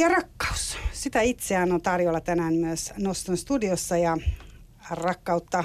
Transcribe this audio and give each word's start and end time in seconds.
Ja 0.00 0.08
rakkaus. 0.08 0.76
Sitä 0.92 1.20
itseään 1.20 1.72
on 1.72 1.82
tarjolla 1.82 2.20
tänään 2.20 2.54
myös 2.54 2.92
Noston 2.98 3.36
studiossa 3.36 3.96
ja 3.96 4.16
rakkautta, 4.90 5.64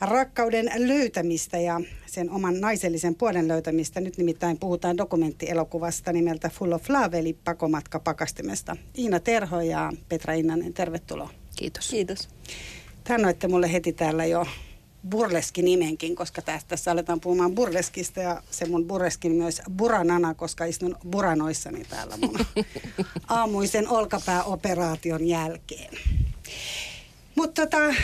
rakkauden 0.00 0.70
löytämistä 0.76 1.58
ja 1.58 1.80
sen 2.06 2.30
oman 2.30 2.60
naisellisen 2.60 3.14
puolen 3.14 3.48
löytämistä. 3.48 4.00
Nyt 4.00 4.18
nimittäin 4.18 4.58
puhutaan 4.58 4.96
dokumenttielokuvasta 4.96 6.12
nimeltä 6.12 6.48
Full 6.48 6.72
of 6.72 6.90
Love, 6.90 7.18
eli 7.18 7.32
pakomatka 7.44 8.00
pakastimesta. 8.00 8.76
Iina 8.98 9.20
Terho 9.20 9.60
ja 9.60 9.92
Petra 10.08 10.34
Innanen, 10.34 10.72
tervetuloa. 10.72 11.30
Kiitos. 11.56 11.90
Kiitos. 11.90 12.28
Tännoitte 13.04 13.48
mulle 13.48 13.72
heti 13.72 13.92
täällä 13.92 14.26
jo 14.26 14.46
burleski 15.08 15.62
nimenkin, 15.62 16.16
koska 16.16 16.42
tästä, 16.42 16.68
tässä 16.68 16.92
aletaan 16.92 17.20
puhumaan 17.20 17.54
burleskista 17.54 18.20
ja 18.20 18.42
se 18.50 18.68
mun 18.68 18.86
burleskin 18.86 19.32
myös 19.32 19.62
buranana, 19.76 20.34
koska 20.34 20.64
istun 20.64 20.96
buranoissani 21.10 21.84
täällä 21.84 22.16
mun 22.16 22.38
aamuisen 23.28 23.88
olkapääoperaation 23.88 25.26
jälkeen. 25.26 25.94
Mutta 27.34 27.66
tota, 27.66 27.94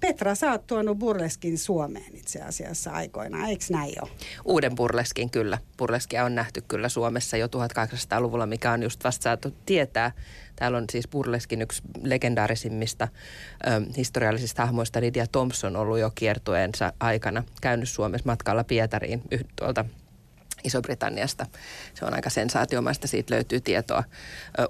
Petra, 0.00 0.34
sä 0.34 0.50
oot 0.50 0.66
tuonut 0.66 0.98
burleskin 0.98 1.58
Suomeen 1.58 2.16
itse 2.16 2.42
asiassa 2.42 2.90
aikoinaan, 2.90 3.48
eikö 3.48 3.64
näin 3.70 3.92
jo? 3.96 4.08
Uuden 4.44 4.74
burleskin 4.74 5.30
kyllä. 5.30 5.58
Burleskia 5.78 6.24
on 6.24 6.34
nähty 6.34 6.60
kyllä 6.68 6.88
Suomessa 6.88 7.36
jo 7.36 7.46
1800-luvulla, 7.46 8.46
mikä 8.46 8.72
on 8.72 8.82
just 8.82 9.04
vasta 9.04 9.22
saatu 9.22 9.54
tietää. 9.66 10.12
Täällä 10.56 10.78
on 10.78 10.84
siis 10.92 11.08
burleskin 11.08 11.62
yksi 11.62 11.82
legendaarisimmista 12.02 13.08
ö, 13.66 13.92
historiallisista 13.96 14.66
hahmoista 14.66 15.00
Lydia 15.00 15.26
Thompson 15.26 15.76
ollut 15.76 15.98
jo 15.98 16.10
kiertueensa 16.14 16.92
aikana 17.00 17.42
käynyt 17.60 17.88
Suomessa 17.88 18.26
matkalla 18.26 18.64
Pietariin 18.64 19.22
tuolta 19.56 19.84
Iso-Britanniasta. 20.64 21.46
Se 21.94 22.04
on 22.04 22.14
aika 22.14 22.30
sensaatiomaista, 22.30 23.06
siitä 23.06 23.34
löytyy 23.34 23.60
tietoa 23.60 24.04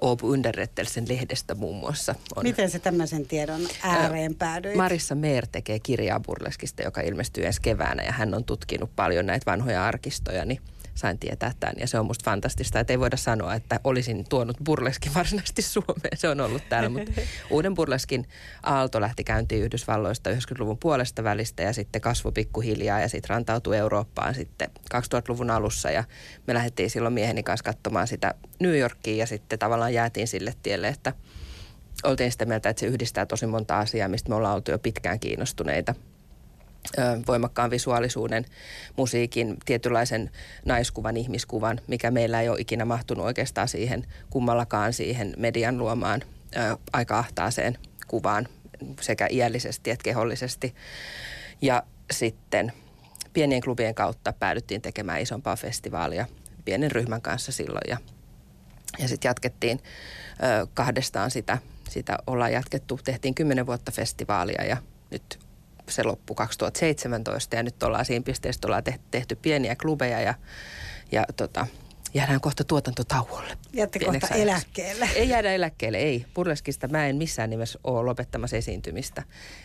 Obu 0.01 0.29
Underrettelsen 0.29 1.09
lehdestä 1.09 1.55
muun 1.55 1.75
muassa. 1.75 2.15
On. 2.35 2.43
Miten 2.43 2.69
se 2.69 2.79
tämmöisen 2.79 3.27
tiedon 3.27 3.61
ääreen 3.83 4.35
päädyi? 4.35 4.75
Marissa 4.75 5.15
Meer 5.15 5.47
tekee 5.51 5.79
kirjaa 5.79 6.19
burleskista, 6.19 6.83
joka 6.83 7.01
ilmestyy 7.01 7.45
ensi 7.45 7.61
keväänä 7.61 8.03
ja 8.03 8.11
hän 8.11 8.33
on 8.33 8.43
tutkinut 8.43 8.89
paljon 8.95 9.25
näitä 9.25 9.51
vanhoja 9.51 9.85
arkistoja, 9.85 10.45
niin– 10.45 10.61
sain 10.97 11.19
tietää 11.19 11.51
tämän. 11.59 11.75
Ja 11.79 11.87
se 11.87 11.99
on 11.99 12.05
musta 12.05 12.25
fantastista, 12.25 12.79
että 12.79 12.93
ei 12.93 12.99
voida 12.99 13.17
sanoa, 13.17 13.55
että 13.55 13.79
olisin 13.83 14.25
tuonut 14.29 14.57
burleskin 14.65 15.13
varsinaisesti 15.15 15.61
Suomeen. 15.61 16.17
Se 16.17 16.29
on 16.29 16.41
ollut 16.41 16.69
täällä, 16.69 16.89
mutta 16.89 17.11
uuden 17.49 17.73
burleskin 17.73 18.27
aalto 18.63 19.01
lähti 19.01 19.23
käyntiin 19.23 19.63
Yhdysvalloista 19.63 20.29
90-luvun 20.29 20.77
puolesta 20.77 21.23
välistä 21.23 21.63
ja 21.63 21.73
sitten 21.73 22.01
kasvoi 22.01 22.31
pikkuhiljaa 22.31 22.99
ja 22.99 23.09
sitten 23.09 23.29
rantautui 23.29 23.77
Eurooppaan 23.77 24.35
sitten 24.35 24.69
2000-luvun 24.95 25.51
alussa. 25.51 25.91
Ja 25.91 26.03
me 26.47 26.53
lähdettiin 26.53 26.89
silloin 26.89 27.13
mieheni 27.13 27.43
kanssa 27.43 27.63
katsomaan 27.63 28.07
sitä 28.07 28.33
New 28.59 28.77
Yorkiin 28.77 29.17
ja 29.17 29.25
sitten 29.25 29.59
tavallaan 29.59 29.93
jäätiin 29.93 30.27
sille 30.27 30.53
tielle, 30.63 30.87
että 30.87 31.13
oltiin 32.03 32.31
sitä 32.31 32.45
mieltä, 32.45 32.69
että 32.69 32.79
se 32.79 32.85
yhdistää 32.85 33.25
tosi 33.25 33.47
monta 33.47 33.79
asiaa, 33.79 34.07
mistä 34.07 34.29
me 34.29 34.35
ollaan 34.35 34.55
oltu 34.55 34.71
jo 34.71 34.79
pitkään 34.79 35.19
kiinnostuneita– 35.19 35.95
voimakkaan 37.27 37.69
visuaalisuuden, 37.69 38.45
musiikin, 38.97 39.57
tietynlaisen 39.65 40.31
naiskuvan, 40.65 41.17
ihmiskuvan, 41.17 41.79
mikä 41.87 42.11
meillä 42.11 42.41
ei 42.41 42.49
ole 42.49 42.59
ikinä 42.59 42.85
mahtunut 42.85 43.25
oikeastaan 43.25 43.67
siihen 43.67 44.05
kummallakaan 44.29 44.93
siihen 44.93 45.33
median 45.37 45.77
luomaan 45.77 46.21
ö, 46.55 46.77
aika 46.93 47.19
ahtaaseen 47.19 47.77
kuvaan 48.07 48.47
sekä 49.01 49.27
iällisesti 49.31 49.91
että 49.91 50.03
kehollisesti. 50.03 50.75
Ja 51.61 51.83
sitten 52.11 52.73
pienien 53.33 53.61
klubien 53.61 53.95
kautta 53.95 54.33
päädyttiin 54.33 54.81
tekemään 54.81 55.21
isompaa 55.21 55.55
festivaalia 55.55 56.25
pienen 56.65 56.91
ryhmän 56.91 57.21
kanssa 57.21 57.51
silloin 57.51 57.89
ja, 57.89 57.97
ja 58.99 59.07
sitten 59.07 59.29
jatkettiin 59.29 59.79
ö, 59.79 60.67
kahdestaan 60.73 61.31
sitä, 61.31 61.57
sitä 61.89 62.17
ollaan 62.27 62.53
jatkettu, 62.53 62.99
tehtiin 63.03 63.35
kymmenen 63.35 63.65
vuotta 63.65 63.91
festivaalia 63.91 64.63
ja 64.63 64.77
nyt 65.11 65.46
se 65.89 66.03
loppu 66.03 66.35
2017 66.35 67.55
ja 67.55 67.63
nyt 67.63 67.83
ollaan 67.83 68.05
siinä 68.05 68.23
pisteessä, 68.23 68.61
ollaan 68.65 68.83
tehty, 68.83 69.01
tehty 69.11 69.35
pieniä 69.35 69.75
klubeja 69.75 70.21
ja, 70.21 70.33
ja 71.11 71.25
tota, 71.37 71.67
jäädään 72.13 72.41
kohta 72.41 72.63
tuotantotauolle. 72.63 73.57
Jäätte 73.73 73.99
kohta 73.99 74.27
ajaksi. 74.27 74.41
eläkkeelle. 74.41 75.09
Ei 75.15 75.29
jäädä 75.29 75.51
eläkkeelle, 75.51 75.97
ei. 75.97 76.25
Burleskista 76.33 76.87
mä 76.87 77.07
en 77.07 77.15
missään 77.15 77.49
nimessä 77.49 77.79
ole 77.83 78.05
lopettamassa 78.05 78.57
esiintymistä. 78.57 79.23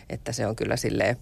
Että 0.09 0.31
se 0.31 0.47
on 0.47 0.55
kyllä 0.55 0.77
silleen 0.77 1.17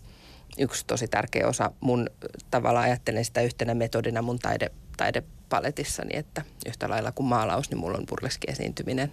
yksi 0.58 0.86
tosi 0.88 1.08
tärkeä 1.08 1.48
osa 1.48 1.72
mun 1.80 2.10
tavalla 2.52 2.82
ajattelen 2.82 3.26
sitä 3.26 3.42
yhtenä 3.42 3.74
metodina 3.74 4.22
mun 4.22 4.40
taide, 4.40 4.72
taidepaletissani, 4.98 6.10
että 6.14 6.42
yhtä 6.66 6.90
lailla 6.90 7.12
kuin 7.12 7.28
maalaus, 7.28 7.70
niin 7.70 7.78
mulla 7.78 7.98
on 7.98 8.06
burleski 8.06 8.52
esiintyminen. 8.52 9.12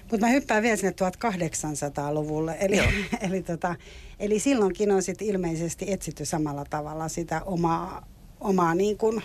Mutta 0.00 0.26
mä 0.26 0.28
hyppään 0.28 0.62
vielä 0.62 0.76
sinne 0.76 0.94
1800-luvulle. 1.02 2.56
Eli, 2.60 2.80
eli, 3.28 3.42
tota, 3.42 3.74
eli 4.18 4.38
silloinkin 4.38 4.90
on 4.90 5.02
sit 5.02 5.22
ilmeisesti 5.22 5.92
etsitty 5.92 6.24
samalla 6.24 6.64
tavalla 6.70 7.08
sitä 7.08 7.42
omaa, 7.42 8.06
omaa 8.40 8.74
niin 8.74 8.98
kuin, 8.98 9.22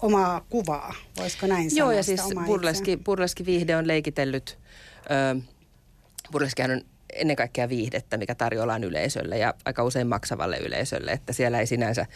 omaa 0.00 0.40
kuvaa, 0.48 0.94
voisiko 1.18 1.46
näin 1.46 1.70
sanoa? 1.70 1.78
Joo, 1.86 1.96
ja 1.96 2.02
siis 2.02 2.20
burleski, 2.46 2.96
burleski 2.96 3.46
viihde 3.46 3.76
on 3.76 3.88
leikitellyt, 3.88 4.58
ö, 5.10 5.40
burleskihan 6.32 6.70
on 6.70 6.80
ennen 7.12 7.36
kaikkea 7.36 7.68
viihdettä, 7.68 8.16
mikä 8.16 8.34
tarjoillaan 8.34 8.84
yleisölle 8.84 9.38
ja 9.38 9.54
aika 9.64 9.84
usein 9.84 10.06
maksavalle 10.06 10.56
yleisölle, 10.56 11.10
että 11.10 11.32
siellä 11.32 11.60
ei 11.60 11.66
sinänsä 11.66 12.06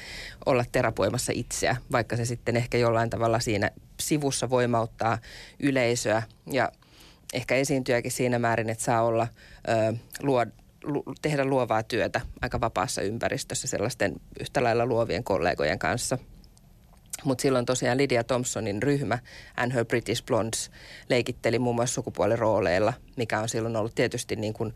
olla 0.47 0.65
terapoimassa 0.73 1.33
itseä, 1.35 1.77
vaikka 1.93 2.17
se 2.17 2.25
sitten 2.25 2.57
ehkä 2.57 2.79
jollain 2.79 3.11
tavalla 3.11 3.41
siinä 3.41 3.71
sivussa 4.01 4.51
voimauttaa 4.51 5.19
yleisöä 5.61 6.23
ja 6.47 6.73
ehkä 7.33 7.55
esiintyäkin 7.55 8.11
siinä 8.11 8.39
määrin, 8.39 8.71
että 8.71 8.85
saa 8.85 9.03
olla, 9.03 9.29
ö, 9.69 9.97
luo, 10.23 10.45
lu, 10.45 10.51
tehdä 11.23 11.45
luovaa 11.45 11.83
työtä 11.83 12.21
aika 12.43 12.61
vapaassa 12.61 13.03
ympäristössä 13.03 13.69
sellaisten 13.69 14.13
yhtä 14.41 14.65
lailla 14.65 14.87
luovien 14.87 15.25
kollegojen 15.25 15.79
kanssa– 15.79 16.19
mutta 17.25 17.43
silloin 17.43 17.67
tosiaan 17.67 17.99
Lydia 17.99 18.25
Thompsonin 18.25 18.83
ryhmä 18.83 19.19
and 19.57 19.73
her 19.73 19.85
British 19.85 20.25
Blondes 20.25 20.71
leikitteli 21.09 21.59
muun 21.59 21.77
muassa 21.77 21.95
sukupuolirooleilla, 21.95 22.93
mikä 23.17 23.41
on 23.41 23.49
silloin 23.49 23.77
ollut 23.77 23.95
tietysti 23.95 24.37
niin 24.37 24.53
kuin, 24.53 24.75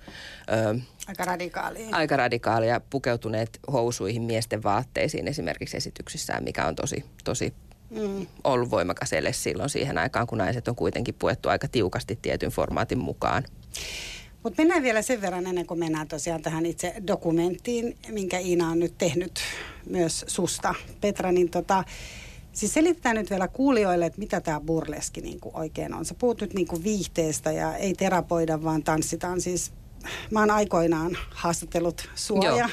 ö, 0.48 0.80
aika 1.08 1.24
radikaalia. 1.24 1.88
Aika 1.92 2.16
radikaalia, 2.16 2.80
pukeutuneet 2.90 3.60
housuihin 3.72 4.22
miesten 4.22 4.62
vaatteisiin 4.62 5.28
esimerkiksi 5.28 5.76
esityksissään, 5.76 6.44
mikä 6.44 6.66
on 6.66 6.76
tosi, 6.76 7.04
tosi 7.24 7.54
mm. 7.90 8.26
ollut 8.44 8.70
voimakas 8.70 9.12
ele 9.12 9.32
silloin 9.32 9.70
siihen 9.70 9.98
aikaan, 9.98 10.26
kun 10.26 10.38
naiset 10.38 10.68
on 10.68 10.76
kuitenkin 10.76 11.14
puettu 11.14 11.48
aika 11.48 11.68
tiukasti 11.68 12.18
tietyn 12.22 12.50
formaatin 12.50 12.98
mukaan. 12.98 13.44
Mutta 14.46 14.62
mennään 14.62 14.82
vielä 14.82 15.02
sen 15.02 15.20
verran 15.20 15.46
ennen 15.46 15.66
kuin 15.66 15.80
mennään 15.80 16.08
tosiaan 16.08 16.42
tähän 16.42 16.66
itse 16.66 16.94
dokumenttiin, 17.06 17.96
minkä 18.08 18.38
Iina 18.38 18.70
on 18.70 18.78
nyt 18.78 18.98
tehnyt 18.98 19.40
myös 19.90 20.24
susta. 20.28 20.74
Petra, 21.00 21.32
niin 21.32 21.50
tota, 21.50 21.84
Siis 22.52 22.74
selitetään 22.74 23.16
nyt 23.16 23.30
vielä 23.30 23.48
kuulijoille, 23.48 24.06
että 24.06 24.18
mitä 24.18 24.40
tämä 24.40 24.60
burleski 24.60 25.20
niin 25.20 25.40
kuin 25.40 25.56
oikein 25.56 25.94
on. 25.94 26.04
Sä 26.04 26.14
puhut 26.14 26.40
nyt 26.40 26.54
niin 26.54 26.66
kuin 26.66 26.84
viihteestä 26.84 27.52
ja 27.52 27.76
ei 27.76 27.94
terapoida, 27.94 28.62
vaan 28.62 28.82
tanssitaan. 28.82 29.40
Siis 29.40 29.72
mä 30.30 30.40
oon 30.40 30.50
aikoinaan 30.50 31.18
haastatellut 31.30 32.08
sua 32.14 32.56
ja, 32.56 32.68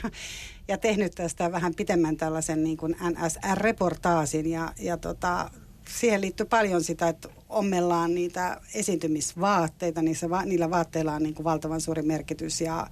ja 0.68 0.78
tehnyt 0.78 1.12
tästä 1.16 1.52
vähän 1.52 1.76
pitemmän 1.76 2.18
tällaisen 2.18 2.64
niin 2.64 2.78
kuin 2.78 2.96
NSR-reportaasin 3.02 4.50
ja, 4.50 4.74
ja 4.80 4.98
tota, 4.98 5.50
siihen 5.90 6.22
liittyy 6.22 6.46
paljon 6.46 6.84
sitä, 6.84 7.08
että 7.08 7.30
ommellaan 7.50 8.16
niitä 8.16 8.62
esiintymisvaatteita. 8.74 10.02
Niissä, 10.02 10.28
niillä 10.46 10.70
vaatteilla 10.70 11.14
on 11.14 11.24
niin 11.24 11.36
kuin 11.36 11.44
valtavan 11.44 11.82
suuri 11.82 12.02
merkitys 12.02 12.62
ja 12.62 12.88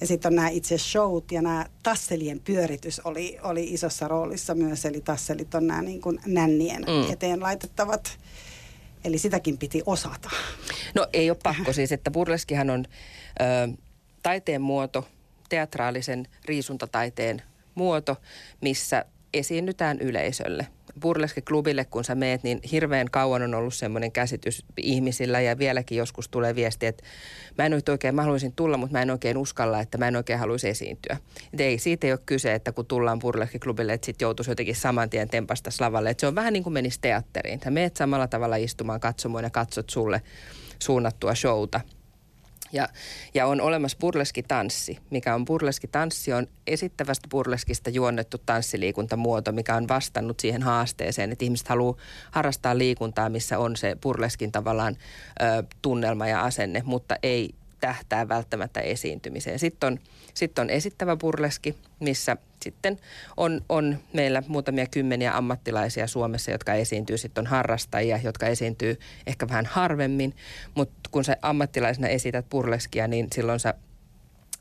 ja 0.00 0.06
sitten 0.06 0.28
on 0.28 0.36
nämä 0.36 0.48
itse 0.48 0.78
showt 0.78 1.32
ja 1.32 1.42
nämä 1.42 1.66
tasselien 1.82 2.40
pyöritys 2.40 3.00
oli, 3.00 3.38
oli 3.42 3.64
isossa 3.64 4.08
roolissa 4.08 4.54
myös. 4.54 4.84
Eli 4.84 5.00
tasselit 5.00 5.54
on 5.54 5.66
nämä 5.66 5.82
niin 5.82 6.00
kuin 6.00 6.20
nännien 6.26 6.82
mm. 6.82 7.12
eteen 7.12 7.40
laitettavat. 7.40 8.18
Eli 9.04 9.18
sitäkin 9.18 9.58
piti 9.58 9.82
osata. 9.86 10.30
No 10.94 11.06
ei 11.12 11.30
ole 11.30 11.38
pakko 11.42 11.72
siis, 11.72 11.92
että 11.92 12.10
burleskihan 12.10 12.70
on 12.70 12.84
ö, 13.40 13.72
taiteen 14.22 14.62
muoto, 14.62 15.08
teatraalisen 15.48 16.26
riisuntataiteen 16.44 17.42
muoto, 17.74 18.16
missä 18.60 19.04
esiinnytään 19.34 20.00
yleisölle– 20.00 20.66
burleske-klubille, 21.00 21.84
kun 21.84 22.04
sä 22.04 22.14
meet, 22.14 22.42
niin 22.42 22.60
hirveän 22.72 23.10
kauan 23.10 23.42
on 23.42 23.54
ollut 23.54 23.74
semmoinen 23.74 24.12
käsitys 24.12 24.64
ihmisillä 24.76 25.40
ja 25.40 25.58
vieläkin 25.58 25.98
joskus 25.98 26.28
tulee 26.28 26.54
viesti, 26.54 26.86
että 26.86 27.04
mä 27.58 27.66
en 27.66 27.72
oikein, 27.88 28.14
mä 28.14 28.22
haluaisin 28.22 28.52
tulla, 28.52 28.76
mutta 28.76 28.92
mä 28.92 29.02
en 29.02 29.10
oikein 29.10 29.36
uskalla, 29.36 29.80
että 29.80 29.98
mä 29.98 30.08
en 30.08 30.16
oikein 30.16 30.38
haluaisi 30.38 30.68
esiintyä. 30.68 31.16
Et 31.52 31.60
ei, 31.60 31.78
siitä 31.78 32.06
ei 32.06 32.12
ole 32.12 32.20
kyse, 32.26 32.54
että 32.54 32.72
kun 32.72 32.86
tullaan 32.86 33.18
burleske-klubille, 33.18 33.92
että 33.92 34.06
sitten 34.06 34.26
joutuisi 34.26 34.50
jotenkin 34.50 34.76
saman 34.76 35.10
tien 35.10 35.28
tempasta 35.28 35.70
lavalle. 35.80 36.10
Et 36.10 36.20
se 36.20 36.26
on 36.26 36.34
vähän 36.34 36.52
niin 36.52 36.62
kuin 36.62 36.72
menisi 36.72 36.98
teatteriin. 37.00 37.60
Sä 37.64 37.70
meet 37.70 37.96
samalla 37.96 38.28
tavalla 38.28 38.56
istumaan 38.56 39.00
katsomoon 39.00 39.44
ja 39.44 39.50
katsot 39.50 39.90
sulle 39.90 40.22
suunnattua 40.78 41.34
showta. 41.34 41.80
Ja, 42.72 42.88
ja 43.34 43.46
on 43.46 43.60
olemassa 43.60 43.98
burleskitanssi, 44.00 44.98
mikä 45.10 45.34
on 45.34 45.44
burleskitanssi, 45.44 46.32
on 46.32 46.46
esittävästä 46.66 47.28
burleskista 47.30 47.90
juonnettu 47.90 48.38
tanssiliikuntamuoto, 48.46 49.52
mikä 49.52 49.76
on 49.76 49.88
vastannut 49.88 50.40
siihen 50.40 50.62
haasteeseen, 50.62 51.32
että 51.32 51.44
ihmiset 51.44 51.68
haluaa 51.68 51.96
harrastaa 52.30 52.78
liikuntaa, 52.78 53.28
missä 53.28 53.58
on 53.58 53.76
se 53.76 53.96
burleskin 54.02 54.52
tavallaan 54.52 54.96
ö, 55.42 55.62
tunnelma 55.82 56.26
ja 56.26 56.42
asenne, 56.42 56.82
mutta 56.84 57.16
ei 57.22 57.54
tähtää 57.82 58.28
välttämättä 58.28 58.80
esiintymiseen. 58.80 59.58
Sitten 59.58 59.86
on, 59.86 59.98
sitten 60.34 60.62
on 60.62 60.70
esittävä 60.70 61.16
burleski, 61.16 61.76
missä 62.00 62.36
sitten 62.62 62.98
on, 63.36 63.60
on 63.68 63.98
meillä 64.12 64.42
muutamia 64.48 64.86
kymmeniä 64.86 65.36
ammattilaisia 65.36 66.06
Suomessa, 66.06 66.50
jotka 66.50 66.74
esiintyy. 66.74 67.18
Sitten 67.18 67.42
on 67.42 67.46
harrastajia, 67.46 68.20
jotka 68.24 68.46
esiintyy 68.46 68.98
ehkä 69.26 69.48
vähän 69.48 69.66
harvemmin, 69.66 70.34
mutta 70.74 70.94
kun 71.10 71.24
sä 71.24 71.36
ammattilaisena 71.42 72.08
esität 72.08 72.48
burleskia, 72.50 73.08
niin 73.08 73.26
silloin 73.34 73.60
sä 73.60 73.74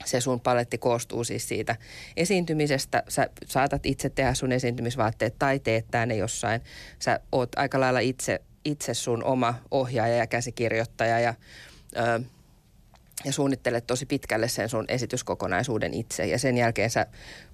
se 0.06 0.22
sun 0.22 0.40
paletti 0.40 0.78
koostuu 0.78 1.24
siis 1.24 1.48
siitä 1.48 1.76
esiintymisestä. 2.18 3.04
Sä 3.08 3.30
saatat 3.46 3.86
itse 3.86 4.10
tehdä 4.10 4.34
sun 4.34 4.52
esiintymisvaatteet 4.52 5.36
tai 5.40 5.60
teettää 5.60 6.06
ne 6.06 6.16
jossain. 6.16 6.62
Sä 7.00 7.20
oot 7.32 7.50
aika 7.56 7.80
lailla 7.80 8.00
itse, 8.00 8.42
itse 8.66 8.94
sun 8.94 9.24
oma 9.24 9.54
ohjaaja 9.72 10.16
ja 10.16 10.28
käsikirjoittaja 10.28 11.20
ja 11.20 11.34
ö, 11.98 12.22
ja 13.26 13.34
suunnittelet 13.34 13.88
tosi 13.88 14.06
pitkälle 14.06 14.48
sen 14.48 14.70
sun 14.70 14.86
esityskokonaisuuden 14.88 15.94
itse. 15.94 16.26
Ja 16.26 16.40
sen 16.40 16.58
jälkeen 16.58 16.90
sä 16.90 17.06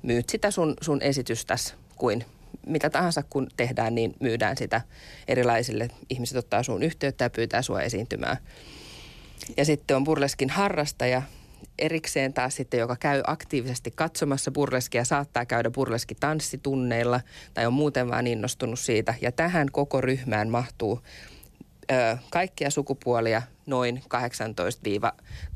myyt 0.04 0.30
sitä 0.30 0.52
sun, 0.52 0.74
sun 0.82 1.02
esitystäsi 1.02 1.74
kuin 1.96 2.26
mitä 2.68 2.90
tahansa 2.90 3.24
kun 3.30 3.48
tehdään, 3.58 3.96
niin 3.96 4.14
myydään 4.20 4.58
sitä 4.58 4.82
erilaisille. 5.28 5.90
Ihmiset 6.10 6.38
ottaa 6.38 6.64
sun 6.64 6.84
yhteyttä 6.84 7.26
ja 7.26 7.30
pyytää 7.30 7.62
sua 7.62 7.82
esiintymään. 7.82 8.38
Ja 9.58 9.66
sitten 9.66 9.98
on 9.98 10.04
burleskin 10.04 10.50
harrastaja 10.50 11.22
erikseen 11.80 12.34
taas 12.34 12.56
sitten, 12.56 12.80
joka 12.80 12.96
käy 12.96 13.22
aktiivisesti 13.28 13.92
katsomassa 13.92 14.52
burleskia, 14.52 15.06
saattaa 15.06 15.46
käydä 15.46 15.70
burleski 15.72 16.16
tanssitunneilla 16.16 17.22
tai 17.54 17.66
on 17.66 17.74
muuten 17.74 18.10
vaan 18.10 18.28
innostunut 18.28 18.80
siitä. 18.80 19.14
Ja 19.22 19.32
tähän 19.32 19.68
koko 19.72 20.02
ryhmään 20.02 20.50
mahtuu 20.50 21.02
ö, 21.92 22.18
kaikkia 22.30 22.70
sukupuolia 22.70 23.42
noin 23.66 24.02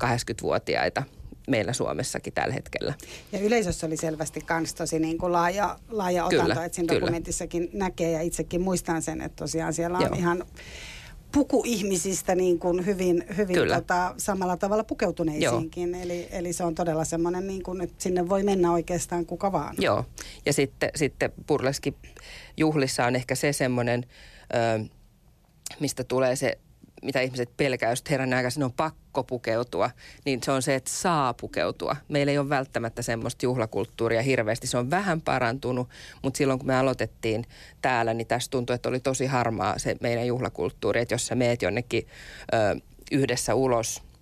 18-80-vuotiaita 0.02 1.02
meillä 1.48 1.72
Suomessakin 1.72 2.32
tällä 2.32 2.54
hetkellä. 2.54 2.94
Ja 3.32 3.38
yleisössä 3.38 3.86
oli 3.86 3.96
selvästi 3.96 4.40
myös 4.50 4.74
tosi 4.74 4.98
niin 4.98 5.18
kuin 5.18 5.32
laaja, 5.32 5.78
laaja 5.88 6.24
otanto, 6.24 6.42
kyllä, 6.42 6.64
että 6.64 6.76
siinä 6.76 6.88
kyllä. 6.88 7.00
dokumentissakin 7.00 7.70
näkee 7.72 8.10
ja 8.10 8.20
itsekin 8.20 8.60
muistan 8.60 9.02
sen, 9.02 9.20
että 9.20 9.36
tosiaan 9.36 9.72
siellä 9.72 9.98
on 9.98 10.04
Joo. 10.04 10.14
ihan 10.18 10.44
puku 11.32 11.62
ihmisistä 11.66 12.34
niin 12.34 12.58
kuin 12.58 12.86
hyvin, 12.86 13.24
hyvin 13.36 13.68
tota, 13.68 14.14
samalla 14.16 14.56
tavalla 14.56 14.84
pukeutuneisiinkin. 14.84 15.94
Eli, 15.94 16.28
eli 16.30 16.52
se 16.52 16.64
on 16.64 16.74
todella 16.74 17.04
semmoinen, 17.04 17.46
niin 17.46 17.62
kuin, 17.62 17.80
että 17.80 17.94
sinne 17.98 18.28
voi 18.28 18.42
mennä 18.42 18.72
oikeastaan 18.72 19.26
kuka 19.26 19.52
vaan. 19.52 19.74
Joo, 19.78 20.04
ja 20.46 20.52
sitten, 20.52 20.90
sitten 20.94 21.32
burleski 21.46 21.94
juhlissa 22.56 23.06
on 23.06 23.16
ehkä 23.16 23.34
se 23.34 23.52
semmoinen... 23.52 24.06
Ö, 24.54 24.84
mistä 25.80 26.04
tulee 26.04 26.36
se, 26.36 26.58
mitä 27.02 27.20
ihmiset 27.20 27.56
pelkää, 27.56 27.90
jos 27.90 28.04
herran 28.10 28.34
aikaisin 28.34 28.62
on 28.62 28.72
pakko 28.72 29.24
pukeutua, 29.24 29.90
niin 30.24 30.42
se 30.42 30.50
on 30.50 30.62
se, 30.62 30.74
että 30.74 30.90
saa 30.90 31.34
pukeutua. 31.34 31.96
Meillä 32.08 32.32
ei 32.32 32.38
ole 32.38 32.48
välttämättä 32.48 33.02
semmoista 33.02 33.46
juhlakulttuuria 33.46 34.22
hirveästi. 34.22 34.66
Se 34.66 34.78
on 34.78 34.90
vähän 34.90 35.20
parantunut, 35.20 35.88
mutta 36.22 36.38
silloin 36.38 36.58
kun 36.58 36.66
me 36.66 36.76
aloitettiin 36.76 37.44
täällä, 37.82 38.14
niin 38.14 38.26
tästä 38.26 38.50
tuntui, 38.50 38.74
että 38.74 38.88
oli 38.88 39.00
tosi 39.00 39.26
harmaa 39.26 39.78
se 39.78 39.96
meidän 40.00 40.26
juhlakulttuuri, 40.26 41.00
että 41.00 41.14
jos 41.14 41.26
sä 41.26 41.34
meet 41.34 41.62
jonnekin 41.62 42.06
ö, 42.54 42.80
yhdessä 43.12 43.54
ulos– 43.54 44.02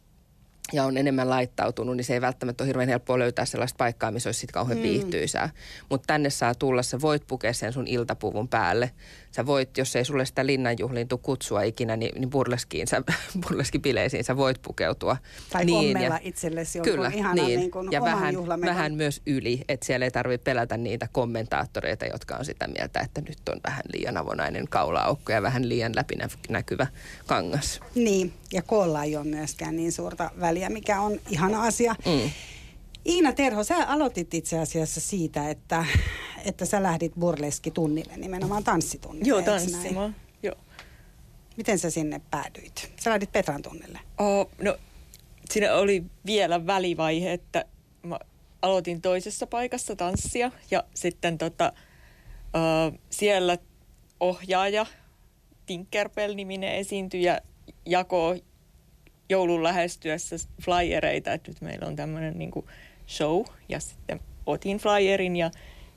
ja 0.72 0.84
on 0.84 0.96
enemmän 0.96 1.30
laittautunut, 1.30 1.96
niin 1.96 2.04
se 2.04 2.14
ei 2.14 2.20
välttämättä 2.20 2.64
ole 2.64 2.68
hirveän 2.68 2.88
helppoa 2.88 3.18
löytää 3.18 3.44
sellaista 3.44 3.76
paikkaa, 3.76 4.10
missä 4.10 4.28
olisi 4.28 4.40
sitten 4.40 4.54
kauhean 4.54 4.78
mm. 4.78 4.82
viihtyisää. 4.82 5.50
Mutta 5.88 6.06
tänne 6.06 6.30
saa 6.30 6.54
tulla, 6.54 6.82
sä 6.82 7.00
voit 7.00 7.26
pukea 7.26 7.52
sen 7.52 7.72
sun 7.72 7.86
iltapuvun 7.86 8.48
päälle. 8.48 8.90
Sä 9.30 9.46
voit, 9.46 9.78
jos 9.78 9.96
ei 9.96 10.04
sulle 10.04 10.26
sitä 10.26 10.46
linnanjuhliin 10.46 11.08
tule 11.08 11.20
kutsua 11.22 11.62
ikinä, 11.62 11.96
niin, 11.96 12.20
niin 12.20 12.30
burleskiin, 12.30 12.86
sä, 12.86 13.02
burleskipileisiin 13.42 14.24
sä 14.24 14.36
voit 14.36 14.62
pukeutua. 14.62 15.16
Tai 15.52 15.64
niin, 15.64 16.00
ja, 16.00 16.18
itsellesi 16.22 16.78
jonkun 16.78 16.92
kyllä, 16.92 17.10
ihanan 17.14 17.46
niin, 17.46 17.60
niin 17.60 17.70
kuin 17.70 17.92
ja 17.92 18.00
vähän, 18.00 18.34
vähän 18.64 18.94
myös 18.94 19.22
yli, 19.26 19.64
että 19.68 19.86
siellä 19.86 20.04
ei 20.06 20.10
tarvitse 20.10 20.44
pelätä 20.44 20.76
niitä 20.76 21.08
kommentaattoreita, 21.12 22.06
jotka 22.06 22.36
on 22.36 22.44
sitä 22.44 22.68
mieltä, 22.68 23.00
että 23.00 23.20
nyt 23.20 23.48
on 23.48 23.60
vähän 23.64 23.82
liian 23.92 24.16
avonainen 24.16 24.68
kaulaaukko 24.68 25.32
ja 25.32 25.42
vähän 25.42 25.68
liian 25.68 25.92
läpinäkyvä 25.96 26.86
kangas. 27.26 27.80
Niin, 27.94 28.32
ja 28.52 28.62
koolla 28.62 29.04
ei 29.04 29.16
ole 29.16 29.24
myöskään 29.24 29.76
niin 29.76 29.92
suurta 29.92 30.30
väliä, 30.40 30.68
mikä 30.68 31.00
on 31.00 31.20
ihana 31.30 31.62
asia. 31.62 31.94
Mm. 32.06 32.30
Iina 33.10 33.32
Terho, 33.32 33.64
sä 33.64 33.88
aloitit 33.88 34.34
itse 34.34 34.58
asiassa 34.58 35.00
siitä, 35.00 35.50
että, 35.50 35.84
että 36.44 36.64
sä 36.64 36.82
lähdit 36.82 37.12
burleski-tunnille, 37.20 38.16
nimenomaan 38.16 38.64
tanssitunnille. 38.64 39.28
Joo, 39.28 39.42
tanssimaan. 39.42 40.16
Joo. 40.42 40.56
Miten 41.56 41.78
sä 41.78 41.90
sinne 41.90 42.20
päädyit? 42.30 42.92
Sä 43.00 43.10
lähdit 43.10 43.32
Petran 43.32 43.62
tunnille. 43.62 44.00
Oh, 44.18 44.50
no, 44.62 44.76
siinä 45.50 45.74
oli 45.74 46.04
vielä 46.26 46.66
välivaihe, 46.66 47.32
että 47.32 47.64
mä 48.02 48.18
aloitin 48.62 49.00
toisessa 49.00 49.46
paikassa 49.46 49.96
tanssia 49.96 50.50
ja 50.70 50.84
sitten 50.94 51.38
tota, 51.38 51.72
uh, 52.44 52.98
siellä 53.10 53.58
ohjaaja, 54.20 54.86
Tinkerpell-niminen 55.66 56.74
esiintyjä, 56.74 57.40
jakoi 57.86 58.44
joulun 59.28 59.62
lähestyessä 59.62 60.36
flyereita, 60.64 61.32
että 61.32 61.50
nyt 61.50 61.60
meillä 61.60 61.86
on 61.86 61.96
tämmöinen 61.96 62.38
niin 62.38 62.50
show 63.10 63.44
ja 63.68 63.80
sitten 63.80 64.20
otin 64.46 64.78
flyerin 64.78 65.36
ja 65.36 65.50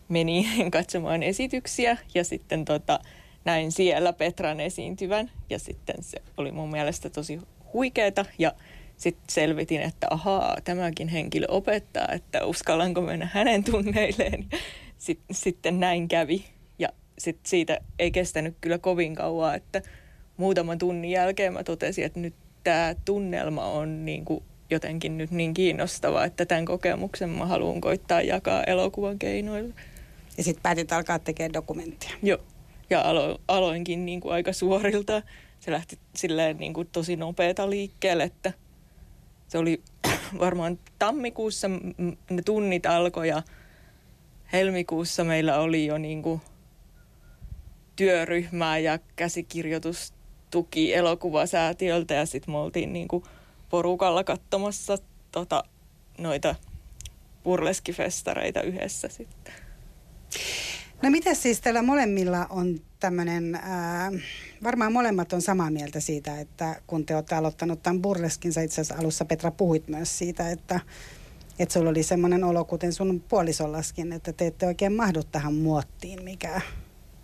menin 0.10 0.46
katsomaan 0.72 1.24
esityksiä 1.24 1.98
ja 2.14 2.24
sitten 2.24 2.66
tota, 2.66 3.00
näin 3.46 3.72
siellä 3.72 4.14
Petran 4.14 4.60
esiintyvän 4.60 5.32
ja 5.50 5.60
sitten 5.60 6.04
se 6.04 6.22
oli 6.38 6.52
mun 6.52 6.72
mielestä 6.72 7.10
tosi 7.10 7.40
huikeeta 7.74 8.26
ja 8.40 8.54
sitten 8.98 9.24
selvitin, 9.30 9.82
että 9.82 10.08
ahaa, 10.10 10.58
tämäkin 10.64 11.08
henkilö 11.08 11.46
opettaa, 11.50 12.08
että 12.12 12.46
uskallanko 12.46 13.02
mennä 13.02 13.30
hänen 13.34 13.64
tunneilleen. 13.64 14.46
Sitten, 14.98 15.36
sitten 15.36 15.80
näin 15.80 16.08
kävi 16.08 16.46
ja 16.80 16.90
sitten 17.18 17.50
siitä 17.50 17.80
ei 18.00 18.12
kestänyt 18.12 18.56
kyllä 18.62 18.78
kovin 18.78 19.16
kauan, 19.16 19.56
että 19.56 19.82
muutaman 20.38 20.78
tunnin 20.78 21.12
jälkeen 21.12 21.54
mä 21.54 21.64
totesin, 21.64 22.06
että 22.06 22.20
nyt 22.20 22.34
tämä 22.64 22.96
tunnelma 23.06 23.66
on 23.66 24.06
niin 24.06 24.26
kuin 24.26 24.44
jotenkin 24.70 25.18
nyt 25.18 25.32
niin 25.32 25.54
kiinnostava, 25.54 26.26
että 26.26 26.46
tämän 26.46 26.66
kokemuksen 26.66 27.30
mä 27.30 27.46
haluan 27.46 27.82
koittaa 27.82 28.22
jakaa 28.22 28.64
elokuvan 28.64 29.20
keinoilla. 29.20 29.74
Ja 30.38 30.44
sitten 30.44 30.64
päätit 30.64 30.92
alkaa 30.92 31.20
tekemään 31.20 31.54
dokumenttia. 31.54 32.10
Joo, 32.24 32.40
ja 32.90 33.02
alo, 33.02 33.40
aloinkin 33.48 34.06
niin 34.06 34.22
kuin 34.22 34.34
aika 34.34 34.54
suorilta. 34.54 35.22
Se 35.60 35.72
lähti 35.72 36.00
silleen 36.16 36.58
niin 36.58 36.74
kuin 36.74 36.90
tosi 36.92 37.16
nopeata 37.16 37.70
liikkeelle, 37.70 38.24
että 38.24 38.54
se 39.48 39.58
oli 39.58 39.82
varmaan 40.40 40.80
tammikuussa 41.00 41.68
ne 42.30 42.42
tunnit 42.46 42.86
alkoi 42.86 43.28
ja 43.28 43.44
helmikuussa 44.54 45.24
meillä 45.24 45.60
oli 45.60 45.86
jo 45.86 45.98
niin 45.98 46.22
kuin 46.22 46.42
työryhmää 47.96 48.78
ja 48.78 49.00
käsikirjoitustuki 49.16 50.94
elokuvasäätiöltä 50.94 52.14
ja 52.14 52.26
sitten 52.26 52.52
me 52.52 52.58
oltiin 52.58 52.94
niin 52.94 53.08
kuin 53.08 53.24
porukalla 53.74 54.24
katsomassa 54.24 54.98
tota, 55.32 55.64
noita 56.18 56.56
burleskifestareita 57.44 58.62
yhdessä 58.62 59.08
sitten. 59.08 59.54
No 61.02 61.10
mitä 61.10 61.34
siis 61.34 61.62
teillä 61.62 61.82
molemmilla 61.82 62.46
on 62.50 62.80
tämmöinen, 63.00 63.60
varmaan 64.64 64.94
molemmat 64.94 65.34
on 65.34 65.42
samaa 65.42 65.72
mieltä 65.72 66.00
siitä, 66.00 66.40
että 66.40 66.82
kun 66.88 67.06
te 67.06 67.16
olette 67.16 67.36
aloittanut 67.36 67.84
tämän 67.84 68.02
burleskin, 68.02 68.54
sä 68.54 68.62
itse 68.62 68.82
asiassa 68.82 69.02
alussa 69.02 69.26
Petra 69.26 69.52
puhuit 69.52 69.88
myös 69.88 70.18
siitä, 70.18 70.50
että, 70.50 70.80
että 71.60 71.74
sulla 71.74 71.90
oli 71.90 72.04
semmoinen 72.04 72.44
olo, 72.44 72.66
kuten 72.66 72.94
sun 72.94 73.24
puolisollaskin, 73.30 74.14
että 74.14 74.34
te 74.34 74.48
ette 74.48 74.68
oikein 74.68 74.94
mahdu 74.94 75.24
tähän 75.24 75.54
muottiin, 75.54 76.24
mikä, 76.24 76.62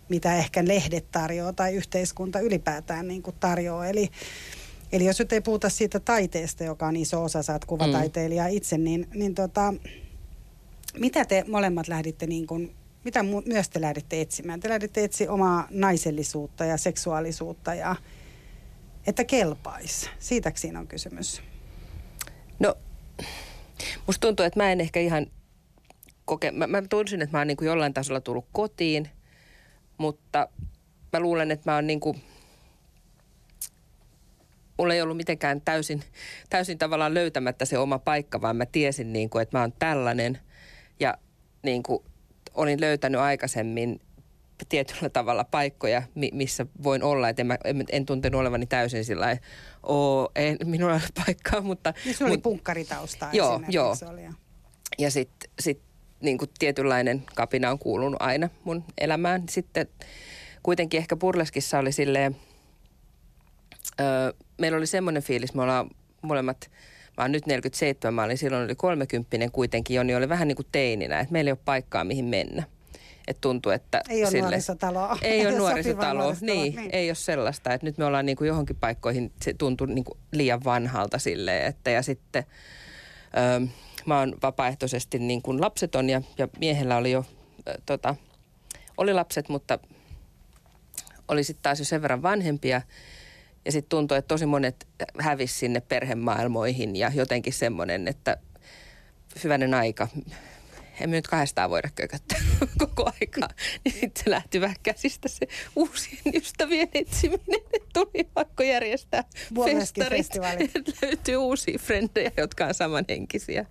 mitä 0.08 0.36
ehkä 0.36 0.64
lehdet 0.68 1.10
tarjoaa 1.12 1.52
tai 1.52 1.74
yhteiskunta 1.74 2.40
ylipäätään 2.40 3.08
niin 3.08 3.22
kuin 3.22 3.36
tarjoaa. 3.40 3.86
Eli 3.86 4.10
Eli 4.92 5.04
jos 5.04 5.18
nyt 5.18 5.32
ei 5.32 5.40
puhuta 5.40 5.68
siitä 5.68 6.00
taiteesta, 6.00 6.64
joka 6.64 6.86
on 6.86 6.96
iso 6.96 7.24
osa, 7.24 7.52
oot 7.52 7.64
kuvataiteilija 7.64 8.44
mm. 8.44 8.50
itse, 8.50 8.78
niin, 8.78 9.08
niin 9.14 9.34
tota, 9.34 9.74
mitä 10.98 11.24
te 11.24 11.44
molemmat 11.48 11.88
lähditte 11.88 12.26
niin 12.26 12.46
kuin, 12.46 12.74
mitä 13.04 13.20
mu- 13.20 13.48
myös 13.48 13.68
te 13.68 13.80
lähditte 13.80 14.20
etsimään? 14.20 14.60
Te 14.60 14.68
lähditte 14.68 15.04
etsiä 15.04 15.32
omaa 15.32 15.68
naisellisuutta 15.70 16.64
ja 16.64 16.76
seksuaalisuutta 16.76 17.74
ja 17.74 17.96
että 19.06 19.24
kelpaisi. 19.24 20.10
Siitäkö 20.18 20.58
siinä 20.58 20.80
on 20.80 20.86
kysymys? 20.86 21.42
No, 22.58 22.74
musta 24.06 24.26
tuntuu, 24.26 24.46
että 24.46 24.60
mä 24.60 24.72
en 24.72 24.80
ehkä 24.80 25.00
ihan 25.00 25.26
koke... 26.24 26.50
Mä, 26.50 26.66
mä 26.66 26.82
tunsin, 26.82 27.22
että 27.22 27.36
mä 27.36 27.40
oon 27.40 27.46
niin 27.46 27.56
kuin 27.56 27.66
jollain 27.66 27.94
tasolla 27.94 28.20
tullut 28.20 28.46
kotiin, 28.52 29.08
mutta 29.98 30.48
mä 31.12 31.20
luulen, 31.20 31.50
että 31.50 31.70
mä 31.70 31.74
oon 31.74 31.86
niin 31.86 32.00
kuin 32.00 32.22
mulla 34.80 34.94
ei 34.94 35.02
ollut 35.02 35.16
mitenkään 35.16 35.60
täysin, 35.60 36.02
täysin 36.50 36.78
tavallaan 36.78 37.14
löytämättä 37.14 37.64
se 37.64 37.78
oma 37.78 37.98
paikka, 37.98 38.40
vaan 38.40 38.56
mä 38.56 38.66
tiesin, 38.66 39.12
niin 39.12 39.30
kuin, 39.30 39.42
että 39.42 39.58
mä 39.58 39.62
oon 39.62 39.72
tällainen 39.78 40.38
ja 41.00 41.14
niin 41.62 41.82
kuin, 41.82 42.02
olin 42.54 42.80
löytänyt 42.80 43.20
aikaisemmin 43.20 44.00
tietyllä 44.68 45.08
tavalla 45.08 45.44
paikkoja, 45.44 46.02
missä 46.32 46.66
voin 46.82 47.02
olla. 47.02 47.28
Että 47.28 47.42
en, 47.42 47.46
mä, 47.46 47.58
en, 47.64 47.84
en 47.92 48.06
tuntenut 48.06 48.40
olevani 48.40 48.66
täysin 48.66 49.04
sillä 49.04 49.36
oo, 49.82 50.30
en, 50.36 50.56
minulla 50.64 50.94
ei 50.94 51.00
ole 51.02 51.24
paikkaa, 51.26 51.60
mutta... 51.60 51.94
Niin 52.04 52.14
sulla 52.14 52.28
mut, 52.28 52.36
oli 52.36 52.42
punkkaritausta 52.42 53.28
Joo, 53.32 53.60
joo. 53.68 53.94
Oli, 54.08 54.24
ja 54.24 54.32
ja 54.98 55.10
sitten 55.10 55.50
sit, 55.60 55.80
niin 56.20 56.38
kuin 56.38 56.50
tietynlainen 56.58 57.22
kapina 57.34 57.70
on 57.70 57.78
kuulunut 57.78 58.22
aina 58.22 58.48
mun 58.64 58.84
elämään. 58.98 59.42
Sitten 59.50 59.88
kuitenkin 60.62 60.98
ehkä 60.98 61.16
Burleskissa 61.16 61.78
oli 61.78 61.92
silleen, 61.92 62.36
öö, 64.00 64.32
meillä 64.60 64.78
oli 64.78 64.86
semmoinen 64.86 65.22
fiilis, 65.22 65.54
me 65.54 65.62
ollaan 65.62 65.90
molemmat, 66.22 66.70
mä 67.16 67.24
oon 67.24 67.32
nyt 67.32 67.46
47, 67.46 68.14
mä 68.14 68.22
olin 68.22 68.38
silloin 68.38 68.64
oli 68.64 68.74
30 68.74 69.50
kuitenkin, 69.52 69.94
Joni 69.94 70.14
oli 70.14 70.28
vähän 70.28 70.48
niin 70.48 70.56
kuin 70.56 70.68
teininä, 70.72 71.20
että 71.20 71.32
meillä 71.32 71.48
ei 71.48 71.52
ole 71.52 71.58
paikkaa 71.64 72.04
mihin 72.04 72.24
mennä. 72.24 72.62
Et 73.26 73.40
tuntuu, 73.40 73.72
että 73.72 74.02
ei 74.08 74.22
ole 74.22 74.30
sille, 74.30 74.42
nuorisotaloa. 74.42 75.18
Ei 75.22 75.46
ole 75.46 75.58
nuorisotaloa, 75.58 76.36
niin, 76.40 76.76
niin, 76.76 76.90
ei 76.92 77.08
ole 77.08 77.14
sellaista. 77.14 77.72
Että 77.72 77.86
nyt 77.86 77.98
me 77.98 78.04
ollaan 78.04 78.26
niin 78.26 78.36
kuin 78.36 78.48
johonkin 78.48 78.76
paikkoihin, 78.76 79.32
se 79.42 79.54
tuntuu 79.54 79.86
niin 79.86 80.04
kuin 80.04 80.18
liian 80.32 80.64
vanhalta 80.64 81.18
silleen, 81.18 81.66
että 81.66 81.90
ja 81.90 82.02
sitten... 82.02 82.44
Öö, 83.36 83.66
mä 84.06 84.18
oon 84.18 84.36
vapaaehtoisesti 84.42 85.18
niin 85.18 85.42
kuin 85.42 85.60
lapseton 85.60 86.10
ja, 86.10 86.22
ja 86.38 86.48
miehellä 86.58 86.96
oli 86.96 87.10
jo 87.10 87.18
äh, 87.68 87.74
tota, 87.86 88.14
oli 88.96 89.14
lapset, 89.14 89.48
mutta 89.48 89.78
oli 91.28 91.44
sitten 91.44 91.62
taas 91.62 91.78
jo 91.78 91.84
sen 91.84 92.02
verran 92.02 92.22
vanhempia. 92.22 92.82
Ja 93.64 93.72
sitten 93.72 93.88
tuntui, 93.88 94.18
että 94.18 94.28
tosi 94.28 94.46
monet 94.46 94.88
hävisi 95.18 95.54
sinne 95.54 95.80
perhemaailmoihin 95.80 96.96
ja 96.96 97.12
jotenkin 97.14 97.52
semmoinen, 97.52 98.08
että 98.08 98.36
hyvänen 99.44 99.74
aika, 99.74 100.08
emme 101.00 101.16
nyt 101.16 101.26
kahdestaan 101.26 101.70
voida 101.70 101.90
kököttää 101.94 102.38
koko 102.78 103.12
aikaa. 103.20 103.48
Niin 103.84 103.92
sitten 103.92 104.24
se 104.24 104.30
lähti 104.30 104.60
vähän 104.60 104.76
käsistä 104.82 105.28
se 105.28 105.48
uusien 105.76 106.34
ystävien 106.34 106.88
etsiminen. 106.94 107.60
Tuli 107.92 108.24
pakko 108.34 108.62
järjestää 108.62 109.24
festarit, 109.64 110.76
että 110.76 110.92
löytyy 111.02 111.36
uusia 111.36 111.78
frendejä, 111.78 112.30
jotka 112.36 112.66
on 112.66 112.74
samanhenkisiä. 112.74 113.66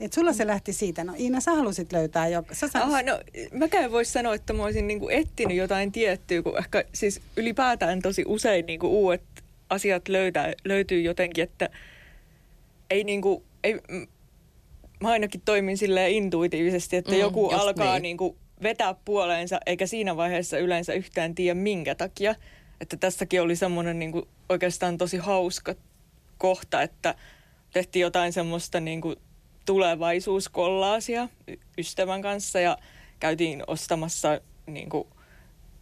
Et 0.00 0.12
sulla 0.12 0.32
se 0.32 0.46
lähti 0.46 0.72
siitä. 0.72 1.04
No 1.04 1.14
Iina, 1.18 1.40
sä 1.40 1.50
halusit 1.50 1.92
löytää 1.92 2.28
jo. 2.28 2.42
Sä 2.52 2.68
sais... 2.68 2.84
Aha, 2.84 3.02
no 3.02 3.20
mäkään 3.52 3.92
voisi 3.92 4.12
sanoa, 4.12 4.34
että 4.34 4.52
mä 4.52 4.64
olisin 4.64 4.86
niinku 4.86 5.08
etsinyt 5.08 5.56
jotain 5.56 5.92
tiettyä, 5.92 6.42
kun 6.42 6.58
ehkä 6.58 6.84
siis 6.94 7.20
ylipäätään 7.36 8.02
tosi 8.02 8.24
usein 8.26 8.66
niinku 8.66 8.86
uudet 8.88 9.22
asiat 9.70 10.08
löytää, 10.08 10.52
löytyy 10.64 11.00
jotenkin, 11.00 11.44
että 11.44 11.70
ei 12.90 13.04
niinku, 13.04 13.44
ei, 13.64 13.80
mä 15.00 15.08
ainakin 15.08 15.40
toimin 15.44 15.78
silleen 15.78 16.12
intuitiivisesti, 16.12 16.96
että 16.96 17.12
mm, 17.12 17.18
joku 17.18 17.48
alkaa 17.48 17.94
niin. 17.94 18.02
Niinku 18.02 18.36
vetää 18.62 18.94
puoleensa, 19.04 19.60
eikä 19.66 19.86
siinä 19.86 20.16
vaiheessa 20.16 20.58
yleensä 20.58 20.92
yhtään 20.92 21.34
tiedä 21.34 21.54
minkä 21.54 21.94
takia. 21.94 22.34
Että 22.80 22.96
tässäkin 22.96 23.42
oli 23.42 23.56
semmoinen 23.56 23.98
niinku 23.98 24.28
oikeastaan 24.48 24.98
tosi 24.98 25.16
hauska 25.16 25.74
kohta, 26.38 26.82
että 26.82 27.14
tehtiin 27.72 28.00
jotain 28.00 28.32
semmoista 28.32 28.80
niinku 28.80 29.14
tulevaisuuskollaasia 29.68 31.28
ystävän 31.78 32.22
kanssa 32.22 32.60
ja 32.60 32.78
käytiin 33.20 33.62
ostamassa 33.66 34.40
niinku 34.66 35.06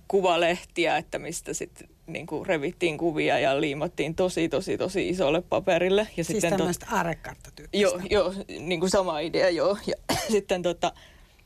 kuvalehtiä, 0.09 0.97
että 0.97 1.19
mistä 1.19 1.55
sitten 1.55 1.89
niin 2.07 2.27
kuin 2.27 2.47
revittiin 2.47 2.99
kuvia 2.99 3.39
ja 3.39 3.61
liimattiin 3.61 4.15
tosi, 4.15 4.49
tosi, 4.49 4.79
tosi 4.79 5.09
isolle 5.09 5.43
paperille. 5.43 6.09
Ja 6.17 6.25
siis 6.25 6.27
sitten 6.27 6.59
tämmöistä 6.59 6.87
tot... 6.87 6.95
aarekarttatyyppistä. 6.95 7.83
Joo, 7.83 8.01
joo, 8.11 8.35
niin 8.61 8.81
kuin 8.81 8.91
sama 8.91 9.21
idea, 9.21 9.51
joo. 9.51 9.79
Ja 9.87 9.95
sitten, 10.35 10.63
tota, 10.63 10.93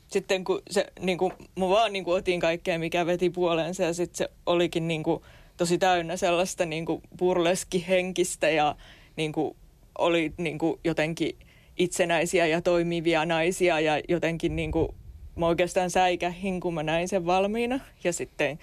sitten 0.07 0.43
kun 0.43 0.61
se, 0.69 0.87
niin 0.99 1.17
kuin, 1.17 1.33
mä 1.55 1.69
vaan 1.69 1.93
niin 1.93 2.03
kuin 2.03 2.17
otin 2.17 2.39
kaikkea, 2.39 2.79
mikä 2.79 3.05
veti 3.05 3.29
puoleensa 3.29 3.83
ja 3.83 3.93
sitten 3.93 4.17
se 4.17 4.29
olikin 4.45 4.87
niin 4.87 5.03
kuin, 5.03 5.23
tosi 5.57 5.77
täynnä 5.77 6.17
sellaista 6.17 6.65
niin 6.65 6.85
kuin 6.85 7.01
burleskihenkistä 7.17 8.49
ja 8.49 8.75
niin 9.15 9.31
kuin, 9.31 9.55
oli 9.97 10.33
niin 10.37 10.57
kuin, 10.57 10.79
jotenkin 10.83 11.37
itsenäisiä 11.83 12.47
ja 12.47 12.61
toimivia 12.61 13.25
naisia 13.25 13.79
ja 13.79 14.01
jotenkin 14.09 14.55
niin 14.55 14.71
kuin, 14.71 14.87
mä 15.35 15.47
oikeastaan 15.47 15.89
säikähin, 15.89 16.59
kun 16.59 16.73
mä 16.73 16.83
näin 16.83 17.07
sen 17.07 17.25
valmiina. 17.25 17.79
Ja 18.03 18.13
sitten 18.13 18.59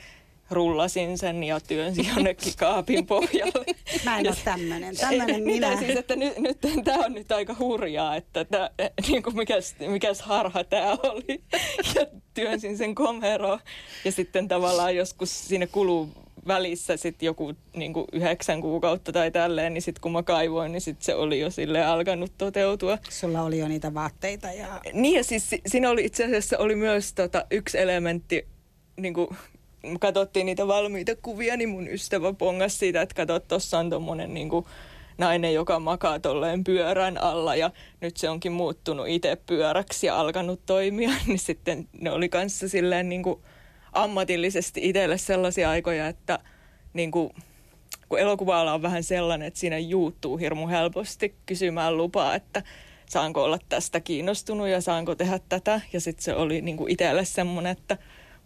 rullasin 0.50 1.18
sen 1.18 1.44
ja 1.44 1.60
työnsin 1.60 2.06
jonnekin 2.16 2.52
kaapin 2.58 3.06
pohjalle. 3.06 3.64
Mä 4.04 4.18
en 4.18 4.26
ole 4.26 4.36
tämmöinen. 4.44 4.96
Tämmöinen 4.96 5.42
minä. 5.42 5.70
Mitä 5.70 5.80
siis, 5.80 5.98
että 5.98 6.16
nyt, 6.16 6.38
nyt 6.38 6.58
tämä 6.84 7.04
on 7.04 7.12
nyt 7.12 7.32
aika 7.32 7.56
hurjaa, 7.58 8.16
että 8.16 8.44
tää, 8.44 8.70
niin 9.08 9.22
kuin 9.22 9.36
mikäs, 9.36 9.76
mikäs 9.86 10.22
harha 10.22 10.64
tämä 10.64 10.92
oli. 10.92 11.42
Ja 11.94 12.06
työnsin 12.34 12.78
sen 12.78 12.94
komeroon. 12.94 13.58
Ja 14.04 14.12
sitten 14.12 14.48
tavallaan 14.48 14.96
joskus 14.96 15.48
siinä 15.48 15.66
kuluu 15.66 16.08
välissä 16.48 16.96
sitten 16.96 17.26
joku 17.26 17.52
niin 17.76 17.92
kuin 17.92 18.06
yhdeksän 18.12 18.60
kuukautta 18.60 19.12
tai 19.12 19.30
tälleen, 19.30 19.74
niin 19.74 19.82
sitten 19.82 20.00
kun 20.00 20.12
mä 20.12 20.22
kaivoin, 20.22 20.72
niin 20.72 20.80
sitten 20.80 21.04
se 21.04 21.14
oli 21.14 21.40
jo 21.40 21.50
sille 21.50 21.84
alkanut 21.84 22.32
toteutua. 22.38 22.98
Sulla 23.10 23.42
oli 23.42 23.58
jo 23.58 23.68
niitä 23.68 23.94
vaatteita 23.94 24.52
ja... 24.52 24.80
Niin 24.92 25.16
ja 25.16 25.24
siis 25.24 25.50
siinä 25.66 25.90
oli 25.90 26.04
itse 26.04 26.24
asiassa 26.24 26.58
oli 26.58 26.74
myös 26.74 27.12
tota, 27.12 27.46
yksi 27.50 27.78
elementti, 27.78 28.46
niin 28.96 29.14
kuin 29.14 29.28
katsottiin 30.00 30.46
niitä 30.46 30.66
valmiita 30.66 31.12
kuvia, 31.22 31.56
niin 31.56 31.68
mun 31.68 31.88
ystävä 31.88 32.32
pongas 32.32 32.78
siitä, 32.78 33.02
että 33.02 33.14
kato, 33.14 33.40
tuossa 33.40 33.78
on 33.78 33.90
tommonen 33.90 34.34
niin 34.34 34.48
kuin 34.48 34.66
nainen, 35.18 35.54
joka 35.54 35.78
makaa 35.78 36.20
tolleen 36.20 36.64
pyörän 36.64 37.18
alla 37.18 37.56
ja 37.56 37.70
nyt 38.00 38.16
se 38.16 38.28
onkin 38.28 38.52
muuttunut 38.52 39.08
itse 39.08 39.36
pyöräksi 39.46 40.06
ja 40.06 40.20
alkanut 40.20 40.60
toimia, 40.66 41.10
niin 41.26 41.38
sitten 41.38 41.88
ne 42.00 42.10
oli 42.10 42.28
kanssa 42.28 42.68
silleen 42.68 43.08
niin 43.08 43.22
kuin 43.22 43.40
ammatillisesti 43.92 44.80
itselle 44.88 45.18
sellaisia 45.18 45.70
aikoja, 45.70 46.08
että 46.08 46.38
niin 46.92 47.10
kuin, 47.10 47.30
kun 48.08 48.18
elokuva 48.18 48.72
on 48.72 48.82
vähän 48.82 49.02
sellainen, 49.02 49.48
että 49.48 49.60
siinä 49.60 49.78
juuttuu 49.78 50.36
hirmu 50.36 50.68
helposti 50.68 51.34
kysymään 51.46 51.96
lupaa, 51.96 52.34
että 52.34 52.62
saanko 53.08 53.44
olla 53.44 53.58
tästä 53.68 54.00
kiinnostunut 54.00 54.68
ja 54.68 54.80
saanko 54.80 55.14
tehdä 55.14 55.40
tätä. 55.48 55.80
Ja 55.92 56.00
sitten 56.00 56.24
se 56.24 56.34
oli 56.34 56.60
niin 56.60 56.76
kuin 56.76 56.90
itselle 56.90 57.24
semmoinen, 57.24 57.72
että 57.72 57.98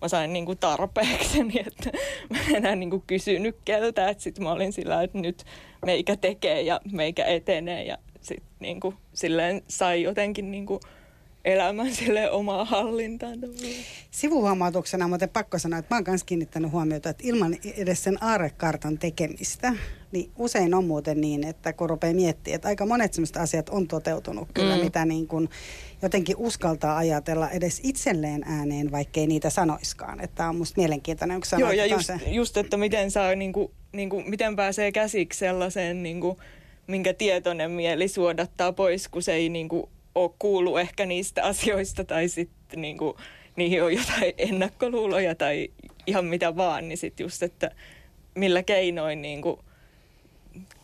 mä 0.03 0.09
sain 0.09 0.33
niin 0.33 0.47
kuin 0.47 0.59
tarpeekseni, 0.59 1.55
että 1.67 1.91
mä 2.31 2.39
en 2.49 2.57
enää 2.57 2.77
niin 2.77 2.91
kuin 2.91 3.03
kysynyt 3.07 3.57
keltä, 3.65 4.09
että 4.09 4.23
sitten 4.23 4.45
mä 4.45 4.53
olin 4.53 4.73
sillä, 4.73 5.03
että 5.03 5.19
nyt 5.19 5.45
meikä 5.87 6.17
tekee 6.17 6.63
ja 6.63 6.81
meikä 6.93 7.25
etenee 7.25 7.85
ja 7.85 7.99
sitten 8.21 8.49
niin 8.61 8.81
kuin 8.81 8.97
silleen 9.15 9.63
sai 9.69 10.03
jotenkin 10.03 10.51
niin 10.51 10.67
kuin 10.67 10.81
elämän 11.45 11.95
sille 12.05 12.31
omaa 12.31 12.65
hallintaan. 12.65 13.39
Sivuhuomautuksena 14.11 15.09
muuten 15.09 15.29
pakko 15.29 15.59
sanoa, 15.59 15.79
että 15.79 15.95
mä 15.95 15.97
oon 15.99 16.05
myös 16.09 16.25
kiinnittänyt 16.25 16.73
huomiota, 16.73 17.11
että 17.11 17.23
ilman 17.27 17.57
edes 17.77 18.05
sen 18.05 18.23
aarekartan 18.23 18.99
tekemistä, 18.99 19.73
niin 20.13 20.31
usein 20.37 20.75
on 20.75 20.85
muuten 20.85 21.21
niin, 21.21 21.45
että 21.45 21.73
kun 21.73 21.91
rupeaa 21.91 22.15
miettimään, 22.15 22.55
että 22.55 22.69
aika 22.69 22.87
monet 22.87 23.15
sellaiset 23.15 23.37
asiat 23.37 23.69
on 23.69 23.89
toteutunut 23.89 24.49
kyllä, 24.55 24.77
mm. 24.77 24.83
mitä 24.85 25.05
niin 25.05 25.27
kuin 25.27 25.49
jotenkin 26.03 26.37
uskaltaa 26.39 26.97
ajatella 26.97 27.51
edes 27.51 27.81
itselleen 27.83 28.43
ääneen, 28.47 28.93
vaikkei 28.93 29.27
niitä 29.27 29.51
sanoiskaan. 29.51 30.21
Että 30.21 30.49
on 30.49 30.57
musta 30.57 30.81
mielenkiintoinen, 30.81 31.41
kun 31.41 31.61
Joo, 31.61 31.73
ja 31.73 31.87
just, 31.87 32.07
se... 32.07 32.21
just, 32.27 32.57
että 32.57 32.77
miten 32.77 33.11
saa, 33.11 33.35
niin 33.35 33.53
kuin, 33.53 33.71
niin 33.93 34.11
kuin, 34.11 34.31
miten 34.31 34.57
pääsee 34.57 34.93
käsiksi 34.93 35.39
sellaiseen, 35.39 36.03
niin 36.03 36.21
kuin, 36.21 36.37
minkä 36.87 37.15
tietoinen 37.15 37.71
mieli 37.71 38.09
suodattaa 38.09 38.73
pois, 38.73 39.09
kun 39.09 39.23
se 39.23 39.33
ei 39.33 39.49
niin 39.49 39.69
kuin, 39.69 39.89
ole 40.15 40.31
kuullut 40.39 40.81
ehkä 40.81 41.07
niistä 41.07 41.45
asioista 41.45 42.05
tai 42.05 42.29
sitten 42.29 42.81
niin 42.81 42.99
kuin, 42.99 43.17
niihin 43.57 43.83
on 43.83 43.95
jotain 43.95 44.33
ennakkoluuloja 44.49 45.35
tai 45.35 45.69
ihan 46.07 46.25
mitä 46.25 46.57
vaan, 46.57 46.89
niin 46.89 46.99
sitten 46.99 47.25
just, 47.25 47.43
että 47.43 47.71
millä 48.35 48.63
keinoin 48.63 49.23
niin 49.23 49.43
kuin, 49.43 49.57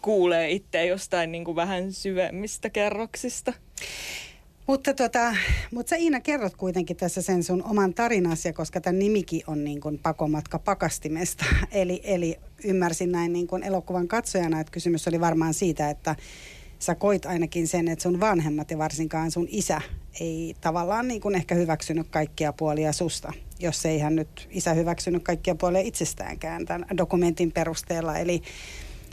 kuulee 0.03 0.51
itse 0.51 0.87
jostain 0.87 1.33
niin 1.33 1.45
kuin 1.45 1.57
vähän 1.57 1.93
syvemmistä 1.93 2.71
kerroksista. 2.71 3.53
Mutta, 4.67 4.95
tota, 4.95 5.35
mutta 5.73 5.91
sä 5.91 5.97
Iina 5.97 6.21
kerrot 6.21 6.57
kuitenkin 6.57 6.97
tässä 6.97 7.23
sen 7.23 7.43
sun 7.43 7.65
oman 7.65 7.95
tarinasi, 7.95 8.53
koska 8.53 8.81
tämän 8.81 8.99
nimikin 8.99 9.43
on 9.47 9.65
niin 9.65 9.81
kuin 9.81 9.99
pakomatka 9.99 10.59
pakastimesta. 10.59 11.45
Eli, 11.73 12.01
eli 12.05 12.37
ymmärsin 12.65 13.13
näin 13.13 13.33
niin 13.33 13.47
kuin 13.47 13.63
elokuvan 13.63 14.09
katsojana, 14.09 14.61
että 14.61 14.71
kysymys 14.71 15.09
oli 15.09 15.21
varmaan 15.21 15.55
siitä, 15.55 15.91
että 15.91 16.17
sä 16.79 16.95
koit 16.95 17.27
ainakin 17.27 17.69
sen, 17.69 17.89
että 17.89 18.03
sun 18.03 18.21
vanhemmat 18.21 18.71
ja 18.71 18.79
varsinkaan 18.79 19.31
sun 19.31 19.47
isä 19.51 19.81
ei 20.21 20.57
tavallaan 20.61 21.09
niin 21.09 21.21
kuin 21.21 21.35
ehkä 21.35 21.55
hyväksynyt 21.55 22.07
kaikkia 22.11 22.53
puolia 22.53 22.93
susta, 22.93 23.33
jos 23.59 23.87
ei 23.87 23.99
hän 23.99 24.17
nyt 24.17 24.49
isä 24.51 24.75
hyväksynyt 24.75 25.23
kaikkia 25.23 25.55
puolia 25.55 25.81
itsestäänkään 25.81 26.67
tämän 26.67 26.97
dokumentin 26.97 27.53
perusteella. 27.53 28.19
Eli, 28.19 28.43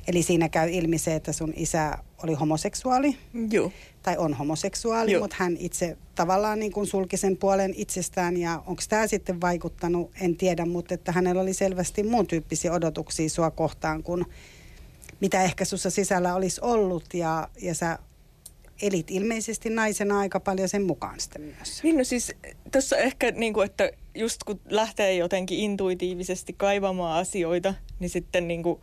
eli 0.07 0.23
siinä 0.23 0.49
käy 0.49 0.69
ilmi 0.71 0.97
se, 0.97 1.15
että 1.15 1.33
sun 1.33 1.53
isä 1.55 1.97
oli 2.23 2.33
homoseksuaali. 2.33 3.17
Joo. 3.51 3.71
Tai 4.03 4.17
on 4.17 4.33
homoseksuaali, 4.33 5.11
Joo. 5.11 5.21
mutta 5.21 5.35
hän 5.39 5.57
itse 5.59 5.97
tavallaan 6.15 6.59
niin 6.59 6.71
kuin 6.71 6.87
sulki 6.87 7.17
sen 7.17 7.37
puolen 7.37 7.73
itsestään. 7.77 8.37
Ja 8.37 8.63
onko 8.67 8.81
tämä 8.89 9.07
sitten 9.07 9.41
vaikuttanut, 9.41 10.11
en 10.21 10.35
tiedä, 10.35 10.65
mutta 10.65 10.93
että 10.93 11.11
hänellä 11.11 11.41
oli 11.41 11.53
selvästi 11.53 12.03
muun 12.03 12.27
tyyppisiä 12.27 12.73
odotuksia 12.73 13.29
sua 13.29 13.51
kohtaan 13.51 14.03
kuin 14.03 14.25
mitä 15.21 15.43
ehkä 15.43 15.65
sussa 15.65 15.89
sisällä 15.89 16.35
olisi 16.35 16.61
ollut 16.63 17.13
ja, 17.13 17.47
ja 17.61 17.75
sä 17.75 17.99
elit 18.81 19.11
ilmeisesti 19.11 19.69
naisena 19.69 20.19
aika 20.19 20.39
paljon 20.39 20.69
sen 20.69 20.83
mukaan 20.83 21.19
sitten 21.19 21.41
myös. 21.41 21.83
Niin 21.83 21.97
no 21.97 22.03
siis 22.03 22.33
tuossa 22.71 22.97
ehkä 22.97 23.31
niin 23.31 23.53
kuin, 23.53 23.65
että 23.65 23.91
just 24.15 24.43
kun 24.43 24.59
lähtee 24.69 25.15
jotenkin 25.15 25.59
intuitiivisesti 25.59 26.53
kaivamaan 26.53 27.19
asioita, 27.19 27.73
niin 27.99 28.09
sitten 28.09 28.47
niin 28.47 28.63
kuin 28.63 28.79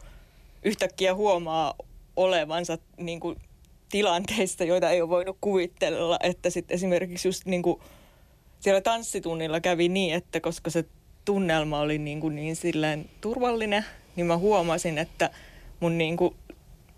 yhtäkkiä 0.63 1.15
huomaa 1.15 1.75
olevansa 2.17 2.79
niin 2.97 3.21
kuin 3.21 3.37
tilanteista, 3.91 4.65
joita 4.65 4.91
ei 4.91 5.03
ole 5.03 5.11
voinut 5.11 5.37
kuvitella, 5.41 6.19
että 6.23 6.51
sitten 6.51 6.75
esimerkiksi 6.75 7.29
just 7.29 7.47
niin 7.47 7.63
kuin 7.63 7.81
siellä 8.61 8.81
tanssitunnilla 8.81 9.61
kävi 9.61 9.89
niin, 9.89 10.15
että 10.15 10.41
koska 10.41 10.71
se 10.71 10.85
tunnelma 11.25 11.81
oli 11.81 11.99
niin, 11.99 12.21
kuin 12.21 12.37
niin 12.37 12.57
silleen 12.57 13.11
turvallinen, 13.21 13.85
niin 14.17 14.27
mä 14.27 14.39
huomasin, 14.39 14.99
että 14.99 15.31
mun 15.83 15.99
niin 15.99 16.17
kuin 16.17 16.37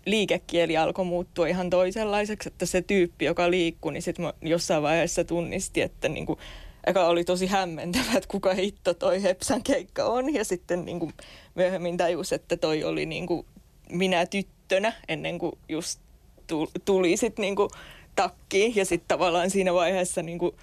liikekieli 0.05 0.77
alkoi 0.77 1.05
muuttua 1.05 1.47
ihan 1.47 1.69
toisenlaiseksi, 1.69 2.49
että 2.49 2.65
se 2.65 2.81
tyyppi, 2.81 3.25
joka 3.25 3.51
liikkui, 3.51 3.93
niin 3.93 4.01
sitten 4.01 4.33
jossain 4.41 4.83
vaiheessa 4.83 5.23
tunnisti, 5.23 5.81
että 5.81 6.09
niin 6.09 6.25
kuin, 6.25 6.39
eka 6.87 7.07
oli 7.07 7.23
tosi 7.23 7.47
hämmentävä, 7.47 8.11
että 8.15 8.27
kuka 8.27 8.53
hitto 8.53 8.93
toi 8.93 9.23
Hepsan 9.23 9.63
keikka 9.63 10.05
on, 10.05 10.33
ja 10.33 10.45
sitten 10.45 10.85
niin 10.85 10.99
kuin 10.99 11.13
myöhemmin 11.55 11.97
tajus, 11.97 12.33
että 12.33 12.57
toi 12.57 12.83
oli 12.83 13.05
niin 13.05 13.27
kuin 13.27 13.45
minä 13.91 14.25
tyttönä, 14.25 14.93
ennen 15.07 15.39
kuin 15.39 15.57
just 15.69 15.99
tuli 16.85 17.17
sitten 17.17 17.43
niin 17.43 17.55
takkiin, 18.15 18.75
ja 18.75 18.85
sitten 18.85 19.07
tavallaan 19.07 19.49
siinä 19.49 19.73
vaiheessa 19.73 20.21
niin 20.21 20.39
kuin 20.39 20.55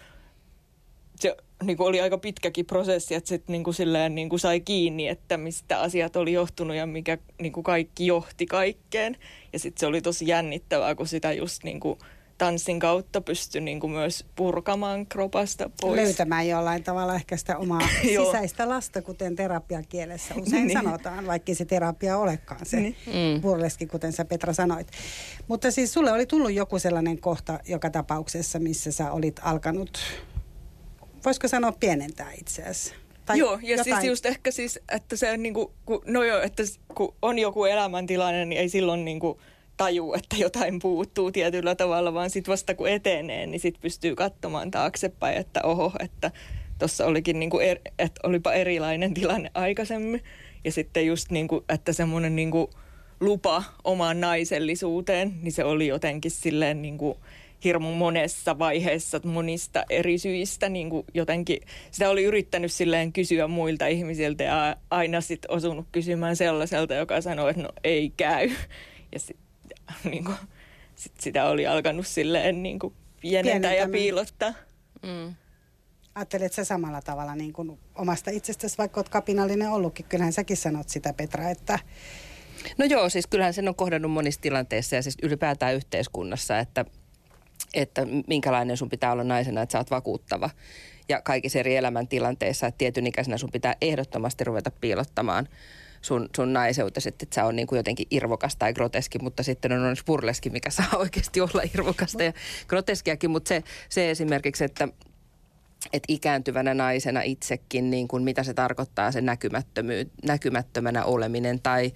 se 1.20 1.36
niin 1.66 1.76
kuin 1.76 1.88
oli 1.88 2.00
aika 2.00 2.18
pitkäkin 2.18 2.66
prosessi, 2.66 3.14
että 3.14 3.28
sitten 3.28 3.52
niin 3.52 3.64
kuin 3.64 3.74
silleen 3.74 4.14
niin 4.14 4.28
kuin 4.28 4.40
sai 4.40 4.60
kiinni, 4.60 5.08
että 5.08 5.36
mistä 5.36 5.80
asiat 5.80 6.16
oli 6.16 6.32
johtunut 6.32 6.76
ja 6.76 6.86
mikä 6.86 7.18
niin 7.40 7.52
kuin 7.52 7.64
kaikki 7.64 8.06
johti 8.06 8.46
kaikkeen. 8.46 9.16
Ja 9.52 9.58
sitten 9.58 9.80
se 9.80 9.86
oli 9.86 10.02
tosi 10.02 10.26
jännittävää, 10.26 10.94
kun 10.94 11.06
sitä 11.06 11.32
just 11.32 11.64
niin 11.64 11.80
kuin 11.80 11.98
tanssin 12.38 12.80
kautta 12.80 13.20
pystyi 13.20 13.60
niin 13.60 13.80
kuin 13.80 13.90
myös 13.90 14.24
purkamaan 14.36 15.06
kropasta 15.06 15.70
pois. 15.80 16.02
Löytämään 16.02 16.48
jollain 16.48 16.84
tavalla 16.84 17.14
ehkä 17.14 17.36
sitä 17.36 17.56
omaa 17.56 17.88
sisäistä 18.02 18.68
lasta, 18.68 19.02
kuten 19.02 19.36
terapiakielessä 19.36 20.34
usein 20.34 20.66
niin. 20.66 20.78
sanotaan, 20.78 21.26
vaikka 21.26 21.54
se 21.54 21.64
terapia 21.64 22.18
olekaan 22.18 22.66
se 22.66 22.80
niin. 22.80 22.96
Mm. 23.06 23.40
burleski, 23.40 23.86
kuten 23.86 24.12
sä 24.12 24.24
Petra 24.24 24.52
sanoit. 24.52 24.86
Mutta 25.48 25.70
siis 25.70 25.92
sulle 25.92 26.12
oli 26.12 26.26
tullut 26.26 26.52
joku 26.52 26.78
sellainen 26.78 27.18
kohta 27.18 27.58
joka 27.68 27.90
tapauksessa, 27.90 28.58
missä 28.58 28.92
sä 28.92 29.12
olit 29.12 29.40
alkanut 29.42 29.98
voisiko 31.24 31.48
sanoa 31.48 31.72
pienentää 31.72 32.32
itseäsi? 32.40 32.94
Tai 33.26 33.38
Joo, 33.38 33.52
ja 33.52 33.58
siis 33.58 33.78
jotain... 33.78 34.00
siis 34.00 34.10
just 34.10 34.26
ehkä 34.26 34.50
siis, 34.50 34.80
että 34.92 35.16
se 35.16 35.30
on 35.30 35.42
niin 35.42 35.54
kuin, 35.54 35.68
kun, 35.86 36.02
no 36.06 36.24
joo, 36.24 36.40
että 36.40 36.62
kun 36.94 37.14
on 37.22 37.38
joku 37.38 37.64
elämäntilanne, 37.64 38.44
niin 38.44 38.60
ei 38.60 38.68
silloin 38.68 39.04
niin 39.04 39.20
kuin 39.20 39.38
taju, 39.76 40.14
että 40.14 40.36
jotain 40.36 40.78
puuttuu 40.78 41.32
tietyllä 41.32 41.74
tavalla, 41.74 42.14
vaan 42.14 42.30
sitten 42.30 42.52
vasta 42.52 42.74
kun 42.74 42.88
etenee, 42.88 43.46
niin 43.46 43.60
sitten 43.60 43.82
pystyy 43.82 44.14
katsomaan 44.14 44.70
taaksepäin, 44.70 45.38
että 45.38 45.60
oho, 45.62 45.92
että 46.00 46.30
tuossa 46.78 47.06
olikin 47.06 47.38
niin 47.38 47.50
kuin 47.50 47.66
er, 47.66 47.78
että 47.98 48.20
olipa 48.22 48.52
erilainen 48.52 49.14
tilanne 49.14 49.50
aikaisemmin. 49.54 50.22
Ja 50.64 50.72
sitten 50.72 51.06
just 51.06 51.30
niin 51.30 51.48
kuin, 51.48 51.64
että 51.68 51.92
semmoinen 51.92 52.36
niin 52.36 52.50
kuin 52.50 52.66
lupa 53.20 53.64
omaan 53.84 54.20
naisellisuuteen, 54.20 55.34
niin 55.42 55.52
se 55.52 55.64
oli 55.64 55.86
jotenkin 55.86 56.30
silleen 56.30 56.82
niin 56.82 56.98
kuin 56.98 57.18
hirmu 57.64 57.94
monessa 57.94 58.58
vaiheessa 58.58 59.20
monista 59.24 59.84
eri 59.90 60.18
syistä 60.18 60.68
niin 60.68 60.90
kuin 60.90 61.06
jotenkin 61.14 61.60
sitä 61.90 62.10
oli 62.10 62.24
yrittänyt 62.24 62.72
silleen 62.72 63.12
kysyä 63.12 63.48
muilta 63.48 63.86
ihmisiltä 63.86 64.44
ja 64.44 64.76
aina 64.90 65.20
sitten 65.20 65.50
osunut 65.50 65.86
kysymään 65.92 66.36
sellaiselta, 66.36 66.94
joka 66.94 67.20
sanoi, 67.20 67.50
että 67.50 67.62
no 67.62 67.68
ei 67.84 68.12
käy. 68.16 68.50
Ja 69.12 69.18
sitten 69.18 69.46
niin 70.10 70.24
kuin, 70.24 70.36
sit 70.94 71.12
sitä 71.20 71.44
oli 71.44 71.66
alkanut 71.66 72.06
silleen 72.06 72.62
niin 72.62 72.78
kuin 72.78 72.94
pienentää 73.20 73.74
ja 73.74 73.88
piilottaa. 73.88 74.54
Mm. 75.02 75.34
Ajattelet 76.14 76.52
sä 76.52 76.64
samalla 76.64 77.02
tavalla 77.02 77.34
niin 77.34 77.52
kuin 77.52 77.78
omasta 77.94 78.30
itsestäsi, 78.30 78.78
vaikka 78.78 79.00
olet 79.00 79.08
kapinallinen 79.08 79.70
ollutkin. 79.70 80.06
Kyllähän 80.08 80.32
säkin 80.32 80.56
sanot 80.56 80.88
sitä, 80.88 81.12
Petra, 81.12 81.50
että... 81.50 81.78
No 82.78 82.84
joo, 82.84 83.08
siis 83.08 83.26
kyllähän 83.26 83.54
sen 83.54 83.68
on 83.68 83.74
kohdannut 83.74 84.12
monissa 84.12 84.40
tilanteissa 84.40 84.96
ja 84.96 85.02
siis 85.02 85.16
ylipäätään 85.22 85.74
yhteiskunnassa, 85.74 86.58
että– 86.58 86.84
että 87.74 88.06
minkälainen 88.26 88.76
sun 88.76 88.88
pitää 88.88 89.12
olla 89.12 89.24
naisena, 89.24 89.62
että 89.62 89.72
sä 89.72 89.78
oot 89.78 89.90
vakuuttava. 89.90 90.50
Ja 91.08 91.22
kaikissa 91.22 91.58
eri 91.58 91.76
elämäntilanteissa, 91.76 92.66
että 92.66 92.78
tietyn 92.78 93.06
ikäisenä 93.06 93.38
sun 93.38 93.50
pitää 93.52 93.76
ehdottomasti 93.80 94.44
ruveta 94.44 94.70
piilottamaan 94.80 95.48
sun, 96.02 96.28
sun 96.36 96.52
naiseutesi, 96.52 97.08
että 97.08 97.22
et 97.22 97.32
sä 97.32 97.44
on 97.44 97.56
niin 97.56 97.66
kuin 97.66 97.76
jotenkin 97.76 98.06
irvokas 98.10 98.56
tai 98.56 98.72
groteski, 98.72 99.18
mutta 99.18 99.42
sitten 99.42 99.72
on 99.72 99.78
onneksi 99.78 100.04
burleski, 100.04 100.50
mikä 100.50 100.70
saa 100.70 100.88
oikeasti 100.98 101.40
olla 101.40 101.62
irvokasta 101.74 102.22
ja 102.22 102.32
groteskiakin, 102.68 103.30
mutta 103.30 103.48
se, 103.48 103.62
se 103.88 104.10
esimerkiksi, 104.10 104.64
että 104.64 104.88
että 105.92 106.06
ikääntyvänä 106.08 106.74
naisena 106.74 107.22
itsekin, 107.22 107.90
niin 107.90 108.08
kuin 108.08 108.22
mitä 108.22 108.42
se 108.42 108.54
tarkoittaa 108.54 109.12
se 109.12 109.22
näkymättömänä 110.24 111.04
oleminen 111.04 111.60
tai, 111.62 111.92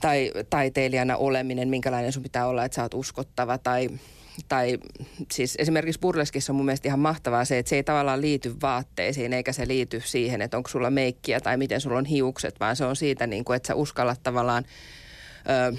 tai 0.00 0.32
taiteilijana 0.50 1.16
oleminen, 1.16 1.68
minkälainen 1.68 2.12
sun 2.12 2.22
pitää 2.22 2.46
olla, 2.46 2.64
että 2.64 2.76
sä 2.76 2.82
oot 2.82 2.94
uskottava 2.94 3.58
tai 3.58 3.88
tai 4.48 4.78
siis 5.32 5.54
esimerkiksi 5.58 6.00
burleskissa 6.00 6.52
on 6.52 6.56
mun 6.56 6.66
mielestä 6.66 6.88
ihan 6.88 7.00
mahtavaa 7.00 7.44
se, 7.44 7.58
että 7.58 7.70
se 7.70 7.76
ei 7.76 7.82
tavallaan 7.82 8.20
liity 8.20 8.54
vaatteisiin 8.62 9.32
eikä 9.32 9.52
se 9.52 9.68
liity 9.68 10.02
siihen, 10.04 10.42
että 10.42 10.56
onko 10.56 10.68
sulla 10.68 10.90
meikkiä 10.90 11.40
tai 11.40 11.56
miten 11.56 11.80
sulla 11.80 11.98
on 11.98 12.04
hiukset, 12.04 12.60
vaan 12.60 12.76
se 12.76 12.84
on 12.84 12.96
siitä, 12.96 13.26
niin 13.26 13.44
kuin, 13.44 13.56
että 13.56 13.66
sä 13.66 13.74
uskallat 13.74 14.22
tavallaan 14.22 14.64
ö, 15.72 15.76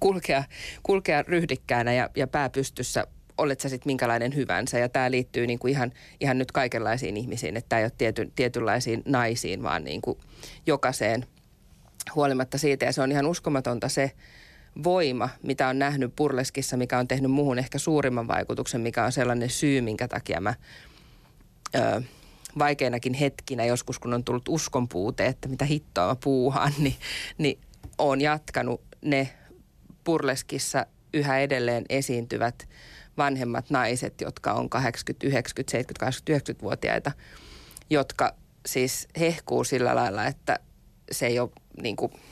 kulkea, 0.00 0.44
kulkea 0.82 1.22
ryhdikkäänä 1.22 1.92
ja, 1.92 2.10
ja 2.16 2.26
pääpystyssä 2.26 3.06
olet 3.38 3.60
sä 3.60 3.68
sitten 3.68 3.90
minkälainen 3.90 4.34
hyvänsä. 4.34 4.78
Ja 4.78 4.88
tämä 4.88 5.10
liittyy 5.10 5.46
niin 5.46 5.58
kuin 5.58 5.70
ihan, 5.70 5.92
ihan 6.20 6.38
nyt 6.38 6.52
kaikenlaisiin 6.52 7.16
ihmisiin, 7.16 7.56
että 7.56 7.68
tämä 7.68 7.80
ei 7.80 7.84
ole 7.84 7.92
tiety, 7.98 8.32
tietynlaisiin 8.36 9.02
naisiin, 9.06 9.62
vaan 9.62 9.84
niin 9.84 10.00
kuin 10.00 10.18
jokaiseen 10.66 11.26
huolimatta 12.14 12.58
siitä. 12.58 12.84
Ja 12.84 12.92
se 12.92 13.02
on 13.02 13.12
ihan 13.12 13.26
uskomatonta 13.26 13.88
se, 13.88 14.12
voima, 14.84 15.28
mitä 15.42 15.68
on 15.68 15.78
nähnyt 15.78 16.16
Purleskissa, 16.16 16.76
mikä 16.76 16.98
on 16.98 17.08
tehnyt 17.08 17.30
muuhun 17.30 17.58
ehkä 17.58 17.78
suurimman 17.78 18.28
vaikutuksen, 18.28 18.80
mikä 18.80 19.04
on 19.04 19.12
sellainen 19.12 19.50
syy, 19.50 19.80
minkä 19.80 20.08
takia 20.08 20.40
mä 20.40 20.54
ö, 21.74 22.02
vaikeinakin 22.58 23.14
hetkinä 23.14 23.64
joskus, 23.64 23.98
kun 23.98 24.14
on 24.14 24.24
tullut 24.24 24.48
uskon 24.48 24.88
puute, 24.88 25.26
että 25.26 25.48
mitä 25.48 25.64
hittoa 25.64 26.08
mä 26.08 26.16
puuhaan, 26.24 26.72
niin, 26.82 26.96
niin 27.38 27.58
on 27.98 28.20
jatkanut 28.20 28.80
ne 29.04 29.28
Purleskissa 30.04 30.86
yhä 31.14 31.38
edelleen 31.38 31.84
esiintyvät 31.88 32.68
vanhemmat 33.16 33.70
naiset, 33.70 34.20
jotka 34.20 34.52
on 34.52 34.68
80, 34.68 35.26
90, 35.26 35.70
70, 35.70 36.00
80, 36.00 36.52
90-vuotiaita, 36.52 37.12
jotka 37.90 38.34
siis 38.66 39.08
hehkuu 39.18 39.64
sillä 39.64 39.94
lailla, 39.94 40.26
että 40.26 40.58
se 41.12 41.26
ei 41.26 41.38
ole 41.38 41.50
niin 41.82 41.96
kuin– 41.96 42.12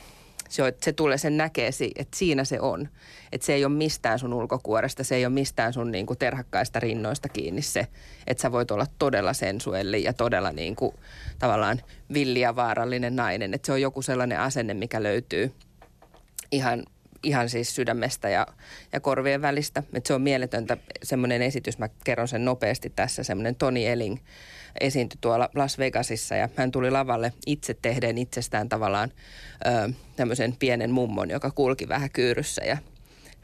se, 0.49 0.75
se 0.83 0.93
tulee, 0.93 1.19
sen 1.19 1.37
näkee, 1.37 1.71
että 1.97 2.17
siinä 2.17 2.45
se 2.45 2.61
on. 2.61 2.89
Että 3.33 3.47
se 3.47 3.55
ei 3.55 3.65
ole 3.65 3.75
mistään 3.75 4.19
sun 4.19 4.33
ulkokuoresta, 4.33 5.05
se 5.05 5.15
ei 5.15 5.27
ole 5.27 5.35
mistään 5.35 5.73
sun 5.73 5.93
niin 5.93 6.07
kuin 6.07 6.19
terhakkaista 6.19 6.81
rinnoista 6.81 7.29
kiinni 7.29 7.63
se, 7.63 7.87
että 8.27 8.43
sä 8.43 8.53
voit 8.53 8.71
olla 8.71 8.87
todella 8.99 9.33
sensuelli 9.33 10.03
ja 10.03 10.13
todella 10.13 10.53
niin 10.53 10.77
kuin, 10.77 10.95
tavallaan 11.39 11.81
villi 12.13 12.41
ja 12.41 12.57
vaarallinen 12.57 13.17
nainen. 13.17 13.55
Että 13.55 13.67
se 13.67 13.73
on 13.73 13.81
joku 13.81 14.03
sellainen 14.03 14.41
asenne, 14.41 14.75
mikä 14.75 15.03
löytyy 15.03 15.53
ihan, 16.53 16.83
ihan 17.23 17.49
siis 17.49 17.75
sydämestä 17.75 18.29
ja, 18.29 18.47
ja 18.93 19.01
korvien 19.01 19.43
välistä. 19.43 19.83
Että 19.93 20.09
se 20.09 20.15
on 20.15 20.23
mieletöntä 20.23 20.77
semmoinen 21.03 21.43
esitys, 21.43 21.79
mä 21.79 21.89
kerron 22.05 22.29
sen 22.29 22.45
nopeasti 22.45 22.93
tässä, 22.97 23.23
semmoinen 23.23 23.55
Toni 23.55 23.87
Eling 23.87 24.19
esiintyi 24.81 25.19
tuolla 25.21 25.49
Las 25.55 25.79
Vegasissa 25.79 26.35
ja 26.35 26.49
hän 26.57 26.71
tuli 26.71 26.91
lavalle 26.91 27.33
itse 27.47 27.77
tehden 27.83 28.19
itsestään 28.19 28.69
tavallaan 28.69 29.13
ö, 29.67 29.93
tämmöisen 30.17 30.57
pienen 30.59 30.91
mummon, 30.91 31.31
joka 31.31 31.51
kulki 31.51 31.89
vähän 31.89 32.11
kyyryssä 32.11 32.65
ja 32.65 32.77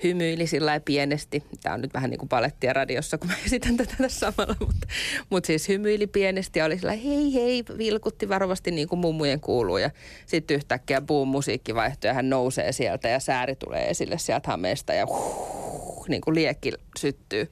hymyili 0.04 0.46
sillä 0.46 0.80
pienesti. 0.80 1.42
Tämä 1.62 1.74
on 1.74 1.80
nyt 1.80 1.94
vähän 1.94 2.10
niin 2.10 2.18
kuin 2.18 2.28
palettia 2.28 2.72
radiossa, 2.72 3.18
kun 3.18 3.28
mä 3.28 3.34
esitän 3.46 3.76
tätä 3.76 3.94
tässä 3.98 4.20
samalla, 4.20 4.56
mutta, 4.60 4.86
mutta 5.30 5.46
siis 5.46 5.68
hymyili 5.68 6.06
pienesti 6.06 6.58
ja 6.58 6.64
oli 6.64 6.78
sillä 6.78 6.92
hei 6.92 7.34
hei, 7.34 7.64
vilkutti 7.78 8.28
varovasti 8.28 8.70
niin 8.70 8.88
kuin 8.88 8.98
mummujen 8.98 9.40
kuuluu 9.40 9.78
ja 9.78 9.90
sitten 10.26 10.54
yhtäkkiä 10.54 11.00
boom 11.00 11.28
musiikki 11.28 11.74
vaihtui 11.74 12.08
ja 12.08 12.14
hän 12.14 12.30
nousee 12.30 12.72
sieltä 12.72 13.08
ja 13.08 13.20
sääri 13.20 13.56
tulee 13.56 13.90
esille 13.90 14.18
sieltä 14.18 14.50
hameesta 14.50 14.92
ja 14.92 15.06
huh, 15.06 16.08
niin 16.08 16.20
kuin 16.20 16.34
liekki 16.34 16.72
syttyy 16.98 17.50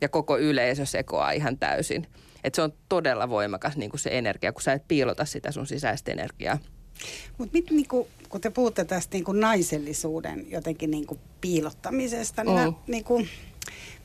ja 0.00 0.08
koko 0.08 0.38
yleisö 0.38 0.86
sekoaa 0.86 1.30
ihan 1.30 1.58
täysin. 1.58 2.06
Että 2.46 2.56
se 2.56 2.62
on 2.62 2.72
todella 2.88 3.28
voimakas 3.28 3.76
niin 3.76 3.90
kuin 3.90 4.00
se 4.00 4.10
energia, 4.12 4.52
kun 4.52 4.62
sä 4.62 4.72
et 4.72 4.88
piilota 4.88 5.24
sitä 5.24 5.52
sun 5.52 5.66
sisäistä 5.66 6.12
energiaa. 6.12 6.58
Mutta 7.38 7.58
niinku, 7.70 8.08
kun 8.28 8.40
te 8.40 8.50
puhutte 8.50 8.84
tästä 8.84 9.16
niinku 9.16 9.32
naisellisuuden 9.32 10.50
jotenkin 10.50 10.90
niinku 10.90 11.18
piilottamisesta, 11.40 12.44
niin, 12.44 12.58
mm. 12.58 12.64
mä, 12.64 12.72
niinku, 12.86 13.26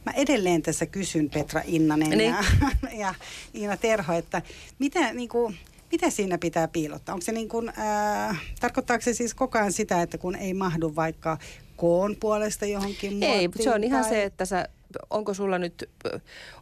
mä 0.05 0.11
edelleen 0.15 0.61
tässä 0.61 0.85
kysyn 0.85 1.29
Petra 1.29 1.61
Innanen 1.65 2.09
niin. 2.09 2.29
ja, 2.29 2.43
ja 2.91 3.13
Iina 3.55 3.77
Terho, 3.77 4.13
että 4.13 4.41
mitä, 4.79 5.13
niinku, 5.13 5.53
mitä 5.91 6.09
siinä 6.09 6.37
pitää 6.37 6.67
piilottaa? 6.67 7.15
Onko 7.15 7.25
se 7.25 7.31
niin 7.31 7.49
kuin, 7.49 7.69
äh, 7.79 8.41
tarkoittaako 8.59 9.01
se 9.01 9.13
siis 9.13 9.33
koko 9.33 9.57
ajan 9.57 9.73
sitä, 9.73 10.01
että 10.01 10.17
kun 10.17 10.35
ei 10.35 10.53
mahdu 10.53 10.95
vaikka 10.95 11.37
koon 11.75 12.15
puolesta 12.19 12.65
johonkin 12.65 13.13
muottiin? 13.13 13.51
Ei, 13.57 13.63
se 13.63 13.69
on 13.69 13.83
ihan 13.83 14.01
tai... 14.01 14.09
se, 14.09 14.23
että 14.23 14.45
sä, 14.45 14.67
onko 15.09 15.33
sulla 15.33 15.57
nyt, 15.57 15.89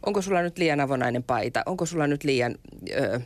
onko 0.06 0.22
sulla 0.22 0.42
nyt 0.42 0.58
liian 0.58 0.80
avonainen 0.80 1.22
paita, 1.22 1.62
onko 1.66 1.86
sulla 1.86 2.06
nyt 2.06 2.24
liian... 2.24 2.54
Ö, 2.92 3.20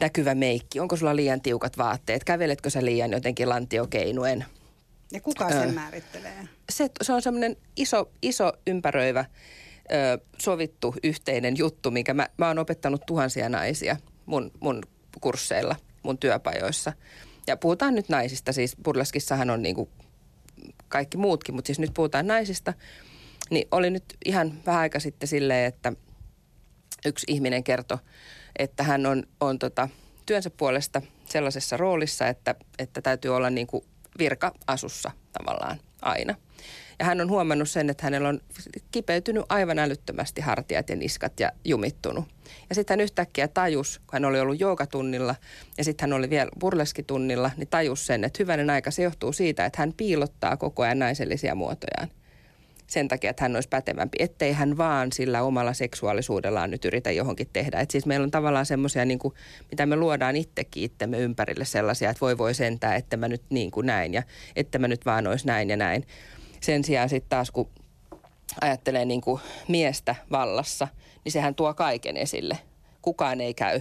näkyvä 0.00 0.34
meikki, 0.34 0.80
onko 0.80 0.96
sulla 0.96 1.16
liian 1.16 1.40
tiukat 1.40 1.78
vaatteet, 1.78 2.24
käveletkö 2.24 2.70
sä 2.70 2.84
liian 2.84 3.12
jotenkin 3.12 3.48
lantiokeinuen. 3.48 4.44
Ja 5.12 5.20
kuka 5.20 5.48
sen 5.48 5.58
öö, 5.58 5.72
määrittelee? 5.72 6.48
Se, 6.70 6.90
se 7.02 7.12
on 7.12 7.22
semmoinen 7.22 7.56
iso, 7.76 8.10
iso 8.22 8.52
ympäröivä 8.66 9.24
ö, 9.92 10.24
sovittu 10.38 10.94
yhteinen 11.02 11.58
juttu, 11.58 11.90
mikä 11.90 12.14
mä, 12.14 12.28
mä 12.36 12.48
oon 12.48 12.58
opettanut 12.58 13.06
tuhansia 13.06 13.48
naisia 13.48 13.96
mun, 14.26 14.50
mun 14.60 14.82
kursseilla, 15.20 15.76
mun 16.02 16.18
työpajoissa. 16.18 16.92
Ja 17.46 17.56
puhutaan 17.56 17.94
nyt 17.94 18.08
naisista, 18.08 18.52
siis 18.52 18.76
Burleskissahan 18.84 19.50
on 19.50 19.62
niinku 19.62 19.90
kaikki 20.88 21.16
muutkin, 21.16 21.54
mutta 21.54 21.66
siis 21.66 21.78
nyt 21.78 21.94
puhutaan 21.94 22.26
naisista. 22.26 22.74
Niin 23.50 23.68
oli 23.70 23.90
nyt 23.90 24.04
ihan 24.24 24.52
vähän 24.66 24.80
aika 24.80 25.00
sitten 25.00 25.28
silleen, 25.28 25.66
että 25.66 25.92
yksi 27.06 27.26
ihminen 27.28 27.64
kertoi, 27.64 27.98
että 28.58 28.82
hän 28.82 29.06
on, 29.06 29.22
on 29.40 29.58
tota, 29.58 29.88
työnsä 30.26 30.50
puolesta 30.50 31.02
sellaisessa 31.24 31.76
roolissa, 31.76 32.28
että, 32.28 32.54
että 32.78 33.02
täytyy 33.02 33.36
olla 33.36 33.50
niin 33.50 33.66
kuin 33.66 33.84
virka-asussa 34.18 35.10
tavallaan 35.32 35.78
aina. 36.02 36.34
Ja 36.98 37.04
hän 37.04 37.20
on 37.20 37.30
huomannut 37.30 37.70
sen, 37.70 37.90
että 37.90 38.06
hänellä 38.06 38.28
on 38.28 38.40
kipeytynyt 38.90 39.44
aivan 39.48 39.78
älyttömästi 39.78 40.40
hartiat 40.40 40.88
ja 40.88 40.96
niskat 40.96 41.40
ja 41.40 41.52
jumittunut. 41.64 42.24
Ja 42.68 42.74
sitten 42.74 42.92
hän 42.92 43.04
yhtäkkiä 43.04 43.48
tajus, 43.48 43.98
kun 43.98 44.12
hän 44.12 44.24
oli 44.24 44.40
ollut 44.40 44.60
joogatunnilla 44.60 45.34
ja 45.78 45.84
sitten 45.84 46.10
hän 46.10 46.18
oli 46.18 46.30
vielä 46.30 46.50
burleskitunnilla, 46.60 47.50
niin 47.56 47.68
tajus 47.68 48.06
sen, 48.06 48.24
että 48.24 48.36
hyvänen 48.42 48.70
aika 48.70 48.90
se 48.90 49.02
johtuu 49.02 49.32
siitä, 49.32 49.66
että 49.66 49.82
hän 49.82 49.92
piilottaa 49.92 50.56
koko 50.56 50.82
ajan 50.82 50.98
naisellisia 50.98 51.54
muotojaan 51.54 52.08
sen 52.86 53.08
takia, 53.08 53.30
että 53.30 53.44
hän 53.44 53.54
olisi 53.54 53.68
pätevämpi, 53.68 54.16
ettei 54.20 54.52
hän 54.52 54.78
vaan 54.78 55.12
sillä 55.12 55.42
omalla 55.42 55.72
seksuaalisuudellaan 55.72 56.70
nyt 56.70 56.84
yritä 56.84 57.10
johonkin 57.10 57.48
tehdä. 57.52 57.80
Et 57.80 57.90
siis 57.90 58.06
meillä 58.06 58.24
on 58.24 58.30
tavallaan 58.30 58.66
semmoisia, 58.66 59.04
niin 59.04 59.18
mitä 59.70 59.86
me 59.86 59.96
luodaan 59.96 60.36
itsekin 60.36 60.82
itsemme 60.82 61.18
ympärille 61.18 61.64
sellaisia, 61.64 62.10
että 62.10 62.20
voi 62.20 62.38
voi 62.38 62.54
sentää, 62.54 62.94
että 62.94 63.16
mä 63.16 63.28
nyt 63.28 63.42
niin 63.50 63.70
kuin 63.70 63.86
näin 63.86 64.14
ja 64.14 64.22
että 64.56 64.78
mä 64.78 64.88
nyt 64.88 65.06
vaan 65.06 65.26
olisi 65.26 65.46
näin 65.46 65.70
ja 65.70 65.76
näin. 65.76 66.06
Sen 66.60 66.84
sijaan 66.84 67.08
sitten 67.08 67.28
taas, 67.28 67.50
kun 67.50 67.70
ajattelee 68.60 69.04
niin 69.04 69.20
kuin 69.20 69.40
miestä 69.68 70.14
vallassa, 70.30 70.88
niin 71.24 71.32
sehän 71.32 71.54
tuo 71.54 71.74
kaiken 71.74 72.16
esille. 72.16 72.58
Kukaan 73.02 73.40
ei 73.40 73.54
käy 73.54 73.80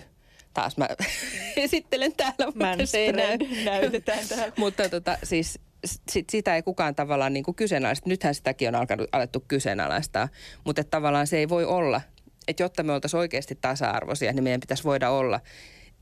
taas 0.56 0.78
mä 0.78 0.89
esittelen 1.58 2.13
täällä, 2.18 2.46
mutta 2.46 2.86
se 2.86 2.98
ei 2.98 3.12
näy. 3.12 3.38
näytetään 3.65 4.28
täällä. 4.28 4.54
mutta 4.63 4.89
tota, 4.89 5.18
siis 5.24 5.60
sit, 5.86 6.30
sitä 6.30 6.56
ei 6.56 6.63
kukaan 6.63 6.95
tavallaan 6.95 7.34
niin 7.34 7.43
kuin 7.43 7.56
kyseenalaista. 7.56 8.10
Nythän 8.10 8.36
sitäkin 8.36 8.67
on 8.67 8.76
alkanut, 8.76 9.10
alettu 9.12 9.43
kyseenalaistaa, 9.48 10.30
mutta 10.63 10.82
että 10.82 10.91
tavallaan 10.91 11.28
se 11.28 11.38
ei 11.38 11.50
voi 11.50 11.65
olla, 11.65 12.02
että 12.48 12.63
jotta 12.63 12.84
me 12.84 12.93
oltaisiin 12.93 13.19
oikeasti 13.19 13.56
tasa-arvoisia, 13.62 14.34
niin 14.34 14.43
meidän 14.43 14.60
pitäisi 14.60 14.84
voida 14.84 15.10
olla 15.10 15.39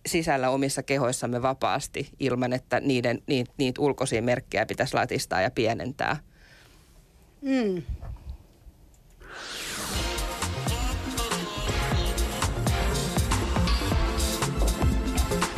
sisällä 0.06 0.50
omissa 0.50 0.84
kehoissamme 0.84 1.42
vapaasti 1.42 2.10
ilman, 2.20 2.54
että 2.54 2.80
niiden, 2.80 3.22
niitä, 3.28 3.52
niitä 3.58 3.82
ulkoisia 3.82 4.22
merkkejä 4.22 4.66
pitäisi 4.66 4.94
latistaa 4.94 5.42
ja 5.42 5.52
pienentää. 5.52 6.18
Mm. 7.42 7.84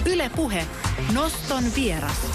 Yle 0.05 0.31
Puhe. 0.35 0.65
Noston 1.13 1.63
vieras 1.75 2.27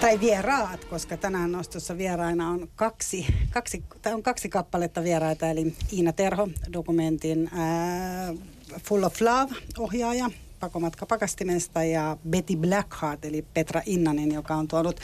tai 0.00 0.20
vieraat, 0.20 0.84
koska 0.84 1.16
tänään 1.16 1.52
nostossa 1.52 1.98
vieraina 1.98 2.50
on 2.50 2.68
kaksi, 2.76 3.26
kaksi, 3.50 3.84
tai 4.02 4.14
on 4.14 4.22
kaksi 4.22 4.48
kappaletta 4.48 5.02
vieraita, 5.02 5.50
eli 5.50 5.74
Iina 5.92 6.12
Terho, 6.12 6.48
dokumentin 6.72 7.50
ää, 7.54 8.34
Full 8.82 9.02
of 9.02 9.20
Love-ohjaaja, 9.20 10.30
pakomatka 10.60 11.06
pakastimesta 11.06 11.84
ja 11.84 12.16
Betty 12.30 12.56
Blackheart, 12.56 13.24
eli 13.24 13.44
Petra 13.54 13.82
Innanen, 13.86 14.32
joka 14.32 14.54
on 14.54 14.68
tuonut 14.68 15.00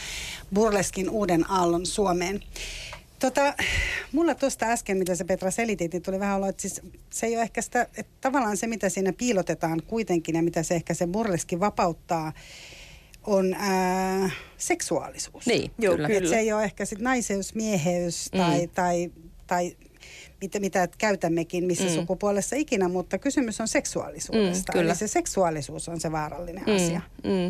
burleskin 0.54 1.10
uuden 1.10 1.50
aallon 1.50 1.86
Suomeen. 1.86 2.40
Tota, 3.18 3.54
mulla 4.12 4.34
tuosta 4.34 4.66
äsken, 4.66 4.96
mitä 4.96 5.14
se 5.14 5.24
Petra 5.24 5.50
selitit, 5.50 5.92
niin 5.92 6.02
tuli 6.02 6.20
vähän 6.20 6.36
olla, 6.36 6.48
että 6.48 6.62
siis 6.62 6.80
se 7.10 7.26
ei 7.26 7.34
ole 7.34 7.42
ehkä 7.42 7.62
sitä, 7.62 7.82
että 7.82 8.12
tavallaan 8.20 8.56
se, 8.56 8.66
mitä 8.66 8.88
siinä 8.88 9.12
piilotetaan 9.12 9.82
kuitenkin 9.86 10.36
ja 10.36 10.42
mitä 10.42 10.62
se 10.62 10.74
ehkä 10.74 10.94
se 10.94 11.06
burleski 11.06 11.60
vapauttaa, 11.60 12.32
on 13.26 13.54
ää, 13.54 14.30
seksuaalisuus. 14.56 15.46
Niin, 15.46 15.70
Joo, 15.78 15.94
kyllä. 15.94 16.08
kyllä. 16.08 16.28
se 16.28 16.38
ei 16.38 16.52
ole 16.52 16.64
ehkä 16.64 16.84
sit 16.84 16.98
naiseus, 16.98 17.54
mieheys 17.54 18.28
tai, 18.30 18.66
mm. 18.66 18.72
tai, 18.74 19.10
tai 19.46 19.76
mitä, 20.40 20.60
mitä 20.60 20.88
käytämmekin 20.98 21.64
missä 21.64 21.84
mm. 21.84 21.90
sukupuolessa 21.90 22.56
ikinä, 22.56 22.88
mutta 22.88 23.18
kysymys 23.18 23.60
on 23.60 23.68
seksuaalisuudesta. 23.68 24.72
Mm, 24.72 24.78
kyllä. 24.78 24.92
Eli 24.92 24.98
se 24.98 25.08
seksuaalisuus 25.08 25.88
on 25.88 26.00
se 26.00 26.12
vaarallinen 26.12 26.64
mm, 26.66 26.76
asia. 26.76 27.00
Mm. 27.24 27.30
Ja, 27.30 27.46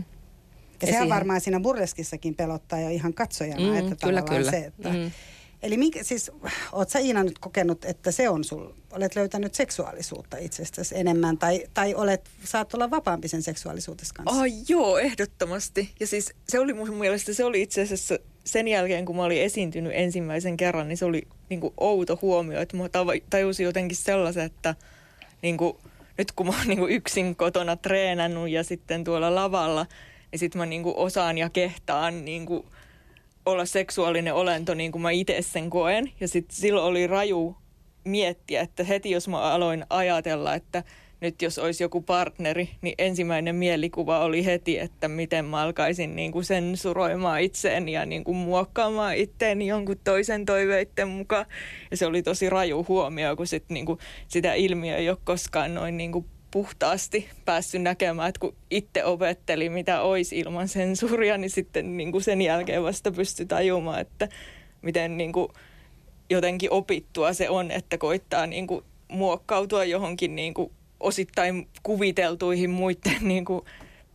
ja 0.87 0.87
sehän 0.87 1.03
siihen... 1.03 1.09
varmaan 1.09 1.41
siinä 1.41 1.61
burleskissakin 1.61 2.35
pelottaa 2.35 2.81
jo 2.81 2.89
ihan 2.89 3.15
katsojana, 3.15 3.63
mm, 3.63 3.77
että 3.77 4.07
kyllä, 4.07 4.23
kyllä. 4.23 4.51
se, 4.51 4.57
että 4.59 4.89
mm 4.89 5.11
Eli 5.63 5.77
minkä, 5.77 6.03
siis, 6.03 6.31
oot 6.73 6.89
sä 6.89 6.99
Iina 6.99 7.25
nyt 7.25 7.39
kokenut, 7.39 7.85
että 7.85 8.11
se 8.11 8.29
on 8.29 8.45
sul, 8.45 8.67
olet 8.93 9.17
löytänyt 9.17 9.55
seksuaalisuutta 9.55 10.37
itsestäsi 10.37 10.99
enemmän 10.99 11.39
tai, 11.39 11.65
tai 11.75 11.95
olet, 11.95 12.31
saat 12.45 12.75
olla 12.75 12.91
vapaampi 12.91 13.29
sen 13.29 13.43
seksuaalisuutesi 13.43 14.15
kanssa? 14.15 14.41
Oh, 14.41 14.45
joo, 14.69 14.99
ehdottomasti. 14.99 15.91
Ja 16.01 16.07
siis 16.07 16.33
se 16.49 16.59
oli 16.59 16.73
mun 16.73 16.95
mielestä, 16.95 17.35
se 17.35 17.45
oli 17.45 17.63
itse 17.63 17.83
asiassa 17.83 18.19
sen 18.45 18.69
jälkeen, 18.69 19.05
kun 19.05 19.17
mä 19.17 19.25
olin 19.25 19.43
esiintynyt 19.43 19.93
ensimmäisen 19.95 20.57
kerran, 20.57 20.89
niin 20.89 20.97
se 20.97 21.05
oli 21.05 21.23
niin 21.49 21.61
kuin 21.61 21.75
outo 21.77 22.19
huomio, 22.23 22.61
että 22.61 22.77
mä 22.77 22.89
tajusin 23.31 23.65
jotenkin 23.65 23.97
sellaisen, 23.97 24.45
että 24.45 24.75
niin 25.43 25.57
kuin, 25.57 25.77
nyt 26.19 26.33
kun 26.33 26.47
mä 26.47 26.53
oon 26.59 26.67
niin 26.67 26.79
kuin 26.79 26.93
yksin 26.93 27.37
kotona 27.37 27.77
treenannut 27.77 28.51
ja 28.51 28.65
sitten 28.65 29.05
tuolla 29.05 29.35
lavalla, 29.35 29.87
niin 30.33 30.39
sitten 30.39 30.59
mä 30.59 30.67
niin 30.67 30.83
kuin 30.83 30.97
osaan 30.97 31.39
ja 31.39 31.51
kehtaan 31.51 32.25
niin 32.25 32.47
kuin– 32.47 32.65
olla 33.47 33.65
seksuaalinen 33.65 34.35
olento 34.35 34.75
niin 34.75 34.93
kuin 34.93 35.03
mä 35.03 35.11
itse 35.11 35.43
sen 35.43 35.71
koen. 35.71 36.13
Ja 36.21 36.29
sitten 36.29 36.57
silloin 36.57 36.87
oli 36.87 37.07
raju 37.07 37.57
miettiä, 38.05 38.61
että 38.61 38.85
heti 38.85 39.11
jos 39.11 39.29
mä 39.29 39.41
aloin 39.41 39.85
ajatella, 39.91 40.55
että 40.55 40.85
nyt 41.21 41.43
jos 41.43 41.59
olisi 41.59 41.85
joku 41.85 42.01
partneri, 42.01 42.71
niin 42.81 42.95
ensimmäinen 42.99 43.55
mielikuva 43.55 44.25
oli 44.25 44.45
heti, 44.45 44.79
että 44.79 45.09
miten 45.09 45.45
mä 45.45 45.63
alkaisin 45.63 46.17
niin 46.17 46.33
kuin 46.33 46.45
sensuroimaan 46.45 47.41
itseen 47.41 47.89
ja 47.89 48.07
niin 48.07 48.25
kuin 48.25 48.37
muokkaamaan 48.37 49.17
itteeni 49.17 49.67
jonkun 49.67 49.97
toisen 50.05 50.47
toiveiden 50.47 51.09
mukaan. 51.09 51.47
Ja 51.91 51.97
se 51.97 52.07
oli 52.07 52.23
tosi 52.23 52.51
raju 52.51 52.85
huomio, 52.89 53.37
kun 53.37 53.47
sit 53.47 53.65
niin 53.69 53.87
kuin 53.87 53.99
sitä 54.29 54.55
ilmiö 54.55 54.97
ei 54.97 55.11
ole 55.11 55.19
koskaan 55.25 55.75
noin 55.75 55.97
niin 55.97 56.13
kuin 56.13 56.27
puhtaasti 56.51 57.29
päässyt 57.45 57.83
näkemään, 57.83 58.29
että 58.29 58.39
kun 58.39 58.57
itse 58.71 59.05
opetteli, 59.05 59.69
mitä 59.69 60.03
olisi 60.03 60.39
ilman 60.39 60.69
sensuuria, 60.69 61.39
niin 61.39 61.51
sitten 61.51 61.97
niin 61.97 62.13
kuin 62.13 62.25
sen 62.25 62.43
jälkeen 62.43 62.83
vasta 62.83 63.11
pystyi 63.11 63.47
tajumaan, 63.47 64.01
että 64.01 64.29
miten 64.83 65.17
niin 65.17 65.33
kuin 65.33 65.49
jotenkin 66.31 66.73
opittua 66.73 67.33
se 67.33 67.51
on, 67.51 67.71
että 67.71 67.99
koittaa 67.99 68.47
niin 68.47 68.67
kuin 68.67 68.85
muokkautua 69.09 69.85
johonkin 69.85 70.37
niin 70.37 70.55
kuin 70.55 70.73
osittain 71.01 71.69
kuviteltuihin 71.83 72.71
muiden 72.71 73.17
niin 73.21 73.45
kuin 73.45 73.65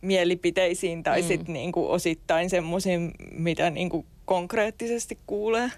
mielipiteisiin 0.00 1.02
tai 1.02 1.22
mm. 1.22 1.28
sitten 1.28 1.52
niin 1.52 1.72
kuin 1.72 1.88
osittain 1.88 2.50
semmoisiin, 2.50 3.12
mitä 3.30 3.70
niin 3.70 3.90
kuin 3.90 4.06
konkreettisesti 4.24 5.18
kuulee. 5.26 5.70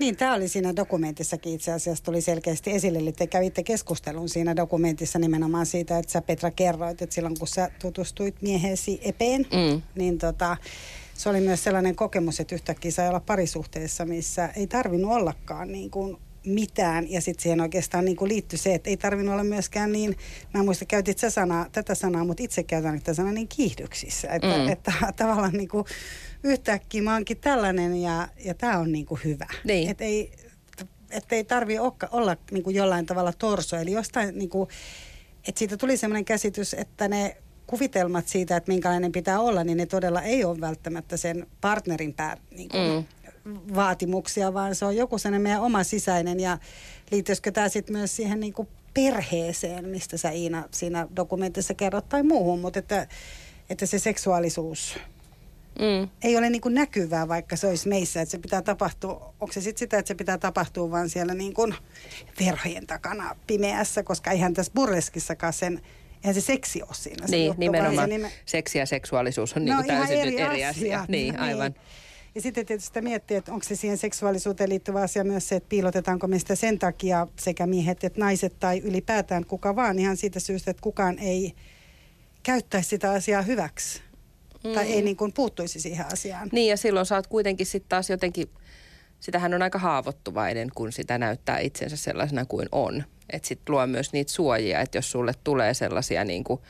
Niin, 0.00 0.16
tämä 0.16 0.34
oli 0.34 0.48
siinä 0.48 0.76
dokumentissakin 0.76 1.54
itse 1.54 1.72
asiassa 1.72 2.04
tuli 2.04 2.20
selkeästi 2.20 2.70
esille, 2.70 2.98
eli 2.98 3.12
te 3.12 3.26
kävitte 3.26 3.62
keskustelun 3.62 4.28
siinä 4.28 4.56
dokumentissa 4.56 5.18
nimenomaan 5.18 5.66
siitä, 5.66 5.98
että 5.98 6.12
sä 6.12 6.22
Petra 6.22 6.50
kerroit, 6.50 7.02
että 7.02 7.14
silloin 7.14 7.38
kun 7.38 7.48
sä 7.48 7.70
tutustuit 7.78 8.42
miehesi 8.42 9.00
Epeen, 9.02 9.40
mm. 9.40 9.82
niin 9.94 10.18
tota, 10.18 10.56
se 11.14 11.28
oli 11.28 11.40
myös 11.40 11.64
sellainen 11.64 11.96
kokemus, 11.96 12.40
että 12.40 12.54
yhtäkkiä 12.54 12.90
sai 12.90 13.08
olla 13.08 13.20
parisuhteessa, 13.20 14.04
missä 14.04 14.48
ei 14.56 14.66
tarvinnut 14.66 15.12
ollakaan 15.12 15.72
niin 15.72 15.90
kuin 15.90 16.16
mitään. 16.46 17.10
Ja 17.10 17.20
sitten 17.20 17.42
siihen 17.42 17.60
oikeastaan 17.60 18.04
niin 18.04 18.16
liittyi 18.22 18.58
se, 18.58 18.74
että 18.74 18.90
ei 18.90 18.96
tarvinnut 18.96 19.32
olla 19.32 19.44
myöskään 19.44 19.92
niin, 19.92 20.16
mä 20.54 20.62
muistan, 20.62 20.88
käytit 20.88 21.18
sä 21.18 21.30
sanaa, 21.30 21.66
tätä 21.72 21.94
sanaa, 21.94 22.24
mutta 22.24 22.42
itse 22.42 22.62
käytän 22.62 22.98
tätä 22.98 23.14
sanaa 23.14 23.32
niin 23.32 23.48
kiihdyksissä. 23.48 24.28
Että, 24.28 24.58
mm. 24.58 24.68
että 24.68 24.92
tavallaan 25.16 25.52
niin 25.52 25.68
kuin 25.68 25.84
yhtäkkiä 26.42 27.02
mä 27.02 27.12
oonkin 27.12 27.36
tällainen 27.36 27.96
ja, 27.96 28.28
ja 28.44 28.54
tämä 28.54 28.78
on 28.78 28.92
niin 28.92 29.06
kuin 29.06 29.20
hyvä. 29.24 29.46
Niin. 29.64 29.90
Että 29.90 30.04
ei, 30.04 30.32
et 31.10 31.32
ei 31.32 31.44
tarvi 31.44 31.78
olla 32.10 32.36
niin 32.50 32.62
kuin 32.62 32.76
jollain 32.76 33.06
tavalla 33.06 33.32
torso. 33.32 33.76
Eli 33.76 33.92
jostain, 33.92 34.38
niin 34.38 34.50
kuin, 34.50 34.68
että 35.48 35.58
siitä 35.58 35.76
tuli 35.76 35.96
sellainen 35.96 36.24
käsitys, 36.24 36.74
että 36.74 37.08
ne 37.08 37.36
kuvitelmat 37.66 38.28
siitä, 38.28 38.56
että 38.56 38.72
minkälainen 38.72 39.12
pitää 39.12 39.40
olla, 39.40 39.64
niin 39.64 39.78
ne 39.78 39.86
todella 39.86 40.22
ei 40.22 40.44
ole 40.44 40.60
välttämättä 40.60 41.16
sen 41.16 41.46
partnerin 41.60 42.14
pää, 42.14 42.36
niin 42.50 42.68
kuin, 42.68 42.92
mm 42.92 43.04
vaatimuksia, 43.74 44.54
vaan 44.54 44.74
se 44.74 44.84
on 44.84 44.96
joku 44.96 45.18
sellainen 45.18 45.42
meidän 45.42 45.62
oma 45.62 45.84
sisäinen 45.84 46.40
ja 46.40 46.58
liittyisikö 47.10 47.50
tämä 47.52 47.68
sitten 47.68 47.96
myös 47.96 48.16
siihen 48.16 48.40
niin 48.40 48.52
kuin 48.52 48.68
perheeseen, 48.94 49.88
mistä 49.88 50.16
sä 50.16 50.30
Iina 50.30 50.64
siinä 50.70 51.08
dokumentissa 51.16 51.74
kerrot 51.74 52.08
tai 52.08 52.22
muuhun, 52.22 52.60
mutta 52.60 52.78
että, 52.78 53.06
että 53.70 53.86
se 53.86 53.98
seksuaalisuus 53.98 54.98
mm. 55.80 56.08
ei 56.22 56.36
ole 56.36 56.50
niin 56.50 56.60
kuin 56.60 56.74
näkyvää, 56.74 57.28
vaikka 57.28 57.56
se 57.56 57.66
olisi 57.66 57.88
meissä, 57.88 58.20
että 58.20 58.30
se 58.30 58.38
pitää 58.38 58.62
tapahtua, 58.62 59.34
onko 59.40 59.52
se 59.52 59.60
sitten 59.60 59.78
sitä, 59.78 59.98
että 59.98 60.08
se 60.08 60.14
pitää 60.14 60.38
tapahtua 60.38 60.90
vaan 60.90 61.08
siellä 61.08 61.34
niin 61.34 61.54
kuin 61.54 61.74
verhojen 62.44 62.86
takana 62.86 63.36
pimeässä, 63.46 64.02
koska 64.02 64.30
eihän 64.30 64.54
tässä 64.54 64.72
burleskissakaan 64.74 65.52
sen 65.52 65.80
Eihän 66.24 66.34
se 66.34 66.40
seksi 66.40 66.82
ole 66.82 66.94
siinä. 66.94 67.26
Se 67.26 67.36
niin, 67.36 67.46
juttu, 67.46 67.60
nimenomaan. 67.60 68.08
Se 68.08 68.16
nime... 68.16 68.32
Seksi 68.46 68.78
ja 68.78 68.86
seksuaalisuus 68.86 69.56
on 69.56 69.64
no, 69.64 69.76
niin 69.76 69.86
täysin 69.86 70.18
eri, 70.18 70.30
nyt 70.30 70.40
eri 70.40 70.64
asia. 70.64 70.68
asia. 70.68 71.04
Niin, 71.08 71.32
niin, 71.32 71.40
aivan. 71.40 71.74
Ja 72.34 72.40
sitten 72.40 72.66
tietysti 72.66 73.00
miettii, 73.00 73.36
että 73.36 73.52
onko 73.52 73.64
se 73.64 73.76
siihen 73.76 73.98
seksuaalisuuteen 73.98 74.70
liittyvä 74.70 75.00
asia 75.00 75.24
myös 75.24 75.48
se, 75.48 75.56
että 75.56 75.68
piilotetaanko 75.68 76.26
me 76.26 76.38
sitä 76.38 76.54
sen 76.54 76.78
takia 76.78 77.26
sekä 77.38 77.66
miehet 77.66 78.04
että 78.04 78.20
naiset 78.20 78.58
tai 78.60 78.78
ylipäätään 78.78 79.46
kuka 79.46 79.76
vaan 79.76 79.98
ihan 79.98 80.16
siitä 80.16 80.40
syystä, 80.40 80.70
että 80.70 80.82
kukaan 80.82 81.18
ei 81.18 81.54
käyttäisi 82.42 82.88
sitä 82.88 83.10
asiaa 83.10 83.42
hyväksi. 83.42 84.02
Mm. 84.64 84.72
Tai 84.72 84.86
ei 84.86 85.00
mm. 85.00 85.04
niin 85.04 85.16
kuin 85.16 85.32
puuttuisi 85.32 85.80
siihen 85.80 86.06
asiaan. 86.12 86.48
Niin 86.52 86.70
ja 86.70 86.76
silloin 86.76 87.06
saat 87.06 87.26
kuitenkin 87.26 87.66
sitten 87.66 87.88
taas 87.88 88.10
jotenkin, 88.10 88.50
sitähän 89.20 89.54
on 89.54 89.62
aika 89.62 89.78
haavoittuvainen, 89.78 90.70
kun 90.74 90.92
sitä 90.92 91.18
näyttää 91.18 91.58
itsensä 91.58 91.96
sellaisena 91.96 92.44
kuin 92.44 92.68
on. 92.72 93.04
Että 93.30 93.48
sitten 93.48 93.74
luo 93.74 93.86
myös 93.86 94.12
niitä 94.12 94.32
suojia, 94.32 94.80
että 94.80 94.98
jos 94.98 95.10
sulle 95.10 95.32
tulee 95.44 95.74
sellaisia 95.74 96.24
niin 96.24 96.44
kuin, 96.44 96.60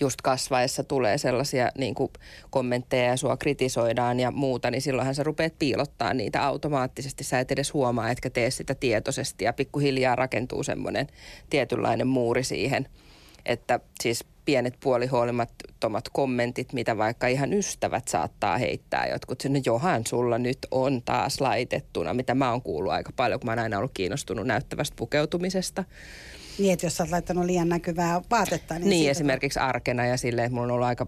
just 0.00 0.22
kasvaessa 0.22 0.84
tulee 0.84 1.18
sellaisia 1.18 1.70
niin 1.78 1.94
kuin 1.94 2.10
kommentteja 2.50 3.04
ja 3.04 3.16
sua 3.16 3.36
kritisoidaan 3.36 4.20
ja 4.20 4.30
muuta, 4.30 4.70
niin 4.70 4.82
silloinhan 4.82 5.14
sä 5.14 5.22
rupeat 5.22 5.58
piilottaa 5.58 6.14
niitä 6.14 6.46
automaattisesti. 6.46 7.24
Sä 7.24 7.40
et 7.40 7.52
edes 7.52 7.74
huomaa, 7.74 8.10
etkä 8.10 8.30
tee 8.30 8.50
sitä 8.50 8.74
tietoisesti 8.74 9.44
ja 9.44 9.52
pikkuhiljaa 9.52 10.16
rakentuu 10.16 10.62
semmoinen 10.62 11.06
tietynlainen 11.50 12.06
muuri 12.06 12.44
siihen, 12.44 12.88
että 13.46 13.80
siis 14.02 14.24
pienet 14.44 14.74
puolihuolimattomat 14.80 16.08
kommentit, 16.12 16.72
mitä 16.72 16.98
vaikka 16.98 17.26
ihan 17.26 17.52
ystävät 17.52 18.08
saattaa 18.08 18.58
heittää. 18.58 19.06
Jotkut 19.06 19.40
sinne, 19.40 19.62
johan 19.66 20.06
sulla 20.06 20.38
nyt 20.38 20.58
on 20.70 21.02
taas 21.02 21.40
laitettuna, 21.40 22.14
mitä 22.14 22.34
mä 22.34 22.50
oon 22.50 22.62
kuullut 22.62 22.92
aika 22.92 23.12
paljon, 23.16 23.40
kun 23.40 23.46
mä 23.46 23.52
oon 23.52 23.58
aina 23.58 23.78
ollut 23.78 23.90
kiinnostunut 23.94 24.46
näyttävästä 24.46 24.96
pukeutumisesta. 24.96 25.84
Niin, 26.58 26.72
että 26.72 26.86
jos 26.86 26.96
sä 26.96 27.02
oot 27.02 27.10
laittanut 27.10 27.44
liian 27.44 27.68
näkyvää 27.68 28.20
vaatetta. 28.30 28.78
Niin, 28.78 28.90
niin 28.90 29.10
esimerkiksi 29.10 29.58
arkena 29.58 30.06
ja 30.06 30.16
silleen, 30.16 30.46
että 30.46 30.54
mulla 30.54 30.66
on 30.66 30.70
ollut 30.70 30.86
aika 30.86 31.06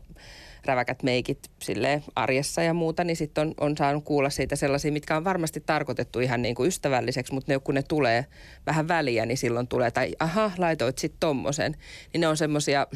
räväkät 0.69 1.03
meikit 1.03 1.39
sille 1.63 2.03
arjessa 2.15 2.63
ja 2.63 2.75
muuta, 2.75 3.05
niin 3.05 3.17
sitten 3.17 3.47
on, 3.49 3.55
on 3.61 3.77
saanut 3.77 4.05
kuulla 4.05 4.31
siitä 4.31 4.57
sellaisia, 4.57 4.93
mitkä 4.93 5.17
on 5.17 5.25
varmasti 5.25 5.61
tarkoitettu 5.61 6.21
ihan 6.21 6.43
niin 6.43 6.55
kuin 6.55 6.69
ystävälliseksi, 6.69 7.35
mutta 7.35 7.53
ne, 7.53 7.59
kun 7.59 7.75
ne 7.75 7.83
tulee 7.83 8.27
vähän 8.67 8.89
väliä, 8.89 9.27
niin 9.27 9.39
silloin 9.39 9.69
tulee, 9.69 9.91
tai 9.91 10.13
aha, 10.19 10.51
laitoit 10.59 10.99
sitten 10.99 11.21
tommosen, 11.21 11.77
niin 12.13 12.21
ne 12.21 12.29
on 12.29 12.37
semmoisia 12.37 12.87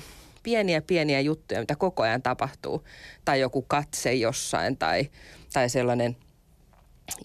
pieniä 0.43 0.83
pieniä 0.83 1.21
juttuja, 1.21 1.61
mitä 1.61 1.77
koko 1.77 2.03
ajan 2.03 2.23
tapahtuu. 2.23 2.85
Tai 3.25 3.41
joku 3.41 3.63
katse 3.63 4.15
jossain 4.15 4.77
tai, 4.77 5.11
tai 5.53 5.69
sellainen. 5.69 6.17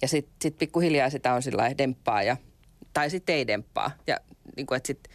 Ja 0.01 0.07
sitten 0.07 0.33
sit 0.41 0.57
pikkuhiljaa 0.57 1.09
sitä 1.09 1.33
on 1.33 1.41
sillä 1.41 1.77
demppaa 1.77 2.23
ja, 2.23 2.37
tai 2.93 3.09
sitten 3.09 3.35
ei 3.35 3.47
demppaa. 3.47 3.91
Ja 4.07 4.19
niin 4.55 4.65
kuin, 4.65 4.77
että 4.77 4.87
sit, 4.87 5.07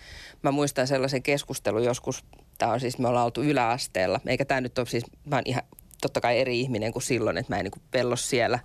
mä 0.42 0.50
muistan 0.50 0.86
sellaisen 0.86 1.22
keskustelun 1.22 1.84
joskus, 1.84 2.24
tämä 2.60 2.72
on 2.72 2.80
siis, 2.80 2.98
me 2.98 3.08
ollaan 3.08 3.24
oltu 3.24 3.42
yläasteella, 3.42 4.20
eikä 4.26 4.44
tämä 4.44 4.60
nyt 4.60 4.78
ole 4.78 4.86
siis, 4.86 5.04
mä 5.26 5.36
oon 5.36 5.42
ihan 5.46 5.62
totta 6.00 6.20
kai 6.20 6.38
eri 6.38 6.60
ihminen 6.60 6.92
kuin 6.92 7.02
silloin, 7.02 7.38
että 7.38 7.52
mä 7.52 7.58
en 7.58 7.64
niin 7.64 7.82
pello 7.90 8.16
siellä 8.16 8.58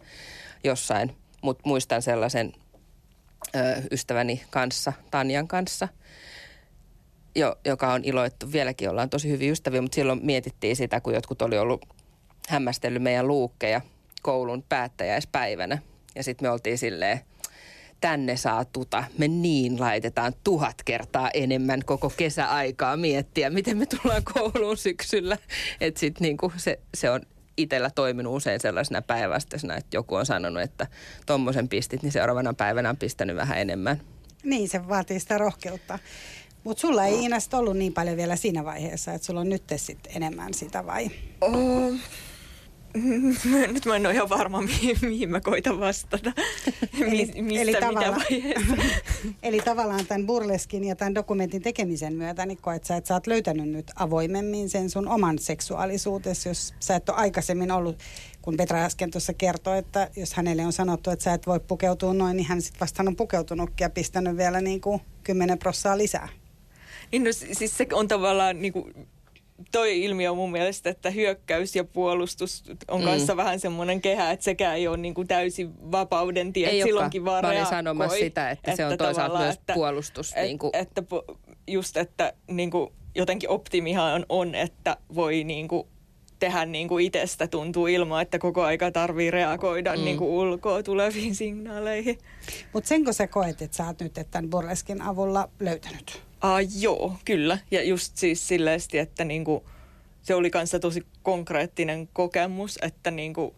jossain. 0.64 1.16
Mutta 1.42 1.62
muistan 1.66 2.02
sellaisen 2.02 2.54
ö, 3.56 3.82
ystäväni 3.92 4.44
kanssa, 4.50 4.94
Tanjan 5.12 5.48
kanssa– 5.48 5.88
jo, 7.36 7.56
joka 7.66 7.94
on 7.94 8.02
iloittu. 8.04 8.52
Vieläkin 8.52 8.90
ollaan 8.90 9.10
tosi 9.10 9.30
hyvin 9.30 9.52
ystäviä, 9.52 9.82
mutta 9.82 9.96
silloin 9.96 10.20
mietittiin 10.26 10.76
sitä, 10.76 11.02
kun 11.02 11.14
jotkut 11.14 11.42
oli 11.42 11.58
ollut 11.58 11.86
hämmästellyt 12.50 13.04
meidän 13.04 13.28
luukkeja 13.28 13.82
koulun 14.22 14.64
päättäjäispäivänä. 14.70 15.78
Ja 16.16 16.24
sitten 16.24 16.46
me 16.46 16.52
oltiin 16.52 16.78
silleen, 16.78 17.20
tänne 18.02 18.38
saa 18.38 18.66
tuta. 18.66 19.04
Me 19.18 19.28
niin 19.28 19.80
laitetaan 19.80 20.34
tuhat 20.44 20.76
kertaa 20.86 21.30
enemmän 21.34 21.82
koko 21.86 22.14
kesäaikaa 22.18 22.98
miettiä, 22.98 23.50
miten 23.50 23.78
me 23.78 23.86
tullaan 23.86 24.24
kouluun 24.34 24.78
syksyllä. 24.78 25.38
Että 25.82 26.00
sitten 26.00 26.22
niinku 26.22 26.54
se, 26.58 26.80
se 26.94 27.10
on 27.10 27.22
itsellä 27.58 27.90
toiminut 27.90 28.36
usein 28.36 28.60
sellaisena 28.60 29.02
päinvastaisena, 29.02 29.76
että 29.76 29.98
joku 29.98 30.16
on 30.16 30.26
sanonut, 30.26 30.64
että 30.64 30.88
tuommoisen 31.26 31.70
pistit, 31.70 32.04
niin 32.04 32.12
seuraavana 32.12 32.54
päivänä 32.54 32.90
on 32.90 32.98
pistänyt 32.98 33.36
vähän 33.36 33.58
enemmän. 33.58 34.02
Niin, 34.44 34.70
se 34.70 34.88
vaatii 34.88 35.20
sitä 35.20 35.38
rohkeutta. 35.38 36.00
Mutta 36.64 36.82
sulla 36.82 37.06
ei 37.06 37.20
Iina 37.20 37.38
ollut 37.54 37.78
niin 37.78 37.94
paljon 37.94 38.18
vielä 38.18 38.36
siinä 38.36 38.66
vaiheessa, 38.66 39.14
että 39.14 39.26
sulla 39.26 39.40
on 39.40 39.50
nyt 39.50 39.64
sitten 39.76 40.16
enemmän 40.16 40.54
sitä 40.54 40.86
vai? 40.86 41.12
Oh. 41.42 41.94
Nyt 43.74 43.86
mä 43.86 43.96
en 43.96 44.06
ole 44.06 44.14
ihan 44.14 44.30
varma, 44.30 44.62
mihin, 44.62 44.98
mihin 45.02 45.30
mä 45.32 45.42
koitan 45.42 45.80
vastata. 45.80 46.32
Eli, 47.08 47.42
Missä, 47.42 47.62
eli, 47.62 47.74
tavalla, 47.80 48.18
eli 49.44 49.60
tavallaan 49.60 50.06
tämän 50.06 50.26
burleskin 50.26 50.84
ja 50.84 50.96
tämän 50.96 51.16
dokumentin 51.16 51.62
tekemisen 51.62 52.14
myötä, 52.14 52.46
niin 52.46 52.58
koet 52.62 52.86
sä, 52.86 52.96
että 52.96 53.08
sä 53.08 53.14
oot 53.14 53.28
löytänyt 53.28 53.70
nyt 53.70 53.92
avoimemmin 53.96 54.70
sen 54.70 54.90
sun 54.90 55.08
oman 55.08 55.40
seksuaalisuutesi, 55.40 56.50
jos 56.50 56.74
sä 56.80 56.96
et 56.96 57.10
ole 57.10 57.18
aikaisemmin 57.18 57.72
ollut, 57.72 58.00
kun 58.42 58.58
Petra 58.58 58.86
äsken 58.86 59.12
tuossa 59.12 59.34
kertoi, 59.34 59.78
että 59.78 60.10
jos 60.16 60.34
hänelle 60.34 60.66
on 60.66 60.74
sanottu, 60.74 61.10
että 61.10 61.24
sä 61.24 61.34
et 61.34 61.48
voi 61.48 61.60
pukeutua 61.60 62.14
noin, 62.14 62.38
niin 62.38 62.48
hän 62.48 62.62
sitten 62.62 62.80
vasta 62.80 63.04
on 63.08 63.16
pukeutunutkin 63.16 63.86
ja 63.86 63.90
pistänyt 63.90 64.38
vielä 64.38 64.62
niin 64.62 64.82
kuin 64.82 65.02
10 65.24 65.60
prossaa 65.60 65.98
lisää. 65.98 66.30
Niin 67.12 67.24
no 67.24 67.32
siis 67.32 67.78
se 67.78 67.88
on 67.94 68.08
tavallaan 68.08 68.62
niin 68.62 68.74
kuin, 68.74 69.08
toi 69.72 70.04
ilmiö 70.04 70.32
on 70.32 70.38
mun 70.38 70.52
mielestä, 70.52 70.90
että 70.90 71.10
hyökkäys 71.10 71.76
ja 71.76 71.84
puolustus 71.84 72.64
on 72.88 73.02
mm. 73.02 73.06
kanssa 73.06 73.38
vähän 73.38 73.60
semmoinen 73.60 74.02
kehä, 74.02 74.32
että 74.32 74.44
sekään 74.44 74.76
ei 74.76 74.88
ole 74.88 74.98
niin 74.98 75.14
kuin 75.14 75.28
täysin 75.28 75.92
vapauden 75.92 76.54
tie. 76.54 76.70
Ei 76.70 76.84
silloinkin 76.84 77.26
vaan 77.26 77.46
Mä 77.46 77.52
olin 77.52 77.66
sanomassa 77.66 78.18
sitä, 78.18 78.50
että, 78.50 78.72
että 78.72 78.76
se 78.76 78.86
on 78.86 78.98
toisaalta 78.98 79.38
myös 79.38 79.56
että, 79.56 79.74
puolustus. 79.74 80.34
Et, 80.36 80.44
niin 80.44 80.60
kuin. 80.60 80.72
Että 80.74 81.04
just, 81.68 81.98
että 81.98 82.34
niin 82.48 82.72
kuin 82.72 82.90
jotenkin 83.16 83.50
optimihan 83.50 84.26
on, 84.30 84.56
että 84.56 84.98
voi 85.16 85.44
niin 85.44 85.68
kuin 85.68 85.88
tehdä 86.40 86.66
niin 86.66 86.88
kuin 86.88 87.06
itsestä 87.06 87.48
tuntuu 87.48 87.88
ilman, 87.88 88.22
että 88.22 88.40
koko 88.40 88.64
aika 88.64 88.92
tarvii 88.92 89.32
reagoida 89.32 89.98
mm. 89.98 90.04
niin 90.04 90.18
kuin 90.18 90.30
ulkoa 90.30 90.84
tuleviin 90.84 91.36
signaaleihin. 91.36 92.18
Mutta 92.74 92.88
senkö 92.88 93.14
sä 93.14 93.28
koet, 93.28 93.62
että 93.62 93.78
sä 93.78 93.86
oot 93.86 94.00
nyt 94.02 94.14
tämän 94.32 94.50
burleskin 94.50 95.02
avulla 95.02 95.50
löytänyt? 95.60 96.25
Uh, 96.46 96.82
joo, 96.82 97.16
kyllä. 97.26 97.58
Ja 97.72 97.84
just 97.84 98.18
siis 98.18 98.48
silleesti, 98.48 98.98
että 98.98 99.26
niinku, 99.26 99.64
se 100.22 100.36
oli 100.36 100.50
kanssa 100.50 100.80
tosi 100.80 101.06
konkreettinen 101.24 102.10
kokemus, 102.14 102.80
että 102.82 103.12
niinku, 103.12 103.56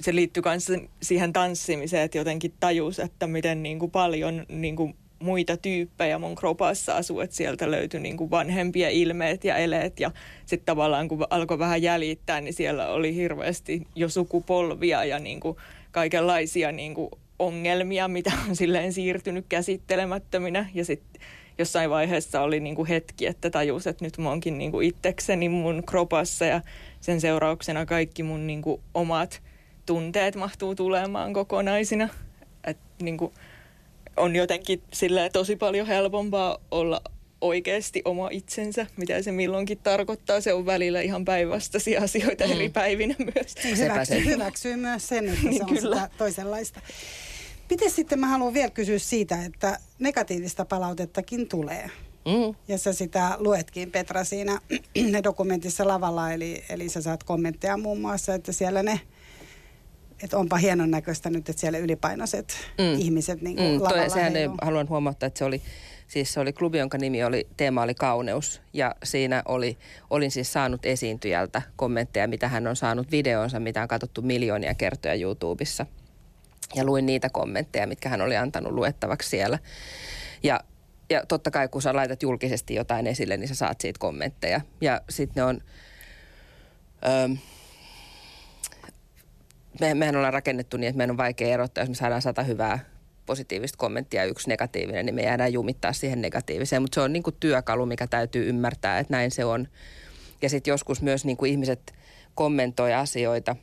se 0.00 0.14
liittyy 0.14 0.42
kanssa 0.42 0.72
siihen 1.02 1.32
tanssimiseen, 1.32 2.02
että 2.02 2.18
jotenkin 2.18 2.54
tajus, 2.60 2.98
että 2.98 3.26
miten 3.26 3.62
niinku 3.62 3.88
paljon 3.88 4.46
niinku 4.48 4.94
muita 5.18 5.56
tyyppejä 5.56 6.18
mun 6.18 6.34
kropassa 6.34 6.96
asuu, 6.96 7.20
että 7.20 7.36
sieltä 7.36 7.70
löytyi 7.70 8.00
niinku 8.00 8.30
vanhempia 8.30 8.88
ilmeet 8.88 9.44
ja 9.44 9.56
eleet 9.56 10.00
ja 10.00 10.10
sitten 10.46 10.66
tavallaan 10.66 11.08
kun 11.08 11.26
alkoi 11.30 11.58
vähän 11.58 11.82
jäljittää, 11.82 12.40
niin 12.40 12.54
siellä 12.54 12.88
oli 12.88 13.14
hirveästi 13.14 13.86
jo 13.94 14.08
sukupolvia 14.08 15.04
ja 15.04 15.18
niinku 15.18 15.56
kaikenlaisia 15.92 16.72
niinku 16.72 17.10
ongelmia, 17.38 18.08
mitä 18.08 18.32
on 18.48 18.56
silleen 18.56 18.92
siirtynyt 18.92 19.46
käsittelemättöminä 19.48 20.70
ja 20.74 20.84
sitten 20.84 21.20
jossain 21.58 21.90
vaiheessa 21.90 22.40
oli 22.40 22.60
niin 22.60 22.74
kuin 22.74 22.88
hetki, 22.88 23.26
että 23.26 23.50
tajus, 23.50 23.86
että 23.86 24.04
nyt 24.04 24.18
mä 24.18 24.28
oonkin 24.28 24.58
niin 24.58 24.70
kuin 24.70 24.88
itsekseni 24.88 25.48
mun 25.48 25.82
kropassa 25.86 26.44
ja 26.44 26.60
sen 27.00 27.20
seurauksena 27.20 27.86
kaikki 27.86 28.22
mun 28.22 28.46
niin 28.46 28.62
kuin 28.62 28.80
omat 28.94 29.42
tunteet 29.86 30.36
mahtuu 30.36 30.74
tulemaan 30.74 31.32
kokonaisina. 31.32 32.08
Et 32.64 32.78
niin 33.02 33.16
kuin 33.16 33.32
on 34.16 34.36
jotenkin 34.36 34.82
tosi 35.32 35.56
paljon 35.56 35.86
helpompaa 35.86 36.58
olla 36.70 37.00
oikeasti 37.40 38.02
oma 38.04 38.28
itsensä, 38.30 38.86
mitä 38.96 39.22
se 39.22 39.32
milloinkin 39.32 39.78
tarkoittaa. 39.78 40.40
Se 40.40 40.52
on 40.52 40.66
välillä 40.66 41.00
ihan 41.00 41.24
päinvastaisia 41.24 42.02
asioita 42.04 42.46
mm. 42.46 42.52
eri 42.52 42.68
päivinä 42.68 43.14
myös. 43.18 43.78
Hyväksyy, 43.78 44.24
hyväksyy 44.24 44.76
myös 44.76 45.08
sen, 45.08 45.28
että 45.28 45.48
niin, 45.48 45.56
se 45.56 45.62
on 45.62 45.74
kyllä. 45.76 45.96
sitä 45.96 46.10
toisenlaista. 46.18 46.80
Miten 47.70 47.90
sitten 47.90 48.18
mä 48.18 48.26
haluan 48.26 48.54
vielä 48.54 48.70
kysyä 48.70 48.98
siitä, 48.98 49.44
että 49.44 49.78
negatiivista 49.98 50.64
palautettakin 50.64 51.48
tulee. 51.48 51.90
Mm. 52.26 52.54
Ja 52.68 52.78
sä 52.78 52.92
sitä 52.92 53.36
luetkin, 53.38 53.90
Petra, 53.90 54.24
siinä 54.24 54.60
dokumentissa 55.24 55.88
lavalla, 55.88 56.32
eli, 56.32 56.64
eli 56.68 56.88
sä 56.88 57.02
saat 57.02 57.24
kommentteja 57.24 57.76
muun 57.76 58.00
muassa, 58.00 58.34
että 58.34 58.52
siellä 58.52 58.82
ne 58.82 59.00
että 60.22 60.38
onpa 60.38 60.56
hienon 60.56 60.90
näköistä 60.90 61.30
nyt, 61.30 61.48
että 61.48 61.60
siellä 61.60 61.78
ylipainoiset 61.78 62.54
mm. 62.78 63.00
ihmiset 63.00 63.42
niin 63.42 63.56
kuin 63.56 63.68
mm, 63.68 63.82
lavalla 63.82 64.02
toi, 64.02 64.10
sehän 64.10 64.36
ei, 64.36 64.48
haluan 64.62 64.88
huomauttaa, 64.88 65.26
että 65.26 65.38
se 65.38 65.44
oli, 65.44 65.62
siis 66.08 66.32
se 66.32 66.40
oli 66.40 66.52
klubi, 66.52 66.78
jonka 66.78 66.98
nimi 66.98 67.24
oli, 67.24 67.46
teema 67.56 67.82
oli 67.82 67.94
kauneus. 67.94 68.60
Ja 68.72 68.94
siinä 69.04 69.42
oli, 69.46 69.78
olin 70.10 70.30
siis 70.30 70.52
saanut 70.52 70.86
esiintyjältä 70.86 71.62
kommentteja, 71.76 72.28
mitä 72.28 72.48
hän 72.48 72.66
on 72.66 72.76
saanut 72.76 73.10
videonsa, 73.10 73.60
mitä 73.60 73.82
on 73.82 73.88
katsottu 73.88 74.22
miljoonia 74.22 74.74
kertoja 74.74 75.14
YouTubessa– 75.14 75.86
ja 76.74 76.84
luin 76.84 77.06
niitä 77.06 77.30
kommentteja, 77.30 77.86
mitkä 77.86 78.08
hän 78.08 78.20
oli 78.20 78.36
antanut 78.36 78.72
luettavaksi 78.72 79.28
siellä. 79.28 79.58
Ja 80.42 80.60
ja 81.10 81.26
totta 81.26 81.50
kai 81.50 81.68
kun 81.68 81.82
sä 81.82 81.94
laitat 81.94 82.22
julkisesti 82.22 82.74
jotain 82.74 83.06
esille, 83.06 83.36
niin 83.36 83.48
sä 83.48 83.54
saat 83.54 83.80
siitä 83.80 83.98
kommentteja. 83.98 84.60
Ja 84.80 85.00
sitten 85.08 85.40
ne 85.40 85.44
on... 85.44 85.60
Öö, 87.06 87.28
me, 89.80 89.94
mehän 89.94 90.16
ollaan 90.16 90.32
rakennettu 90.32 90.76
niin, 90.76 90.88
että 90.88 90.96
meidän 90.96 91.10
on 91.10 91.16
vaikea 91.16 91.48
erottaa, 91.48 91.82
jos 91.82 91.88
me 91.88 91.94
saadaan 91.94 92.22
sata 92.22 92.42
hyvää 92.42 92.78
positiivista 93.26 93.78
kommenttia 93.78 94.22
ja 94.22 94.30
yksi 94.30 94.48
negatiivinen, 94.48 95.06
niin 95.06 95.14
me 95.14 95.22
jäädään 95.22 95.52
jumittaa 95.52 95.92
siihen 95.92 96.22
negatiiviseen. 96.22 96.82
Mutta 96.82 96.94
se 96.94 97.00
on 97.00 97.12
niin 97.12 97.22
kuin 97.22 97.36
työkalu, 97.40 97.86
mikä 97.86 98.06
täytyy 98.06 98.48
ymmärtää, 98.48 98.98
että 98.98 99.12
näin 99.12 99.30
se 99.30 99.44
on. 99.44 99.68
Ja 100.42 100.48
sitten 100.48 100.72
joskus 100.72 101.02
myös 101.02 101.24
niin 101.24 101.36
kuin 101.36 101.50
ihmiset 101.50 101.94
kommentoi 102.34 102.94
asioita 102.94 103.56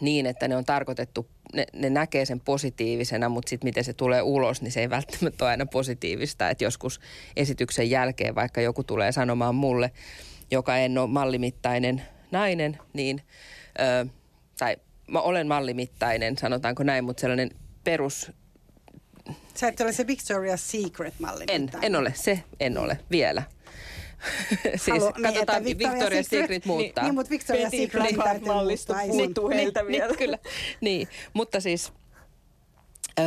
niin, 0.00 0.26
että 0.26 0.48
ne 0.48 0.56
on 0.56 0.64
tarkoitettu, 0.64 1.26
ne, 1.54 1.66
ne 1.72 1.90
näkee 1.90 2.24
sen 2.24 2.40
positiivisena, 2.40 3.28
mutta 3.28 3.50
sitten 3.50 3.68
miten 3.68 3.84
se 3.84 3.92
tulee 3.92 4.22
ulos, 4.22 4.62
niin 4.62 4.72
se 4.72 4.80
ei 4.80 4.90
välttämättä 4.90 5.44
ole 5.44 5.50
aina 5.50 5.66
positiivista. 5.66 6.50
Että 6.50 6.64
joskus 6.64 7.00
esityksen 7.36 7.90
jälkeen, 7.90 8.34
vaikka 8.34 8.60
joku 8.60 8.84
tulee 8.84 9.12
sanomaan 9.12 9.54
mulle, 9.54 9.90
joka 10.50 10.76
en 10.76 10.98
ole 10.98 11.10
mallimittainen 11.10 12.02
nainen, 12.30 12.78
niin, 12.92 13.22
ö, 13.80 14.06
tai 14.58 14.76
mä 15.06 15.20
olen 15.20 15.48
mallimittainen, 15.48 16.38
sanotaanko 16.38 16.82
näin, 16.82 17.04
mutta 17.04 17.20
sellainen 17.20 17.50
perus 17.84 18.32
Sä 19.54 19.68
et 19.68 19.80
ole 19.80 19.92
se 19.92 20.02
Victoria's 20.02 20.56
Secret-malli. 20.56 21.44
En, 21.48 21.70
en 21.82 21.96
ole. 21.96 22.12
Se 22.16 22.42
en 22.60 22.78
ole 22.78 22.98
vielä. 23.10 23.42
Siis 24.76 25.02
Halu, 25.02 25.12
niin, 25.16 25.22
katsotaan, 25.22 25.64
niin, 25.64 25.78
Victoria's 25.78 26.22
Secret, 26.22 26.26
Secret 26.26 26.64
muuttaa. 26.64 27.04
Niin, 27.04 27.14
mutta 27.14 27.34
Victoria's 27.34 27.70
Secret 27.70 28.16
täytyy 28.24 28.52
muuttaa. 28.52 28.96
Heiltä 29.54 29.80
niin, 29.80 29.92
vielä. 29.92 30.06
Niin, 30.06 30.18
kyllä. 30.18 30.38
niin, 30.80 31.08
mutta 31.34 31.60
siis 31.60 31.92
Öö, 33.20 33.26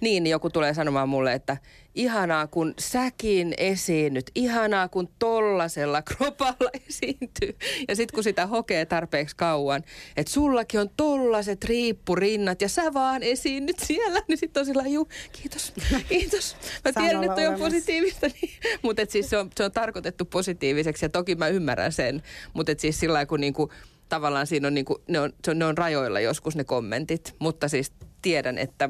niin 0.00 0.26
joku 0.26 0.50
tulee 0.50 0.74
sanomaan 0.74 1.08
mulle, 1.08 1.32
että 1.32 1.56
ihanaa 1.94 2.46
kun 2.46 2.74
säkin 2.78 3.54
esiinnyt, 3.58 4.30
ihanaa 4.34 4.88
kun 4.88 5.08
tollasella 5.18 6.02
kropalla 6.02 6.70
esiintyy. 6.88 7.56
Ja 7.88 7.96
sitten 7.96 8.14
kun 8.14 8.24
sitä 8.24 8.46
hokee 8.46 8.86
tarpeeksi 8.86 9.36
kauan, 9.36 9.84
että 10.16 10.32
sullakin 10.32 10.80
on 10.80 10.90
tollaset 10.96 11.64
riippurinnat 11.64 12.62
ja 12.62 12.68
sä 12.68 12.94
vaan 12.94 13.22
esiinnyt 13.22 13.78
siellä, 13.78 14.20
niin 14.28 14.38
sitten 14.38 14.60
on 14.60 14.66
sillä 14.66 14.82
juu, 14.82 15.08
kiitos, 15.32 15.72
kiitos. 16.08 16.56
Mä 16.84 16.92
tiedän, 16.92 17.24
että 17.24 17.50
on 17.50 17.58
positiivista. 17.58 18.26
Niin. 18.26 18.50
Mutta 18.82 19.02
siis 19.08 19.30
se 19.30 19.38
on, 19.38 19.50
se 19.56 19.64
on 19.64 19.72
tarkoitettu 19.72 20.24
positiiviseksi 20.24 21.04
ja 21.04 21.08
toki 21.08 21.34
mä 21.34 21.48
ymmärrän 21.48 21.92
sen. 21.92 22.22
Mutta 22.52 22.72
siis 22.78 23.00
sillä 23.00 23.26
kun 23.26 23.40
niinku, 23.40 23.72
tavallaan 24.08 24.46
siinä 24.46 24.66
on, 24.66 24.74
niinku, 24.74 25.02
ne, 25.08 25.20
on, 25.20 25.32
ne 25.54 25.64
on 25.64 25.78
rajoilla 25.78 26.20
joskus 26.20 26.56
ne 26.56 26.64
kommentit, 26.64 27.34
mutta 27.38 27.68
siis 27.68 27.92
tiedän, 28.24 28.58
että, 28.58 28.88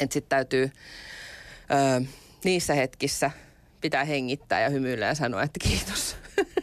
että 0.00 0.14
sitten 0.14 0.28
täytyy 0.28 0.70
ö, 1.70 2.04
niissä 2.44 2.74
hetkissä 2.74 3.30
pitää 3.80 4.04
hengittää 4.04 4.60
ja 4.60 4.68
hymyillä 4.68 5.06
ja 5.06 5.14
sanoa, 5.14 5.42
että 5.42 5.58
kiitos. 5.68 6.16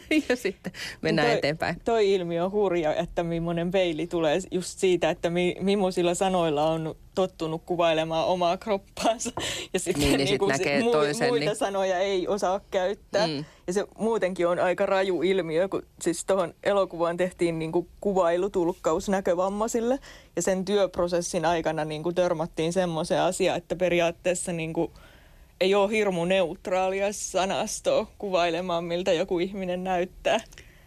ja 0.30 0.36
sitten 0.36 0.72
mennään 1.02 1.28
toi, 1.28 1.38
eteenpäin. 1.38 1.76
Toi 1.86 2.14
ilmiö 2.14 2.46
on 2.46 2.52
hurja, 2.52 2.96
että 2.96 3.24
millainen 3.24 3.72
peili 3.72 4.08
tulee 4.08 4.40
just 4.52 4.80
siitä, 4.80 5.10
että 5.10 5.30
mi, 5.30 5.56
millaisilla 5.62 6.14
sanoilla 6.14 6.70
on 6.70 6.96
tottunut 7.16 7.62
kuvailemaan 7.66 8.28
omaa 8.28 8.58
kroppaansa. 8.58 9.32
Ja 9.74 9.80
sitten 9.80 10.02
niin, 10.02 10.18
niin 10.18 10.18
niin 10.18 10.28
sit 10.28 10.48
näkee 10.48 10.84
mu, 10.84 10.92
toisen, 10.92 11.30
muita 11.30 11.46
niin... 11.46 11.56
sanoja 11.56 12.00
ei 12.00 12.28
osaa 12.28 12.62
käyttää. 12.72 13.28
Mm. 13.28 13.46
Ja 13.68 13.74
se 13.74 13.86
muutenkin 13.98 14.48
on 14.48 14.60
aika 14.60 14.86
raju 14.86 15.22
ilmiö, 15.22 15.70
kun 15.70 15.84
siis 16.02 16.26
tuohon 16.26 16.54
elokuvaan 16.64 17.18
tehtiin 17.18 17.60
niin 17.60 17.72
kuin 17.72 17.88
kuvailutulkkaus 18.02 19.10
näkövammaisille. 19.10 20.00
Ja 20.36 20.42
sen 20.42 20.66
työprosessin 20.66 21.46
aikana 21.46 21.86
niin 21.86 22.04
kuin 22.04 22.16
törmättiin 22.16 22.74
semmoiseen 22.74 23.22
asiaan, 23.22 23.58
että 23.58 23.76
periaatteessa 23.76 24.52
niin 24.54 24.74
kuin– 24.74 24.92
ei 25.62 25.76
ole 25.76 25.92
hirmu 25.92 26.26
neutraalia 26.26 27.14
sanastoa 27.14 28.12
kuvailemaan, 28.18 28.84
miltä 28.84 29.14
joku 29.14 29.40
ihminen 29.40 29.84
näyttää. 29.84 30.40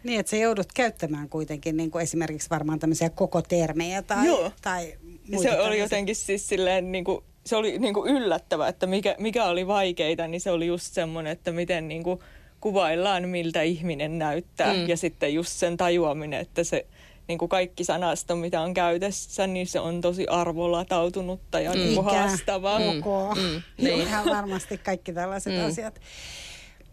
Niin, 0.03 0.19
että 0.19 0.29
sä 0.29 0.37
joudut 0.37 0.67
käyttämään 0.73 1.29
kuitenkin 1.29 1.77
niin 1.77 1.91
kuin 1.91 2.03
esimerkiksi 2.03 2.49
varmaan 2.49 2.79
tämmöisiä 2.79 3.09
koko 3.09 3.41
termejä 3.41 4.01
tai, 4.01 4.27
Joo. 4.27 4.51
tai 4.61 4.85
muita 4.85 5.41
Se 5.41 5.47
tämmöisiä. 5.47 5.63
oli 5.63 5.79
jotenkin 5.79 6.15
siis 6.15 6.47
silleen 6.47 6.91
niin 6.91 7.03
kuin, 7.03 7.23
se 7.45 7.55
oli 7.55 7.79
niin 7.79 7.93
kuin 7.93 8.15
yllättävä, 8.15 8.67
että 8.67 8.87
mikä, 8.87 9.15
mikä 9.19 9.45
oli 9.45 9.67
vaikeita, 9.67 10.27
niin 10.27 10.41
se 10.41 10.51
oli 10.51 10.67
just 10.67 10.93
semmoinen, 10.93 11.31
että 11.33 11.51
miten 11.51 11.87
niin 11.87 12.03
kuin 12.03 12.19
kuvaillaan, 12.61 13.29
miltä 13.29 13.61
ihminen 13.61 14.19
näyttää. 14.19 14.73
Mm. 14.73 14.87
Ja 14.87 14.97
sitten 14.97 15.33
just 15.33 15.49
sen 15.51 15.77
tajuaminen, 15.77 16.39
että 16.39 16.63
se 16.63 16.85
niin 17.31 17.39
kuin 17.39 17.49
kaikki 17.49 17.83
sanasto, 17.83 18.35
mitä 18.35 18.61
on 18.61 18.73
käytössä, 18.73 19.47
niin 19.47 19.67
se 19.67 19.79
on 19.79 20.01
tosi 20.01 20.27
arvolatautunutta 20.27 21.59
ja 21.59 21.73
mm. 21.73 21.79
niin 21.79 22.03
haastavaa. 22.03 22.79
Mm. 22.79 22.85
Mm. 22.85 23.61
Niin. 23.77 24.01
Ihan 24.01 24.25
varmasti 24.25 24.77
kaikki 24.77 25.13
tällaiset 25.13 25.53
mm. 25.53 25.65
asiat. 25.65 26.01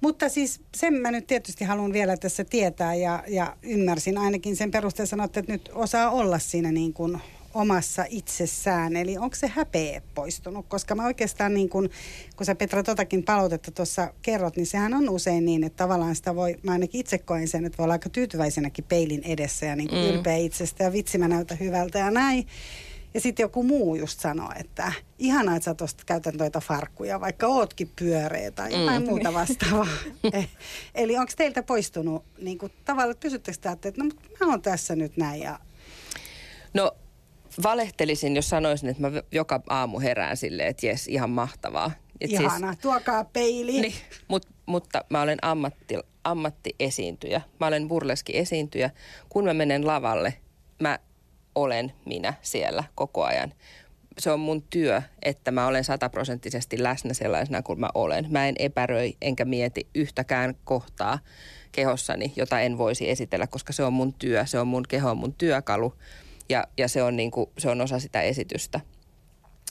Mutta 0.01 0.29
siis 0.29 0.61
sen 0.77 0.95
mä 0.95 1.11
nyt 1.11 1.27
tietysti 1.27 1.65
haluan 1.65 1.93
vielä 1.93 2.17
tässä 2.17 2.45
tietää 2.45 2.95
ja, 2.95 3.25
ja 3.29 3.57
ymmärsin 3.63 4.19
ainakin 4.19 4.57
sen 4.57 4.71
perusteella 4.71 5.09
sanotte, 5.09 5.41
että 5.41 5.53
nyt 5.53 5.71
osaa 5.75 6.11
olla 6.11 6.39
siinä 6.39 6.73
niin 6.73 6.93
kuin 6.93 7.21
omassa 7.55 8.05
itsessään. 8.09 8.97
Eli 8.97 9.19
onko 9.19 9.37
se 9.37 9.47
häpeä 9.47 10.03
poistunut? 10.15 10.67
Koska 10.69 10.95
mä 10.95 11.07
oikeastaan 11.07 11.55
niin 11.55 11.69
kun, 11.69 11.91
kun 12.37 12.47
sä 12.47 12.55
Petra 12.55 12.83
totakin 12.83 13.23
palautetta 13.23 13.71
tuossa 13.71 14.13
kerrot, 14.23 14.57
niin 14.57 14.67
sehän 14.67 14.95
on 14.95 15.09
usein 15.09 15.45
niin, 15.45 15.65
että 15.65 15.77
tavallaan 15.77 16.17
sitä 16.17 16.35
voi, 16.35 16.57
mä 16.63 16.73
ainakin 16.73 17.01
itse 17.01 17.19
koen 17.19 17.49
sen, 17.49 17.65
että 17.65 17.79
voi 17.79 17.85
olla 17.85 17.95
aika 17.95 18.09
tyytyväisenäkin 18.09 18.85
peilin 18.89 19.23
edessä 19.25 19.67
ja 19.67 19.77
niin 19.77 19.91
mm. 19.91 19.97
ylpeä 19.97 20.37
itsestä 20.37 20.85
ja 20.85 20.93
vitsi 20.93 21.19
mä 21.19 21.29
näytän 21.29 21.61
hyvältä 21.61 21.99
ja 21.99 22.11
näin. 22.11 22.47
Ja 23.15 23.21
sitten 23.21 23.45
joku 23.45 23.63
muu 23.63 23.95
just 23.95 24.21
sanoo, 24.21 24.53
että 24.61 24.93
ihanaa, 25.19 25.57
että 25.57 25.65
sä 25.65 25.75
tosta 25.75 26.03
käytän 26.07 26.35
noita 26.35 26.61
farkkuja, 26.61 27.21
vaikka 27.21 27.47
ootkin 27.47 27.91
pyöreä 27.99 28.51
tai 28.51 28.81
jotain 28.81 29.03
mm. 29.03 29.09
muuta 29.09 29.33
vastaavaa. 29.35 29.87
Eh, 30.33 30.49
eli 30.95 31.17
onko 31.17 31.33
teiltä 31.37 31.63
poistunut 31.63 32.25
niin 32.39 32.59
kuin, 32.59 32.73
tavallaan, 32.85 33.11
että 33.11 33.23
pysyttekö 33.23 33.59
te, 33.61 33.89
että 33.89 34.05
no 34.05 34.11
mä 34.41 34.53
oon 34.53 34.63
tässä 34.63 34.97
nyt 34.97 35.17
näin 35.17 35.43
ja... 35.43 35.59
No 36.75 36.93
valehtelisin, 37.63 38.37
jos 38.37 38.49
sanoisin, 38.49 38.89
että 38.89 39.03
mä 39.03 39.23
joka 39.33 39.63
aamu 39.69 40.01
herään 40.01 40.37
silleen, 40.37 40.69
että 40.69 40.87
jes, 40.87 41.09
ihan 41.09 41.31
mahtavaa. 41.31 41.91
Et 42.21 42.31
Ihana, 42.31 42.73
siis, 42.73 42.83
tuokaa 42.83 43.25
peili. 43.25 43.81
Niin, 43.81 43.95
mut, 44.29 44.47
mutta 44.67 45.05
mä 45.11 45.23
olen 45.23 45.39
ammatti, 45.43 45.99
ammattiesiintyjä. 46.25 47.41
Mä 47.61 47.67
olen 47.67 47.89
burleski-esiintyjä. 47.89 48.91
Kun 49.29 49.45
mä 49.45 49.55
menen 49.55 49.87
lavalle, 49.87 50.35
mä 50.81 50.99
olen 51.55 51.93
minä 52.07 52.35
siellä 52.43 52.85
koko 52.95 53.25
ajan. 53.25 53.53
Se 54.19 54.31
on 54.31 54.41
mun 54.41 54.63
työ, 54.63 55.03
että 55.23 55.51
mä 55.51 55.67
olen 55.67 55.85
sataprosenttisesti 55.85 56.83
läsnä 56.83 57.15
sellaisena 57.15 57.63
kuin 57.63 57.81
mä 57.81 57.89
olen. 57.95 58.27
Mä 58.31 58.49
en 58.49 58.55
epäröi 58.59 59.17
enkä 59.23 59.45
mieti 59.45 59.87
yhtäkään 59.95 60.55
kohtaa 60.65 61.19
kehossani, 61.73 62.33
jota 62.37 62.61
en 62.61 62.79
voisi 62.79 63.11
esitellä, 63.11 63.47
koska 63.47 63.73
se 63.73 63.85
on 63.85 63.93
mun 63.93 64.15
työ, 64.15 64.47
se 64.47 64.59
on 64.59 64.69
mun 64.69 64.85
keho, 64.89 65.15
mun 65.15 65.35
työkalu 65.35 65.95
ja, 66.49 66.65
ja 66.79 66.89
se, 66.89 67.03
on 67.03 67.17
niin 67.17 67.31
kuin, 67.31 67.51
se 67.59 67.71
on 67.71 67.81
osa 67.81 67.99
sitä 67.99 68.23
esitystä. 68.23 68.81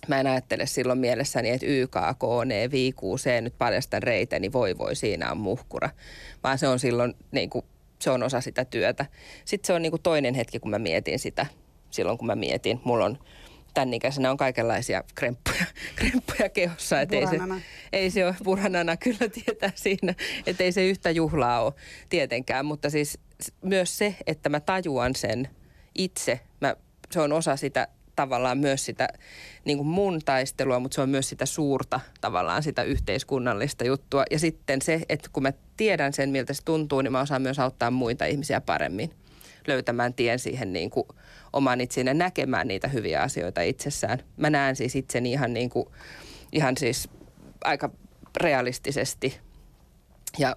Mä 0.08 0.20
en 0.20 0.28
ajattele 0.28 0.66
silloin 0.66 1.00
mielessäni, 1.00 1.50
että 1.50 1.66
YKK, 1.66 2.24
ne 2.46 2.70
C 3.18 3.42
nyt 3.42 3.58
paljastan 3.58 4.04
reiteni, 4.04 4.52
voi 4.52 4.78
voi, 4.78 4.96
siinä 4.96 5.32
on 5.32 5.38
muhkura. 5.38 5.90
Vaan 6.44 6.58
se 6.58 6.68
on 6.68 6.80
silloin, 6.80 7.14
niin 7.32 7.50
kuin, 7.50 7.66
se 8.00 8.10
on 8.10 8.24
osa 8.24 8.42
sitä 8.42 8.66
työtä. 8.66 9.06
Sitten 9.46 9.68
se 9.68 9.74
on 9.74 9.82
niin 9.82 9.92
kuin 9.92 10.02
toinen 10.02 10.34
hetki, 10.34 10.60
kun 10.60 10.72
mä 10.72 10.80
mietin 10.80 11.20
sitä, 11.20 11.46
silloin 11.90 12.18
kun 12.18 12.28
mä 12.28 12.36
mietin. 12.36 12.82
Mulla 12.84 13.06
on 13.06 13.18
tämän 13.74 13.94
ikäisenä 13.94 14.32
on 14.32 14.38
kaikenlaisia 14.38 15.04
kremppuja, 15.16 15.66
kremppuja 15.96 16.50
kehossa. 16.50 17.02
Että 17.02 17.16
ei 17.16 17.28
se, 17.28 17.38
ei 17.94 18.10
se 18.10 18.26
ole 18.26 18.36
puranana, 18.44 18.98
kyllä 19.04 19.30
tietää 19.30 19.72
siinä, 19.76 20.14
että 20.46 20.64
ei 20.64 20.72
se 20.72 20.88
yhtä 20.90 21.12
juhlaa 21.12 21.62
ole 21.62 21.74
tietenkään. 22.10 22.66
Mutta 22.66 22.90
siis 22.90 23.20
myös 23.62 23.98
se, 23.98 24.16
että 24.28 24.50
mä 24.50 24.60
tajuan 24.60 25.16
sen 25.16 25.50
itse. 25.98 26.40
Mä, 26.62 26.76
se 27.12 27.22
on 27.22 27.34
osa 27.34 27.56
sitä 27.56 27.88
tavallaan 28.16 28.58
myös 28.58 28.86
sitä 28.86 29.08
niin 29.66 29.78
kuin 29.78 29.88
mun 29.88 30.20
taistelua, 30.26 30.80
mutta 30.80 30.96
se 30.96 31.02
on 31.02 31.10
myös 31.10 31.30
sitä 31.30 31.46
suurta 31.46 32.00
tavallaan 32.22 32.64
sitä 32.64 32.84
yhteiskunnallista 32.84 33.84
juttua. 33.84 34.24
Ja 34.32 34.40
sitten 34.40 34.82
se, 34.82 35.02
että 35.10 35.30
kun 35.34 35.44
mä 35.44 35.54
tiedän 35.78 36.14
sen, 36.14 36.30
miltä 36.30 36.54
se 36.54 36.64
tuntuu, 36.64 37.02
niin 37.02 37.12
mä 37.12 37.22
osaan 37.22 37.42
myös 37.42 37.60
auttaa 37.60 37.92
muita 37.92 38.26
ihmisiä 38.26 38.62
paremmin 38.62 39.12
löytämään 39.68 40.14
tien 40.14 40.40
siihen 40.40 40.74
niin 40.74 40.90
kuin 40.90 41.08
oman 41.54 41.82
itsensä 41.82 42.14
näkemään 42.14 42.68
niitä 42.68 42.88
hyviä 42.88 43.22
asioita 43.22 43.62
itsessään. 43.62 44.20
Mä 44.38 44.50
näen 44.50 44.76
siis 44.76 44.96
itseni 44.96 45.32
ihan, 45.32 45.54
niin 45.54 45.70
kuin, 45.70 45.88
ihan 46.52 46.78
siis 46.78 47.10
aika 47.64 47.90
realistisesti 48.38 49.40
ja 50.38 50.56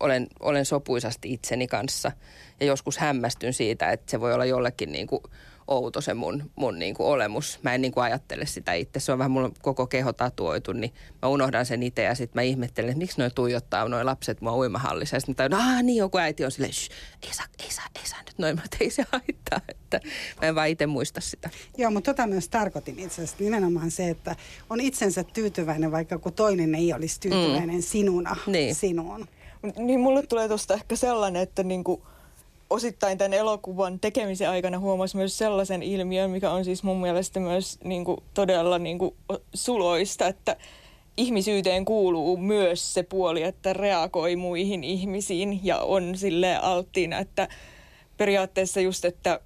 olen, 0.00 0.26
olen 0.40 0.64
sopuisasti 0.64 1.32
itseni 1.32 1.66
kanssa. 1.66 2.12
Ja 2.60 2.66
joskus 2.66 2.98
hämmästyn 2.98 3.52
siitä, 3.52 3.90
että 3.90 4.10
se 4.10 4.20
voi 4.20 4.34
olla 4.34 4.44
jollekin 4.44 4.92
niin 4.92 5.06
kuin 5.06 5.22
outo 5.68 6.00
se 6.00 6.14
mun, 6.14 6.50
mun 6.56 6.78
niin 6.78 6.94
kuin 6.94 7.06
olemus. 7.06 7.58
Mä 7.62 7.74
en 7.74 7.80
niin 7.80 7.92
kuin 7.92 8.04
ajattele 8.04 8.46
sitä 8.46 8.72
itse. 8.72 9.00
Se 9.00 9.12
on 9.12 9.18
vähän 9.18 9.30
mulla 9.30 9.50
koko 9.62 9.86
keho 9.86 10.12
tatuoitu, 10.12 10.72
niin 10.72 10.94
mä 11.22 11.28
unohdan 11.28 11.66
sen 11.66 11.82
itse 11.82 12.02
ja 12.02 12.14
sitten 12.14 12.38
mä 12.38 12.42
ihmettelen, 12.42 12.90
että 12.90 12.98
miksi 12.98 13.20
noi 13.20 13.30
tuijottaa 13.30 13.88
noi 13.88 14.04
lapset 14.04 14.40
mua 14.40 14.56
uimahallissa. 14.56 15.16
Ja 15.16 15.20
sitten 15.20 15.46
mä 15.50 15.58
tajun, 15.58 15.86
niin 15.86 15.96
joku 15.96 16.18
äiti 16.18 16.44
on 16.44 16.50
silleen, 16.50 16.72
ei 17.22 17.34
saa, 17.34 17.46
ei 17.64 17.70
saa, 17.70 17.84
ei 17.94 18.06
saa 18.06 18.18
nyt 18.26 18.38
noin, 18.38 18.56
mutta 18.62 18.76
ei 18.80 18.90
se 18.90 19.04
haittaa. 19.12 19.60
Että 19.68 20.00
mä 20.42 20.48
en 20.48 20.54
vaan 20.54 20.68
itse 20.68 20.86
muista 20.86 21.20
sitä. 21.20 21.50
Joo, 21.78 21.90
mutta 21.90 22.14
tota 22.14 22.26
myös 22.26 22.48
tarkoitin 22.48 22.98
itse 22.98 23.14
asiassa 23.14 23.36
nimenomaan 23.40 23.90
se, 23.90 24.10
että 24.10 24.36
on 24.70 24.80
itsensä 24.80 25.24
tyytyväinen, 25.24 25.92
vaikka 25.92 26.18
kun 26.18 26.32
toinen 26.32 26.74
ei 26.74 26.92
olisi 26.92 27.20
tyytyväinen 27.20 27.76
mm. 27.76 27.82
sinuna 27.82 28.36
niin. 28.46 28.74
sinuun. 28.74 29.28
Niin 29.76 30.00
mulle 30.00 30.22
tulee 30.22 30.48
tuosta 30.48 30.74
ehkä 30.74 30.96
sellainen, 30.96 31.42
että 31.42 31.62
niinku, 31.62 32.06
osittain 32.74 33.18
tämän 33.18 33.32
elokuvan 33.32 34.00
tekemisen 34.00 34.50
aikana 34.50 34.78
huomasi 34.78 35.16
myös 35.16 35.38
sellaisen 35.38 35.82
ilmiön, 35.82 36.30
mikä 36.30 36.50
on 36.50 36.64
siis 36.64 36.82
mun 36.82 37.00
mielestä 37.00 37.40
myös 37.40 37.78
niinku, 37.84 38.22
todella 38.34 38.78
niinku, 38.78 39.16
suloista, 39.54 40.26
että 40.26 40.56
ihmisyyteen 41.16 41.84
kuuluu 41.84 42.36
myös 42.36 42.94
se 42.94 43.02
puoli, 43.02 43.42
että 43.42 43.72
reagoi 43.72 44.36
muihin 44.36 44.84
ihmisiin 44.84 45.60
ja 45.62 45.78
on 45.78 46.16
sille 46.16 46.56
alttiina, 46.56 47.18
että 47.18 47.48
periaatteessa 48.16 48.80
just, 48.80 49.04
että 49.04 49.40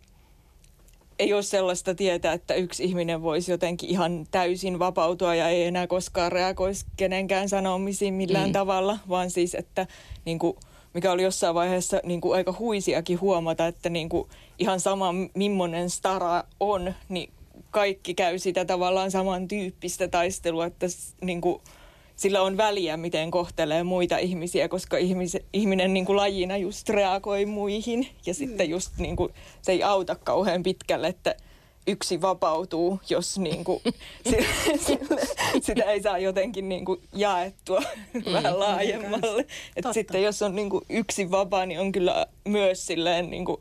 ei 1.18 1.32
ole 1.32 1.42
sellaista 1.42 1.94
tietää, 1.94 2.32
että 2.32 2.54
yksi 2.54 2.84
ihminen 2.84 3.22
voisi 3.22 3.50
jotenkin 3.50 3.90
ihan 3.90 4.26
täysin 4.30 4.78
vapautua 4.78 5.34
ja 5.34 5.48
ei 5.48 5.64
enää 5.64 5.86
koskaan 5.86 6.32
reagoisi 6.32 6.86
kenenkään 6.96 7.48
sanomisiin 7.48 8.14
millään 8.14 8.48
mm. 8.48 8.52
tavalla, 8.52 8.98
vaan 9.08 9.30
siis, 9.30 9.54
että 9.54 9.86
niin 10.24 10.38
kuin, 10.38 10.56
mikä 10.94 11.12
oli 11.12 11.22
jossain 11.22 11.54
vaiheessa 11.54 12.00
niin 12.04 12.20
kuin 12.20 12.36
aika 12.36 12.54
huisiakin 12.58 13.20
huomata, 13.20 13.66
että 13.66 13.88
niin 13.88 14.08
kuin, 14.08 14.28
ihan 14.58 14.80
sama 14.80 15.14
millainen 15.34 15.90
stara 15.90 16.44
on, 16.60 16.94
niin 17.08 17.32
kaikki 17.70 18.14
käy 18.14 18.38
sitä 18.38 18.64
tavallaan 18.64 19.10
samantyyppistä 19.10 20.08
taistelua, 20.08 20.66
että 20.66 20.86
niin 21.20 21.40
kuin, 21.40 21.60
sillä 22.16 22.42
on 22.42 22.56
väliä, 22.56 22.96
miten 22.96 23.30
kohtelee 23.30 23.82
muita 23.82 24.18
ihmisiä, 24.18 24.68
koska 24.68 24.96
ihmis, 24.96 25.36
ihminen 25.52 25.94
niin 25.94 26.06
kuin 26.06 26.16
lajina 26.16 26.56
just 26.56 26.88
reagoi 26.88 27.46
muihin. 27.46 28.08
Ja 28.26 28.32
mm. 28.32 28.36
sitten 28.36 28.70
just 28.70 28.98
niin 28.98 29.16
kuin, 29.16 29.32
se 29.62 29.72
ei 29.72 29.82
auta 29.82 30.14
kauhean 30.14 30.62
pitkälle, 30.62 31.06
että 31.06 31.34
yksi 31.88 32.20
vapautuu, 32.20 33.00
jos 33.10 33.38
niin 33.38 33.64
kuin, 33.64 33.80
sille, 34.30 34.46
sille, 34.78 35.20
sitä 35.62 35.84
ei 35.84 36.02
saa 36.02 36.18
jotenkin 36.18 36.68
niin 36.68 36.84
kuin 36.84 37.00
jaettua 37.12 37.82
mm, 38.12 38.32
vähän 38.32 38.58
laajemmalle. 38.58 39.46
Et 39.76 39.84
sitten 39.92 40.22
jos 40.22 40.42
on 40.42 40.56
niin 40.56 40.70
kuin 40.70 40.84
yksi 40.88 41.30
vapaa, 41.30 41.66
niin 41.66 41.80
on 41.80 41.92
kyllä 41.92 42.26
myös 42.44 42.86
silleen, 42.86 43.30
niin 43.30 43.44
kuin, 43.44 43.60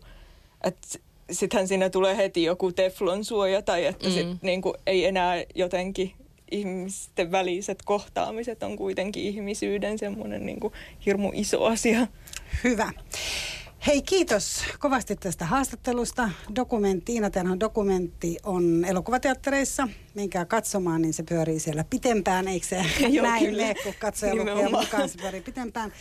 että 0.63 0.87
sittenhän 1.31 1.67
siinä 1.67 1.89
tulee 1.89 2.17
heti 2.17 2.43
joku 2.43 2.71
teflon 2.71 3.25
suoja 3.25 3.61
tai 3.61 3.85
että 3.85 4.07
mm. 4.07 4.13
sit 4.13 4.27
niin 4.41 4.61
kuin, 4.61 4.75
ei 4.87 5.05
enää 5.05 5.43
jotenkin 5.55 6.13
ihmisten 6.51 7.31
väliset 7.31 7.79
kohtaamiset 7.85 8.63
on 8.63 8.77
kuitenkin 8.77 9.23
ihmisyyden 9.23 9.99
semmoinen 9.99 10.45
niin 10.45 10.59
kuin 10.59 10.73
hirmu 11.05 11.31
iso 11.33 11.63
asia. 11.63 12.07
Hyvä. 12.63 12.91
Hei, 13.87 14.01
kiitos 14.01 14.63
kovasti 14.79 15.15
tästä 15.15 15.45
haastattelusta. 15.45 16.29
Dokumentti, 16.55 17.13
Iina 17.13 17.29
Tenhan 17.29 17.59
dokumentti 17.59 18.37
on 18.43 18.85
elokuvateattereissa. 18.85 19.87
Menkää 20.15 20.45
katsomaan, 20.45 21.01
niin 21.01 21.13
se 21.13 21.23
pyörii 21.23 21.59
siellä 21.59 21.83
pitempään, 21.89 22.47
eikö 22.47 22.67
se 22.67 22.85
Joo, 23.09 23.25
näin 23.25 23.45
kyllä. 23.45 23.73
kun 23.83 23.93
katsoja 23.99 24.35
lukee 24.35 24.69
mukaan, 24.69 25.09
se 25.09 25.17
pyörii 25.17 25.41
pitempään. 25.41 25.93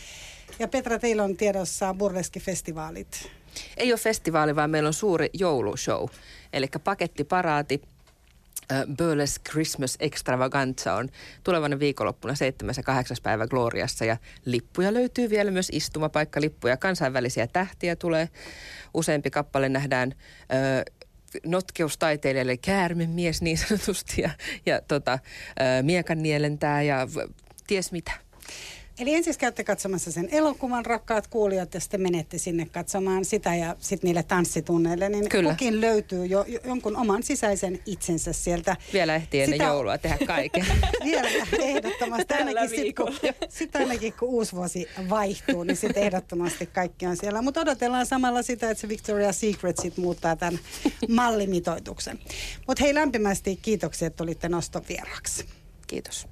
Ja 0.59 0.69
Petra, 0.69 0.99
teillä 0.99 1.25
on 1.25 1.37
tiedossa 1.37 1.95
burleski-festivaalit. 1.95 3.31
Ei 3.77 3.93
ole 3.93 3.99
festivaali, 3.99 4.57
vaan 4.57 4.71
meillä 4.71 4.87
on 4.87 4.93
suuri 4.93 5.31
joulushow. 5.33 6.09
Eli 6.53 6.67
pakettiparaati 6.85 7.83
Burlesque 8.99 9.51
Christmas 9.51 9.97
Extravaganza 10.01 10.95
on 10.95 11.09
tulevana 11.45 11.79
viikonloppuna 11.79 12.35
7. 12.35 12.75
ja 12.77 12.83
8. 12.83 13.17
päivä 13.23 13.47
Gloriassa 13.47 14.05
ja 14.05 14.17
lippuja 14.45 14.95
löytyy 14.95 15.31
vielä 15.31 15.51
myös 15.51 15.69
istumapaikkalippuja. 15.73 16.77
Kansainvälisiä 16.77 17.47
tähtiä 17.47 17.97
tulee. 17.97 18.29
Useampi 18.95 19.31
kappale 19.31 19.69
nähdään 19.69 20.13
ö, 20.13 20.93
notkeustaiteilijalle 21.47 22.57
käärmemies 22.57 23.43
niin 23.43 23.59
sanotusti 23.59 24.23
ja, 24.23 24.31
ja 24.67 24.81
tota, 24.89 25.13
ö, 25.13 25.83
miekan 25.83 26.23
nielentää 26.23 26.83
ja 26.83 27.09
ties 27.67 27.93
mitä. 27.93 28.13
Eli 28.99 29.15
ensin 29.15 29.35
käytte 29.39 29.65
katsomassa 29.65 30.13
sen 30.13 30.29
elokuvan, 30.33 30.87
rakkaat 30.87 31.27
kuulijat, 31.27 31.75
ja 31.75 31.81
sitten 31.81 32.03
menette 32.03 32.39
sinne 32.39 32.67
katsomaan 32.67 33.25
sitä 33.25 33.55
ja 33.55 33.77
sitten 33.81 34.09
niille 34.09 34.23
tanssitunneille. 34.23 35.09
Niin 35.09 35.29
Kyllä. 35.29 35.51
kukin 35.51 35.81
löytyy 35.81 36.27
jo, 36.27 36.45
jo 36.49 36.61
jonkun 36.65 36.97
oman 36.97 37.23
sisäisen 37.23 37.79
itsensä 37.87 38.33
sieltä. 38.33 38.77
Vielä 38.93 39.15
ehtii 39.15 39.41
ennen 39.41 39.59
sitä... 39.59 39.65
joulua 39.65 39.99
tehdä 39.99 40.19
kaiken. 40.27 40.67
Vielä 41.05 41.29
ehdottomasti. 41.59 42.35
Ainakin 42.35 42.69
sitten 42.69 42.95
kun, 42.95 43.15
sit 43.49 43.77
ainakin 43.77 44.13
kun 44.13 44.29
uusi 44.29 44.53
vuosi 44.53 44.89
vaihtuu, 45.09 45.63
niin 45.63 45.77
sitten 45.77 46.03
ehdottomasti 46.03 46.67
kaikki 46.67 47.07
on 47.07 47.17
siellä. 47.17 47.43
Mutta 47.43 47.61
odotellaan 47.61 48.07
samalla 48.07 48.43
sitä, 48.43 48.71
että 48.71 48.81
se 48.81 48.89
Victoria 48.89 49.33
Secret 49.33 49.77
sit 49.79 49.97
muuttaa 49.97 50.37
tämän 50.37 50.59
mallimitoituksen. 51.09 52.19
Mutta 52.67 52.85
hei 52.85 52.95
lämpimästi 52.95 53.57
kiitoksia, 53.63 54.07
että 54.07 54.17
tulitte 54.17 54.49
noston 54.49 54.83
vieraaksi. 54.89 55.45
Kiitos. 55.87 56.25